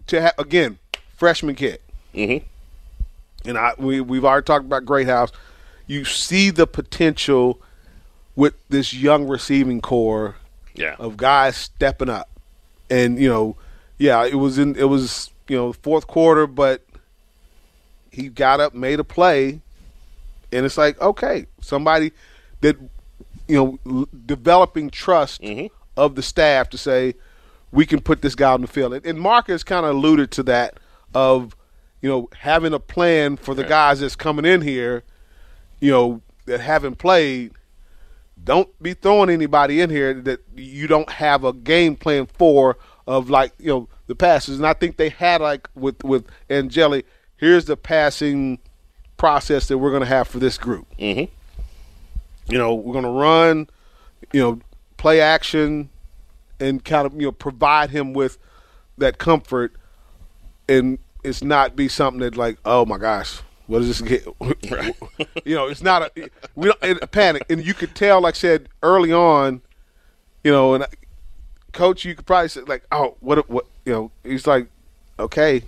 [0.08, 0.78] to have again
[1.16, 1.80] freshman kid.
[2.14, 2.46] Mm-hmm.
[3.48, 5.30] And I we we've already talked about Greathouse.
[5.86, 7.60] You see the potential
[8.34, 10.34] with this young receiving corps
[10.74, 10.96] Yeah.
[10.98, 12.28] of guys stepping up.
[12.90, 13.56] And you know,
[13.98, 16.82] yeah, it was in it was, you know, fourth quarter, but
[18.10, 19.60] he got up, made a play,
[20.52, 22.12] and it's like, okay, somebody
[22.62, 22.76] that
[23.48, 25.40] you know, l- developing trust
[25.96, 27.14] of the staff to say
[27.70, 28.92] we can put this guy on the field.
[29.04, 30.78] And Marcus kind of alluded to that
[31.16, 31.56] of
[32.02, 35.02] you know having a plan for the guys that's coming in here,
[35.80, 37.52] you know, that haven't played.
[38.44, 42.76] Don't be throwing anybody in here that you don't have a game plan for
[43.06, 44.58] of like you know the passes.
[44.58, 47.04] And I think they had like with with Angeli.
[47.38, 48.58] Here's the passing
[49.16, 50.86] process that we're going to have for this group.
[50.98, 51.32] Mm-hmm.
[52.52, 53.68] You know, we're going to run,
[54.32, 54.60] you know,
[54.98, 55.88] play action,
[56.60, 58.36] and kind of you know provide him with
[58.98, 59.72] that comfort,
[60.68, 64.24] and it's not be something that like, oh my gosh, what does this get?
[65.44, 68.38] you know, it's not a we don't a panic, and you could tell, like I
[68.38, 69.60] said early on,
[70.44, 70.86] you know, and
[71.72, 74.68] coach, you could probably say like, oh, what what you know, he's like,
[75.18, 75.62] okay,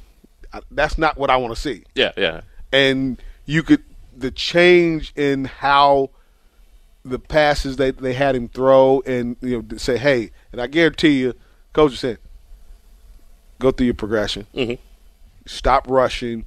[0.70, 2.40] that's not what I want to see Yeah, yeah.
[2.72, 3.82] and you could
[4.16, 6.10] the change in how
[7.05, 11.20] the passes they they had him throw and you know say hey and I guarantee
[11.20, 11.35] you
[11.72, 12.18] coach said
[13.60, 14.78] go through your progression Mhm.
[15.49, 16.45] Stop rushing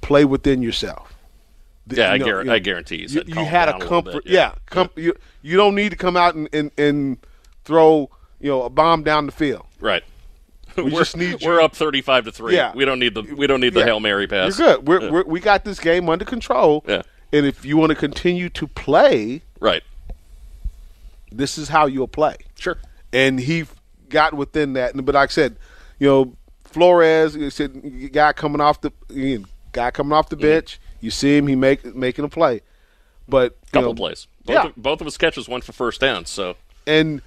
[0.00, 1.14] play within yourself
[1.86, 3.76] The- Yeah, I you know, guar- you know, I guarantee you said you, had a
[3.76, 4.40] a comfort bit, yeah.
[4.50, 7.18] yeah, com- you you don't need to come out and, and, and
[7.64, 8.10] throw
[8.40, 10.02] you know a bomb down the field Right.
[10.76, 12.54] We we're, just need we're up thirty-five to three.
[12.54, 12.72] Yeah.
[12.74, 13.86] We don't need the we don't need the Yeah.
[13.86, 14.56] hail mary pass.
[14.58, 14.86] You're good.
[14.88, 15.10] We're, Yeah.
[15.10, 16.84] we're, we got this game under control.
[16.86, 17.02] Yeah.
[17.32, 19.82] And if you want to continue to play, right,
[21.32, 22.36] this is how you'll play.
[22.56, 22.78] Sure.
[23.12, 23.64] And he
[24.08, 24.94] got within that.
[25.04, 25.56] But like I said,
[25.98, 26.36] you know,
[26.68, 30.42] Flores, you said guy coming off the you know, guy coming off the Mm-hmm.
[30.46, 30.80] bench.
[31.00, 32.60] You see him, he make making a play.
[33.28, 34.26] But you couple know, of plays.
[34.44, 34.66] Both, yeah.
[34.66, 36.24] of, both of his catches went for first down.
[36.26, 37.20] So and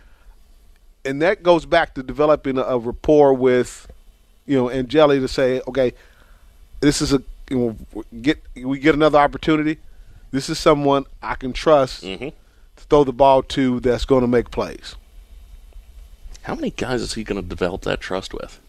[1.05, 3.87] and that goes back to developing a, a rapport with
[4.45, 5.93] you know Angeli to say, okay,
[6.79, 7.57] this is a you
[7.93, 9.77] know, get we get another opportunity.
[10.31, 12.29] This is someone I can trust Mm-hmm.
[12.29, 14.95] to throw the ball to that's going to make plays.
[16.43, 18.59] how many guys is he going to develop that trust with?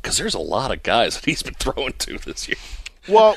[0.00, 2.56] Because there's a lot of guys that he's been throwing to this year.
[3.08, 3.36] Well,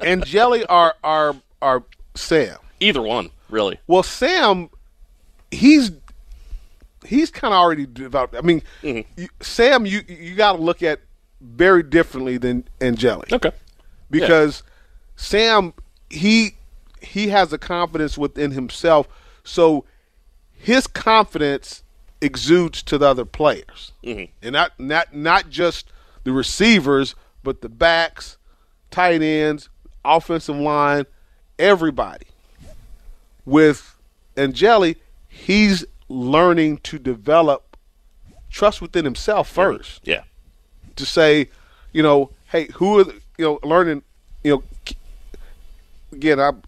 [0.00, 2.58] Angeli are are are Sam.
[2.80, 3.78] Either one, really.
[3.86, 4.70] Well, Sam,
[5.50, 5.92] he's
[7.04, 8.34] he's kind of already developed.
[8.34, 9.20] I mean, mm-hmm.
[9.20, 11.00] you, Sam, you you got to look at
[11.40, 13.26] very differently than Angeli.
[13.32, 13.52] Okay.
[14.10, 14.62] Because
[15.16, 15.74] Sam,
[16.10, 16.56] he
[17.00, 19.08] he has a confidence within himself,
[19.44, 19.84] so
[20.52, 21.82] his confidence
[22.22, 24.30] exudes to the other players, Mhm.
[24.42, 25.90] and not not not just
[26.24, 28.36] the receivers, but the backs,
[28.90, 29.68] tight ends,
[30.04, 31.04] offensive line,
[31.58, 32.26] everybody.
[33.44, 33.96] With
[34.36, 34.96] Angeli,
[35.28, 37.76] he's learning to develop
[38.50, 40.22] trust within himself first Yeah.
[40.96, 41.48] to say,
[41.92, 44.02] you know, hey, who are the, you know learning,
[44.44, 44.62] you know,
[46.12, 46.62] again, I'm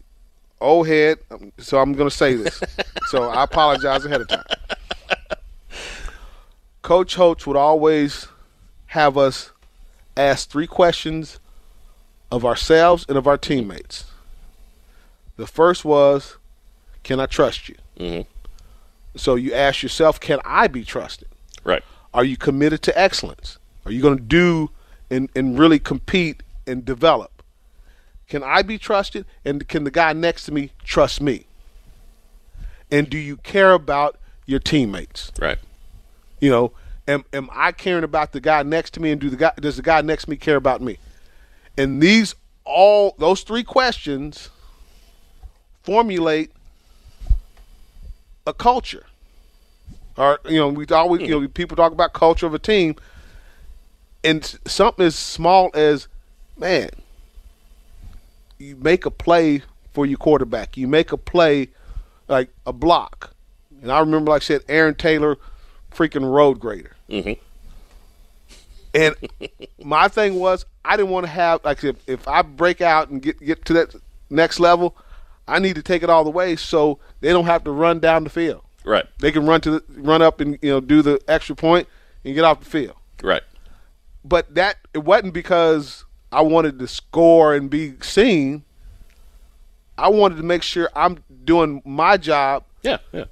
[0.61, 1.19] old head,
[1.59, 2.61] so I'm going to say this,
[3.09, 4.45] so I apologize ahead of time.
[6.85, 8.29] Coach Holtz would always
[8.89, 9.53] have us
[10.19, 11.41] ask three questions
[12.31, 14.05] of ourselves and of our teammates.
[15.39, 16.37] The first was,
[17.03, 18.29] "Can I trust you?" Mm-hmm.
[19.17, 21.29] So you ask yourself, "Can I be trusted?"
[21.65, 21.83] Right.
[22.13, 23.57] Are you committed to excellence?
[23.87, 24.71] Are you going to do
[25.09, 27.43] and, and really compete and develop?
[28.29, 29.25] Can I be trusted?
[29.43, 31.47] And can the guy next to me trust me?
[32.91, 35.33] And do you care about your teammates?
[35.41, 35.59] Right.
[36.41, 36.73] You know,
[37.09, 39.77] am, am I caring about the guy next to me and do the guy does
[39.77, 40.99] the guy next to me care about me?
[41.77, 42.35] And these
[42.65, 44.51] all those three questions
[45.83, 46.51] formulate
[48.47, 49.07] a culture.
[50.17, 52.97] Or you know, we always you know people talk about culture of a team,
[54.23, 56.09] and something as small as
[56.57, 56.91] man,
[58.59, 59.63] you make a play
[59.93, 60.77] for your quarterback.
[60.77, 61.69] You make a play
[62.29, 63.35] like a block,
[63.83, 65.37] and I remember, like I said, Aaron Taylor,
[65.95, 66.97] freaking road grader.
[67.09, 67.41] Mm-hmm.
[68.95, 69.17] And
[69.85, 73.21] my thing was, I didn't want to have like if, if I break out and
[73.21, 73.95] get get to that
[74.31, 74.97] next level,
[75.49, 78.25] I need to take it all the way so they don't have to run down
[78.25, 78.63] the field.
[78.85, 79.07] Right.
[79.19, 81.89] They can run to the, run up and you know do the extra point
[82.25, 82.97] and get off the field.
[83.23, 83.43] Right.
[84.25, 88.65] But that it wasn't because I wanted to score and be seen.
[89.97, 92.65] I wanted to make sure I'm doing my job.
[92.83, 93.25] Yeah, yeah.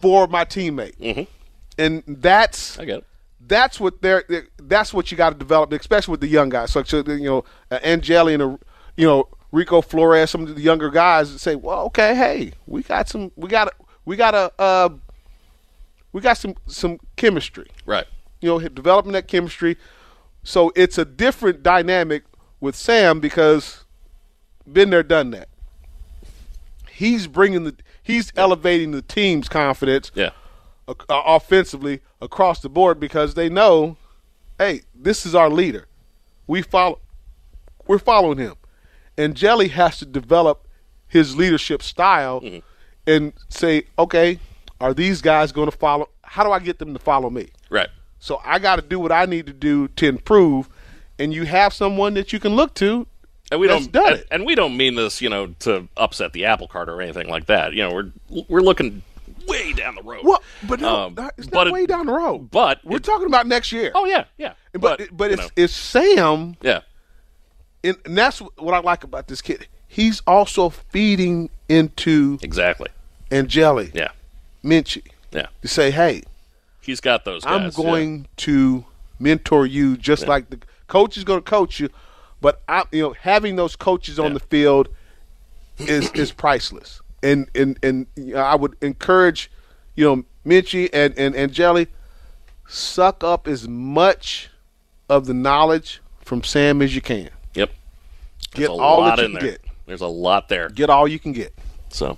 [0.00, 1.22] For my teammate, mm-hmm.
[1.80, 3.04] And that's I get it.
[3.40, 4.24] That's what they're.
[4.58, 6.70] That's what you got to develop, especially with the young guys.
[6.70, 8.58] So, you know, Angeli and
[8.96, 13.08] you know Rico Flores, some of the younger guys say, "Well, okay, hey, we got
[13.08, 13.74] some, we got,
[14.04, 14.90] we got a, uh,
[16.12, 18.06] we got some some chemistry, right?
[18.40, 19.76] You know, developing that chemistry.
[20.42, 22.24] So it's a different dynamic
[22.60, 23.84] with Sam because
[24.70, 25.48] been there, done that.
[26.90, 30.30] He's bringing the, he's elevating the team's confidence, yeah,
[30.90, 33.96] uh, offensively across the board because they know,
[34.58, 35.86] hey, this is our leader.
[36.46, 37.00] We follow,
[37.86, 38.54] we're following him
[39.18, 40.66] Angeli has to develop
[41.06, 42.58] his leadership style mm-hmm.
[43.06, 44.38] and say, okay,
[44.80, 46.08] are these guys going to follow?
[46.22, 47.50] How do I get them to follow me?
[47.68, 47.88] Right.
[48.18, 50.68] So I got to do what I need to do to improve,
[51.18, 53.06] and you have someone that you can look to.
[53.50, 54.28] And we don't, done and, it.
[54.30, 57.46] and we don't mean this, you know, to upset the apple cart or anything like
[57.46, 57.72] that.
[57.72, 59.02] You know, we're we're looking
[59.46, 60.20] way down the road.
[60.24, 62.50] Well, but no, Um, it's but not it- way down the road.
[62.50, 63.92] But we're talking about next year.
[63.94, 64.54] Oh yeah, yeah.
[64.72, 65.48] But But, but, it's know.
[65.56, 66.56] it's Sam.
[66.62, 66.80] Yeah.
[67.82, 69.66] And, and that's what I like about this kid.
[69.88, 72.88] He's also feeding into exactly
[73.30, 73.90] Angeli.
[73.94, 74.10] Yeah.
[74.64, 75.06] Minchey.
[75.32, 75.46] Yeah.
[75.62, 76.22] To say, hey,
[76.82, 77.44] He's got those.
[77.46, 77.84] I'm guys, yeah.
[77.84, 78.84] going to
[79.18, 80.58] mentor you just like the
[80.88, 81.88] coach is going to coach you,
[82.40, 84.88] but I, you know, having those coaches on the field
[85.78, 87.00] is is priceless.
[87.22, 89.50] And and and you know, I would encourage,
[89.94, 91.88] you know, Minchey and and and Jelly,
[92.66, 94.48] suck up as much
[95.08, 97.30] of the knowledge from Sam as you can.
[97.54, 97.70] Yep.
[98.52, 99.52] Get There's a all lot that you in can there.
[99.52, 99.64] get.
[99.86, 100.68] There's a lot there.
[100.68, 101.52] Get all you can get.
[101.90, 102.16] So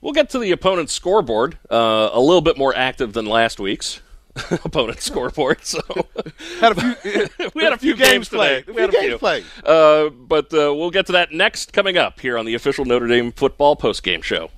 [0.00, 1.58] we'll get to the opponent's scoreboard.
[1.70, 4.00] Uh, a little bit more active than last week's
[4.64, 5.64] opponent's scoreboard.
[5.64, 5.80] So
[6.60, 7.50] had a few.
[7.54, 8.66] we had a few, games, played.
[8.66, 8.72] today.
[8.72, 9.18] A We had a games few.
[9.18, 9.44] played.
[9.64, 13.06] Uh, but uh, we'll get to that next coming up here on the official Notre
[13.06, 14.50] Dame football postgame show.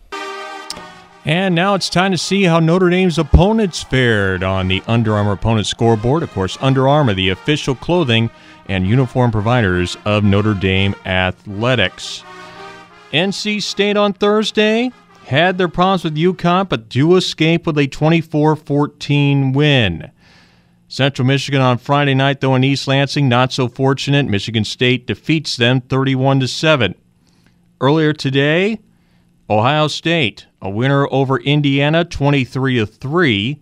[1.24, 5.32] And now it's time to see how Notre Dame's opponents fared on the Under Armour
[5.32, 6.24] opponent scoreboard.
[6.24, 8.28] Of course, Under Armour, the official clothing
[8.68, 12.24] and uniform providers of Notre Dame athletics.
[13.12, 14.90] NC State on Thursday
[15.26, 20.10] had their problems with UConn, but do escape with a 24 14 win.
[20.88, 24.26] Central Michigan on Friday night, though, in East Lansing, not so fortunate.
[24.26, 26.94] Michigan State defeats them 31 7.
[27.80, 28.78] Earlier today,
[29.48, 33.60] Ohio State, a winner over Indiana 23 3.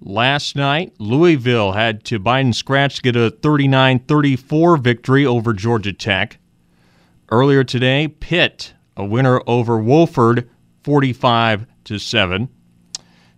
[0.00, 5.52] Last night, Louisville had to bite and scratch to get a 39 34 victory over
[5.52, 6.38] Georgia Tech.
[7.30, 10.48] Earlier today, Pitt, a winner over Wofford
[10.82, 12.48] 45 to 7.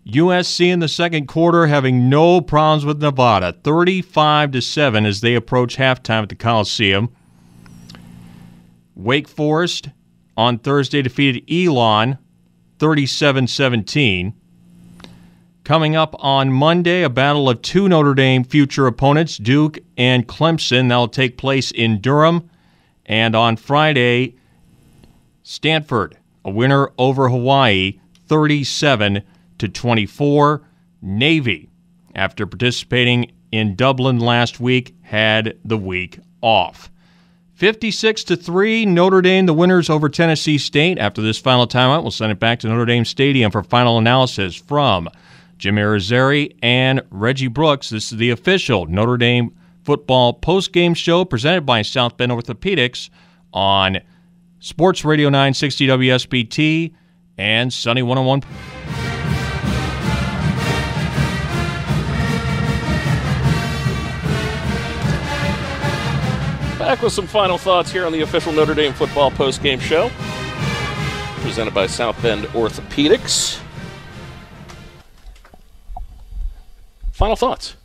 [0.06, 5.34] USC in the second quarter having no problems with Nevada 35 to 7 as they
[5.34, 7.08] approach halftime at the Coliseum.
[8.94, 9.90] Wake Forest
[10.36, 12.18] on Thursday defeated Elon
[12.78, 14.34] 37 17.
[15.64, 20.88] Coming up on Monday, a battle of two Notre Dame future opponents, Duke and Clemson.
[20.88, 22.48] That'll take place in Durham.
[23.06, 24.36] And on Friday,
[25.48, 29.22] Stanford, a winner over Hawaii, 37
[29.58, 30.62] to 24.
[31.00, 31.70] Navy,
[32.16, 36.90] after participating in Dublin last week, had the week off.
[37.54, 40.98] 56 to 3, Notre Dame, the winners over Tennessee State.
[40.98, 44.56] After this final timeout, we'll send it back to Notre Dame Stadium for final analysis
[44.56, 45.08] from
[45.58, 47.90] Jim Irizarry and Reggie Brooks.
[47.90, 49.54] This is the official Notre Dame
[49.84, 53.10] football post-game show presented by South Bend Orthopedics
[53.52, 54.00] on
[54.66, 56.92] Sports Radio 960 WSBT
[57.38, 58.40] and Sunny 101.
[66.80, 70.10] Back with some final thoughts here on the official Notre Dame football postgame show,
[71.44, 73.60] presented by South Bend Orthopedics.
[77.12, 77.76] Final thoughts.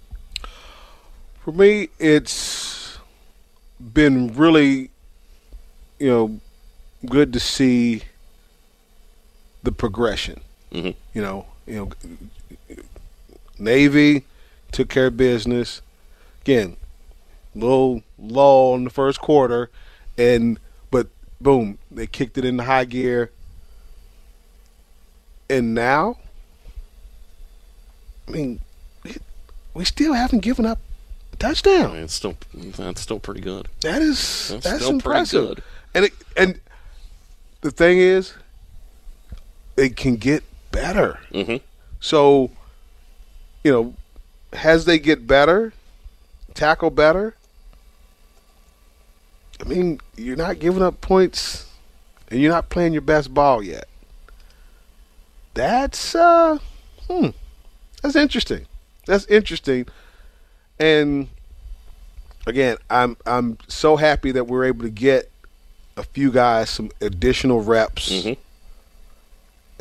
[1.45, 2.97] For me, it's
[3.79, 4.89] been really,
[5.99, 6.39] you know,
[7.05, 8.03] good to see
[9.63, 10.41] the progression.
[10.71, 10.95] Mhm.
[11.13, 12.77] You know, you know,
[13.59, 14.23] Navy
[14.71, 15.81] took care of business.
[16.41, 16.77] Again,
[17.53, 19.69] little lull in the first quarter,
[20.17, 20.59] and
[20.89, 21.07] but
[21.39, 23.31] boom, they kicked it into high gear.
[25.49, 26.17] And now,
[28.27, 28.59] I mean,
[29.03, 29.17] we-
[29.73, 30.79] we still haven't given up
[31.33, 31.95] a touchdown.
[31.97, 33.67] It's still that's still pretty good.
[33.81, 35.47] That is That's that's, still pretty impressive.
[35.47, 35.63] good.
[35.93, 36.59] And it, and
[37.61, 38.33] the thing is,
[39.77, 41.19] it can get better.
[41.31, 41.57] Mm-hmm.
[41.99, 42.51] So,
[43.63, 43.93] you know,
[44.53, 45.73] as they get better,
[46.53, 47.35] tackle better.
[49.59, 51.67] I mean, you're not giving up points,
[52.29, 53.87] and you're not playing your best ball yet.
[55.53, 56.57] That's uh,
[57.07, 57.29] hmm,
[58.01, 58.65] that's interesting.
[59.05, 59.85] That's interesting,
[60.79, 61.27] and
[62.47, 65.30] again, I'm I'm so happy that we're able to get
[65.97, 68.11] a few guys some additional reps.
[68.11, 68.41] Mm-hmm.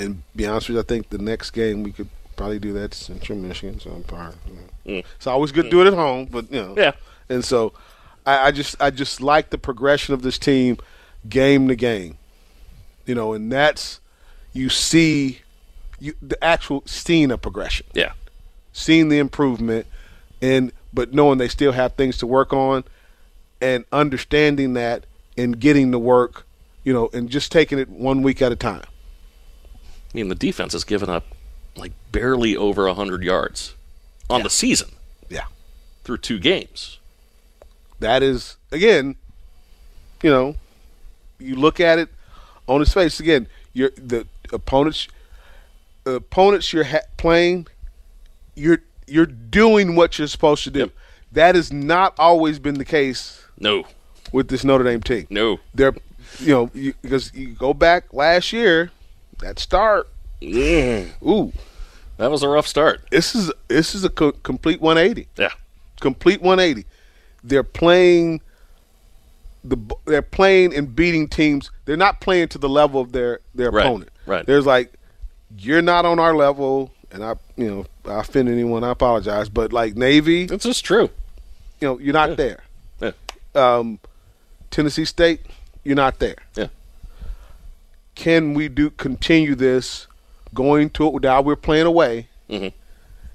[0.03, 2.95] And be honest with you, I think the next game we could probably do that
[2.95, 3.79] Central Michigan.
[3.81, 4.33] So I'm fine.
[4.87, 5.05] Mm.
[5.17, 6.75] It's always good to do it at home, but you know.
[6.77, 6.93] Yeah.
[7.29, 7.75] And so,
[8.27, 10.79] I, I just I just like the progression of this team,
[11.29, 12.17] game to game.
[13.07, 14.01] You know, and that's
[14.53, 15.41] you see,
[15.99, 17.87] you the actual seeing a progression.
[17.93, 18.13] Yeah.
[18.73, 19.87] Seeing the improvement,
[20.41, 22.85] and but knowing they still have things to work on,
[23.61, 25.05] and understanding that
[25.41, 26.47] and getting the work,
[26.85, 28.85] you know, and just taking it one week at a time.
[28.85, 29.79] I
[30.15, 31.25] mean, the defense has given up
[31.77, 33.75] like barely over 100 yards
[34.29, 34.91] on the season.
[35.29, 35.47] Yeah.
[36.05, 36.99] Through two games.
[38.01, 39.17] That is again,
[40.23, 40.57] you know,
[41.39, 42.09] you look at it
[42.67, 43.47] on its face again.
[43.73, 45.09] You're the opponents,
[46.05, 47.67] the opponents you're ha- playing.
[48.55, 50.91] You're you're doing what you're supposed to do.
[51.33, 53.45] That has not always been the case.
[53.59, 53.85] No.
[54.33, 55.27] With this Notre Dame team.
[55.31, 55.59] No.
[55.75, 55.95] They're,
[56.39, 58.91] you know, you, because you go back last year,
[59.41, 60.09] that start.
[60.41, 61.05] Yeah.
[61.27, 61.53] Ooh,
[62.17, 63.01] that was a rough start.
[63.11, 65.29] This is this is a co- complete 180.
[65.37, 65.51] Yeah,
[66.01, 66.87] complete 180.
[67.43, 68.41] They're playing
[69.65, 69.77] the
[70.07, 71.71] they're playing and beating teams.
[71.85, 74.11] They're not playing to the level of their their Right, opponent.
[74.27, 74.47] right.
[74.47, 74.93] There's like
[75.59, 78.85] you're not on our level, and I you know I offend anyone.
[78.85, 81.11] I apologize, but like Navy, it's just true.
[81.81, 82.63] You know you're not there.
[83.01, 83.11] Yeah.
[83.55, 83.99] Um,
[84.71, 85.41] Tennessee State,
[85.85, 86.37] you're not there.
[86.57, 86.69] Yeah.
[88.15, 90.07] Can we do continue this
[90.55, 91.41] going to it now?
[91.41, 92.73] We're playing away, Mhm.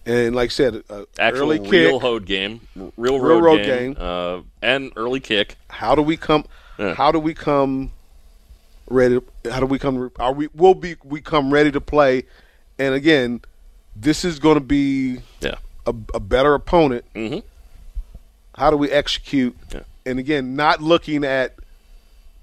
[0.05, 0.83] and like I said,
[1.17, 3.97] Actual early real road game, real Real road, road game, game.
[3.99, 5.55] Uh, and early kick.
[5.69, 6.45] How do we come?
[6.77, 7.91] How do we come
[8.89, 9.19] ready?
[9.49, 10.11] How do we come?
[10.19, 10.49] Are we?
[10.53, 12.23] Will be we come ready to play?
[12.77, 13.41] And again,
[13.95, 15.55] this is going to be yeah.
[15.87, 17.05] a, a better opponent.
[17.15, 17.39] Mm-hmm.
[18.55, 19.55] How do we execute?
[20.05, 21.55] And again, not looking at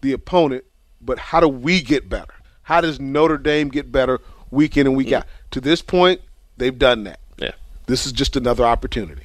[0.01, 0.64] the opponent,
[1.01, 2.34] but how do we get better?
[2.62, 4.20] How does Notre Dame get better
[4.51, 5.26] week in and week out?
[5.52, 6.20] To this point,
[6.56, 7.20] they've done that.
[7.39, 7.52] Yeah.
[7.86, 9.22] This is just another opportunity.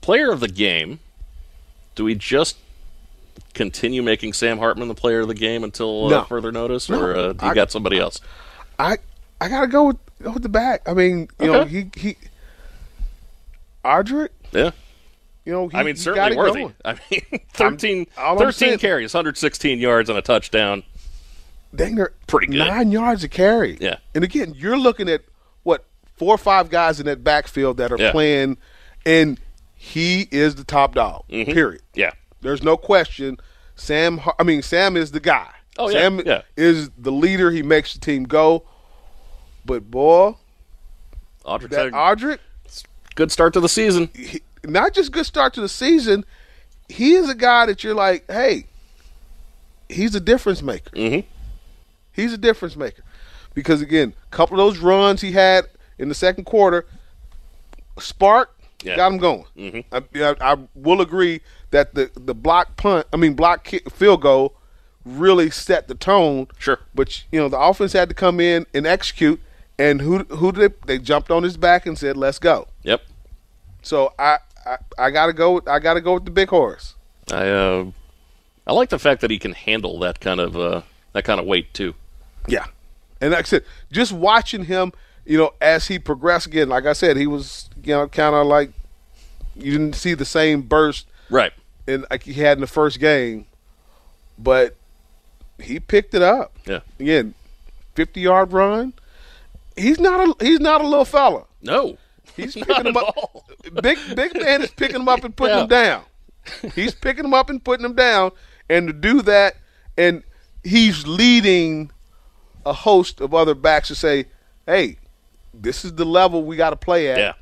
[0.00, 1.00] Player of the game.
[1.94, 2.56] Do we just
[3.54, 6.22] continue making Sam Hartman the player of the game until uh, No.
[6.24, 7.00] further notice, No.
[7.00, 8.20] or uh, do you I- got somebody else?
[8.78, 8.98] I
[9.40, 10.88] I gotta go with go with the back.
[10.88, 12.16] I mean, you know, he he
[13.84, 14.70] Audric, Yeah.
[15.44, 16.60] You know, he, I mean, certainly worthy.
[16.60, 16.74] going.
[16.84, 20.82] I mean, 13, 13 saying- carries, 116 yards, on a touchdown.
[21.74, 22.58] Dang, they're Pretty good.
[22.58, 23.76] Nine yards a carry.
[23.80, 23.96] Yeah.
[24.14, 25.22] And again, you're looking at
[25.64, 25.84] what
[26.16, 28.12] four or five guys in that backfield that are Yeah.
[28.12, 28.58] playing,
[29.04, 29.40] and
[29.74, 31.24] he is the top dog.
[31.28, 31.52] Mhm.
[31.52, 31.82] Period.
[31.94, 32.12] Yeah.
[32.42, 33.38] There's no question.
[33.74, 35.48] Sam, I mean, Sam is the guy.
[35.76, 36.42] Oh, yeah, Sam yeah.
[36.56, 37.50] is the leader.
[37.50, 38.62] He makes the team go.
[39.66, 40.36] But boy,
[41.44, 41.92] Audric that
[42.68, 44.10] said, good start to the season.
[44.14, 46.24] he, not just good start to the season.
[46.88, 48.66] He is a guy that you're like, hey,
[49.88, 50.90] he's a difference maker.
[50.90, 51.26] Mm-hmm.
[52.12, 53.02] He's a difference maker
[53.54, 55.64] because again, a couple of those runs he had
[55.98, 56.86] in the second quarter,
[57.98, 58.96] spark Yeah.
[58.96, 59.44] got him going.
[59.56, 59.84] Mhm.
[59.92, 64.22] I, I, I will agree that the the block punt, I mean block kick, field
[64.22, 64.54] goal,
[65.04, 66.48] really set the tone.
[66.58, 69.40] Sure, but you know the offense had to come in and execute,
[69.78, 73.02] and who who did they, they jumped on his back and said, "Let's go." Yep.
[73.82, 75.54] So I I, I gotta go.
[75.54, 76.94] With, I gotta go with the big horse.
[77.30, 77.86] I uh,
[78.66, 80.82] I like the fact that he can handle that kind of uh,
[81.12, 81.94] that kind of weight too.
[82.46, 82.66] Yeah.
[83.20, 84.92] And like I said, just watching him,
[85.24, 88.46] you know, as he progressed again, like I said, he was, you know, kind of
[88.46, 88.72] like
[89.56, 91.52] you didn't see the same burst right
[91.86, 93.46] in like he had in the first game,
[94.38, 94.76] but
[95.58, 96.56] he picked it up.
[96.66, 96.80] Yeah.
[96.98, 97.34] Again,
[97.94, 98.92] fifty yard run.
[99.76, 101.44] He's not a he's not a little fella.
[101.62, 101.98] No.
[102.36, 103.14] He's picking them up.
[103.82, 105.62] Big big man is picking them up and putting Yeah.
[105.62, 106.02] him down.
[106.74, 108.32] He's picking them up and putting them down,
[108.68, 109.54] and to do that,
[109.96, 110.22] and
[110.62, 111.90] he's leading
[112.66, 114.26] a host of other backs to say,
[114.66, 114.98] "Hey,
[115.54, 117.18] this is the level we got to play at.
[117.18, 117.32] Yeah.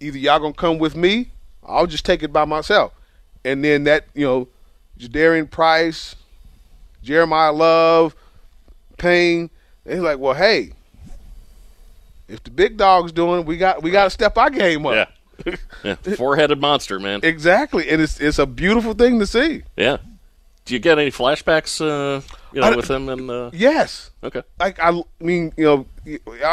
[0.00, 1.30] Either y'all gonna come with me,
[1.64, 2.92] I'll just take it by myself."
[3.44, 4.48] And then that, you know,
[4.98, 6.14] Jadarian Price,
[7.04, 8.14] Jeremiyah Love,
[8.98, 9.50] Payne,
[9.84, 10.72] they're like, "Well, hey,
[12.32, 14.94] if the big dog's doing, it, we got we got to step our game up."
[14.94, 15.06] Yeah.
[15.82, 17.20] Yeah, four-headed monster, man.
[17.24, 19.62] Exactly, and it's it's a beautiful thing to see.
[19.76, 19.96] Yeah.
[20.64, 22.20] Do you get any flashbacks, uh,
[22.52, 23.08] you know, I- with him?
[23.08, 24.10] And uh, Yes.
[24.22, 24.42] Okay.
[24.60, 25.86] Like I mean, you know,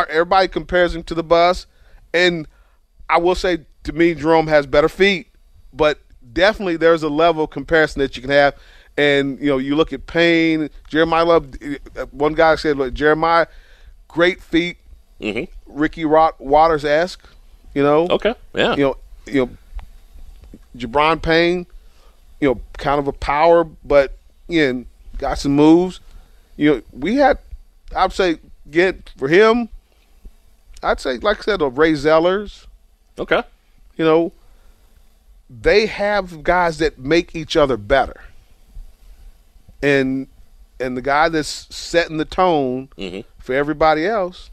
[0.09, 1.67] everybody compares him to the bus,
[2.15, 2.47] and
[3.07, 5.27] I will say to me, Jerome has better feet,
[5.71, 5.99] but
[6.33, 8.55] definitely there's a level of comparison that you can have.
[8.97, 11.53] And you know, you look at Payne, Jeremiyah Love.
[11.95, 13.45] uh, One guy said, "Look, Jeremiyah,
[14.07, 14.77] great feet,
[15.21, 15.79] Mm-hmm.
[15.79, 17.27] Ricky Rot- Watters esque."
[17.73, 18.07] You know.
[18.09, 18.33] Okay.
[18.53, 18.75] Yeah.
[18.75, 18.97] You know.
[19.25, 19.49] You know.
[20.77, 21.65] Gi'Bran Payne,
[22.39, 24.17] you know, kind of a power, but
[24.47, 24.85] you know,
[25.17, 25.99] got some moves.
[26.57, 27.39] You know, we had,
[27.95, 28.39] I'd say,
[28.69, 29.69] get for him.
[30.83, 32.65] I'd say, like I said, of Ray Zellars.
[33.17, 33.43] Okay.
[33.97, 34.31] You know,
[35.49, 38.21] they have guys that make each other better,
[39.81, 40.27] and
[40.79, 43.21] and the guy that's setting the tone mm-hmm.
[43.39, 44.49] for everybody else,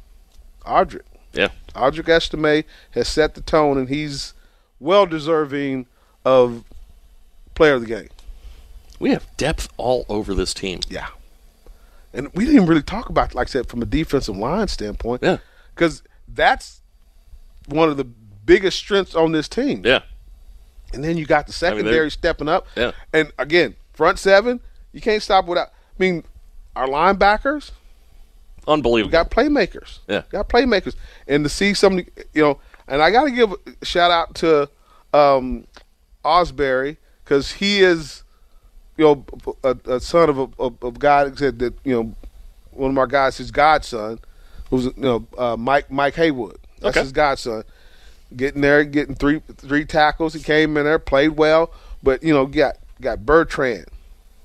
[0.67, 1.03] Audric.
[1.33, 1.49] Yeah.
[1.75, 4.35] Audric Estime has set the tone, and he's
[4.81, 5.87] well deserving
[6.25, 6.65] of
[7.55, 8.09] player of the game.
[8.99, 10.81] We have depth all over this team.
[10.89, 11.09] Yeah.
[12.13, 15.23] And we didn't really talk about, like I said, from a defensive line standpoint.
[15.23, 15.39] Yeah.
[15.75, 16.81] Because that's
[17.67, 19.83] one of the biggest strengths on this team.
[19.85, 20.01] Yeah.
[20.95, 22.67] And then you got the I mean, secondary stepping up.
[22.75, 22.93] Yeah.
[23.13, 24.61] And again, front seven,
[24.93, 25.69] you can't stop without.
[25.69, 26.25] I mean,
[26.75, 27.73] our linebackers,
[28.69, 29.09] Unbelievable.
[29.09, 29.99] we got playmakers.
[30.09, 30.23] Yeah.
[30.31, 30.95] Got playmakers.
[31.29, 34.69] And to see somebody, you know, and I got to give a shout out to
[35.13, 35.67] um,
[36.25, 38.23] Ausberry because he is,
[38.97, 39.25] you know,
[39.63, 42.15] a, a son of a, of guy that said that, you know,
[42.73, 44.19] one of our guys, his godson,
[44.71, 46.59] who's, you know, uh, Mike Mike Haywood.
[46.81, 47.05] That's Okay.
[47.05, 47.65] his godson.
[48.37, 50.35] Getting there, getting three three tackles.
[50.35, 51.73] He came in there, played well,
[52.03, 53.87] but you know, you got got Bertrand,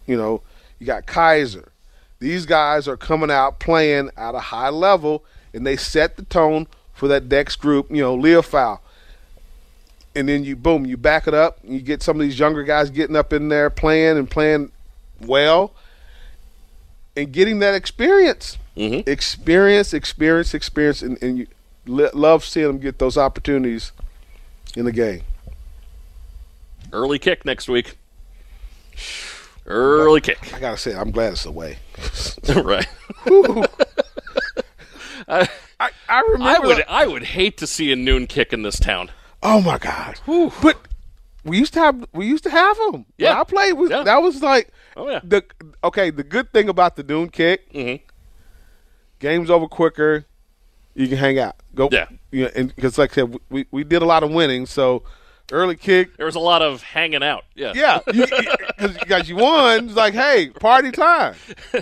[0.06, 0.42] you know,
[0.80, 1.71] you got Kiser.
[2.22, 5.26] These guys are coming out playing at a high level,
[5.56, 7.90] and they set the tone for that next group.
[7.90, 8.80] You know, Liufau,
[10.16, 11.58] and then you boom, you back it up.
[11.64, 14.72] You get some of these younger guys getting up in there playing and playing
[15.20, 15.74] well,
[17.18, 19.10] and getting that experience, mm-hmm.
[19.10, 21.48] experience, experience, experience, and, and you
[21.88, 23.94] lo- love seeing them get those opportunities
[24.76, 25.24] in the game.
[26.94, 27.98] Early kick next week.
[29.66, 30.54] Early kick.
[30.54, 31.78] I gotta say, I'm glad it's away.
[32.56, 32.88] right.
[35.28, 35.48] I,
[36.10, 36.44] I remember.
[36.44, 36.78] I would.
[36.78, 39.12] the- I would hate to see a noon kick in this town.
[39.44, 40.20] Oh my god!
[40.62, 40.78] But
[41.44, 43.06] we used to have we used to have them.
[43.18, 43.30] Yeah.
[43.32, 43.74] When I played.
[43.74, 44.70] We, That was like.
[44.98, 45.22] Oh yeah.
[45.24, 45.44] The
[45.84, 46.10] okay.
[46.10, 48.04] The good thing about the noon kick, Mm-hmm.
[49.20, 50.26] game's over quicker.
[50.94, 51.56] You can hang out.
[51.74, 51.88] Go.
[51.92, 52.08] Yeah.
[52.32, 55.04] You know, and because like I said, we we did a lot of winning, so
[55.52, 56.18] early kick.
[56.18, 57.46] There was a lot of hanging out.
[57.56, 57.74] Yeah.
[57.76, 59.86] Yeah, because you, guys you won.
[59.86, 61.36] It's like, hey, party time.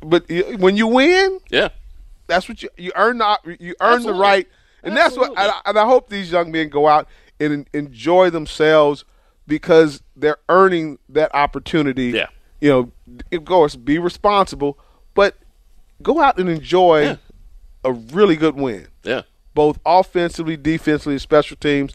[0.00, 0.24] but
[0.58, 1.70] when you win, yeah,
[2.26, 3.18] that's what you you earn.
[3.18, 4.12] The, you earn Absolutely.
[4.12, 4.48] the right,
[4.82, 5.30] and that's what.
[5.30, 7.08] And I, and I hope these young men go out
[7.40, 9.04] and enjoy themselves
[9.46, 12.10] because they're earning that opportunity.
[12.10, 12.26] Yeah.
[12.60, 12.92] you know,
[13.32, 14.78] of course, be responsible,
[15.14, 15.36] but
[16.02, 17.18] go out and enjoy
[17.84, 18.88] a really good win.
[19.02, 19.22] Yeah.
[19.54, 21.94] Both offensively, defensively, special teams.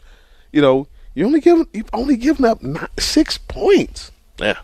[0.52, 4.12] You know, you only given you've only given up nine, six points.
[4.38, 4.58] Yeah.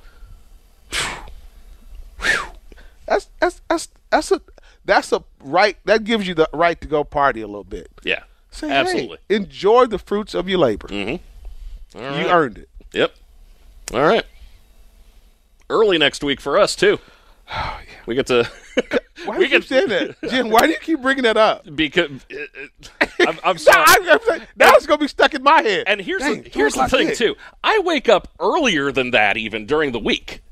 [3.07, 4.41] That's that's that's that's a
[4.85, 7.89] that's a right that gives you the right to go party a little bit.
[8.03, 8.23] Yeah.
[8.51, 9.19] Say, hey, Absolutely.
[9.29, 10.89] enjoy the fruits of your labor.
[10.89, 11.99] Mm-hmm.
[11.99, 12.69] All You earned it.
[12.93, 13.13] Yep.
[13.93, 14.25] All right.
[15.69, 16.99] Early next week for us too.
[18.07, 18.47] We get to.
[19.25, 20.51] Why do you keep saying that, Jim?
[20.51, 21.65] Why do you keep bringing that up?
[21.75, 22.11] Because
[23.27, 23.87] I'm, I'm sorry.
[24.27, 25.85] Saying, now it's gonna be stuck in my head.
[25.87, 27.35] And here's Dang, the, here's the thing too.
[27.63, 30.43] I wake up earlier than that even during the week,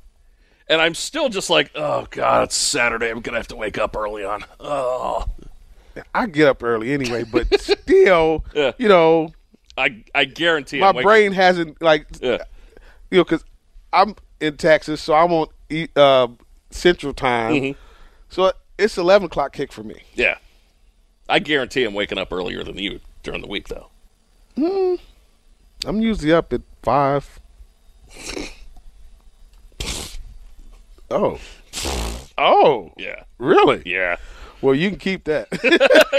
[0.67, 3.11] and I'm still just like, oh god, it's Saturday.
[3.11, 4.45] I'm gonna have to wake up early on.
[4.59, 5.27] Oh,
[6.15, 8.73] I get up early anyway, but still, Yeah.
[8.79, 9.29] you know,
[9.77, 12.39] I I guarantee my brain hasn't like, Yeah.
[13.11, 13.45] you know, because
[13.93, 15.95] I'm in Texas, so I won't eat.
[15.99, 16.29] uh,
[16.73, 17.77] Central Time, Mhm.
[18.29, 20.03] so it's eleven o'clock kick for me.
[20.15, 20.39] Yeah,
[21.29, 23.89] I guarantee I'm waking up earlier than you during the week though.
[24.57, 24.99] Mm,
[25.87, 27.39] I'm usually up at five.
[31.11, 31.39] Oh,
[32.39, 33.25] oh, Yeah.
[33.37, 33.83] really?
[33.85, 34.17] Yeah.
[34.63, 35.49] Well, you can keep that.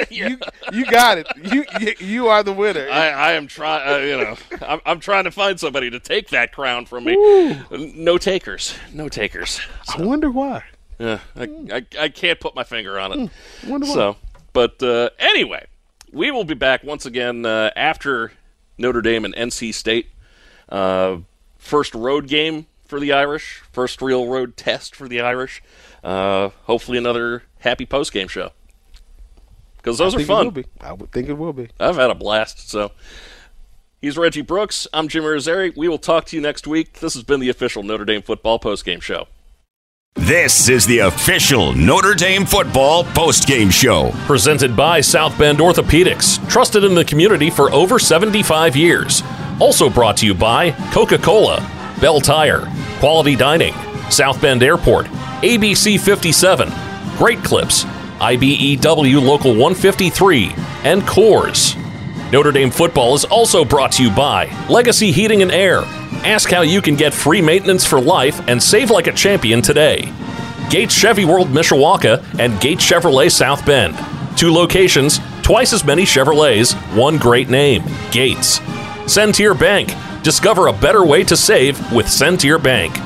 [0.12, 0.38] you
[0.74, 1.28] you got it.
[1.42, 1.66] You
[2.00, 2.88] you, are the winner.
[2.90, 4.36] I, I am trying, uh, you know,
[4.68, 7.16] I'm, I'm trying to find somebody to take that crown from me.
[7.72, 9.62] No takers, no takers.
[9.96, 10.64] I wonder why.
[11.00, 13.30] Yeah, I, I, I can't put my finger on it.
[13.30, 13.94] Hmm, wonder why.
[13.94, 14.16] So,
[14.52, 15.66] but uh, anyway,
[16.12, 18.34] we will be back once again uh, after
[18.78, 20.10] Notre Dame and NC State.
[20.68, 21.20] Uh,
[21.58, 25.64] first road game for the Irish, first real road test for the Irish.
[26.04, 28.52] Uh, hopefully, another happy post game show.
[29.78, 30.50] because those I are fun.
[30.50, 30.66] Be.
[30.82, 31.70] I would think it will be.
[31.80, 32.70] I've had a blast.
[32.70, 32.92] So
[34.02, 34.88] he's Reggie Brooks.
[34.94, 35.76] I'm Jim Irizarry.
[35.76, 37.00] We will talk to you next week.
[37.00, 39.28] This has been the official Notre Dame football post game show.
[40.16, 44.12] This is the official Notre Dame football postgame show.
[44.28, 49.24] Presented by South Bend Orthopedics, trusted in the community for over 75 years.
[49.60, 51.68] Also brought to you by Coca Cola,
[52.00, 52.68] Bell Tire,
[53.00, 53.74] Quality Dining,
[54.12, 55.08] South Bend Airport,
[55.44, 56.72] ABC 57,
[57.18, 60.54] Great Clips, IBEW Local 153,
[60.86, 61.76] and Coors.
[62.32, 65.82] Notre Dame football is also brought to you by Legacy Heating and Air.
[66.24, 70.14] Ask how you can get free maintenance for life and save like a champion today.
[70.70, 73.98] Gates Chevy World Mishawaka and Gates Chevrolet South Bend.
[74.38, 78.62] Two locations, twice as many Chevrolets, one great name Gates.
[79.08, 79.94] Centier Bank.
[80.24, 82.98] Discover a better way to save with Centier Bank.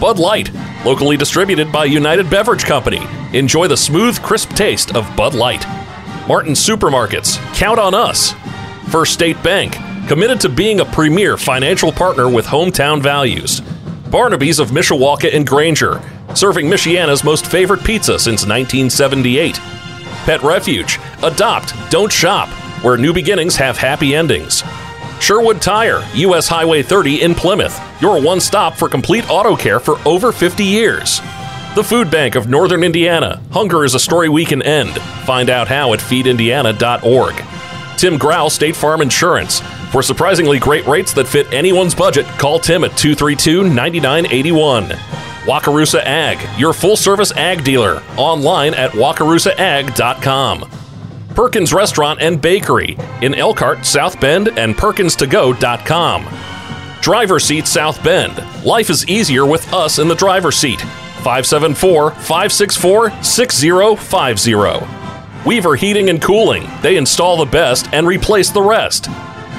[0.00, 0.50] Bud Light,
[0.86, 3.02] locally distributed by United Beverage Company.
[3.36, 5.66] Enjoy the smooth, crisp taste of Bud Light.
[6.28, 8.34] Martin Supermarkets, count on us.
[8.88, 9.76] First State Bank,
[10.06, 13.62] committed to being a premier financial partner with hometown values.
[14.12, 16.00] Barnaby's of Mishawaka and Granger,
[16.36, 19.56] serving Michiana's most favorite pizza since 1978.
[20.24, 22.48] Pet Refuge, adopt, don't shop,
[22.84, 24.62] where new beginnings have happy endings.
[25.20, 29.98] Sherwood Tire, US Highway 30 in Plymouth, your one stop for complete auto care for
[30.06, 31.20] over 50 years.
[31.74, 34.94] The Food Bank of Northern Indiana, hunger is a story we can end.
[35.26, 37.44] Find out how at feedindiana.org.
[37.98, 39.60] Tim Grau, State Farm Insurance.
[39.90, 44.88] For surprisingly great rates that fit anyone's budget, call Tim at 232 9981.
[45.46, 48.02] Wakarusa Ag, your full service ag dealer.
[48.16, 50.85] Online at wakarusaag.com.
[51.36, 56.26] Perkins Restaurant and Bakery in Elkhart, South Bend, and PerkinsToGo.com.
[57.02, 58.42] Driver Seat South Bend.
[58.64, 60.80] Life is easier with us in the driver's seat.
[60.80, 64.86] 574 564 6050.
[65.46, 66.66] Weaver Heating and Cooling.
[66.80, 69.10] They install the best and replace the rest.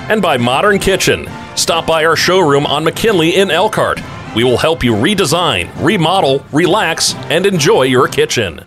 [0.10, 1.28] And by Modern Kitchen.
[1.56, 4.02] Stop by our showroom on McKinley in Elkhart.
[4.36, 8.67] We will help you redesign, remodel, relax, and enjoy your kitchen.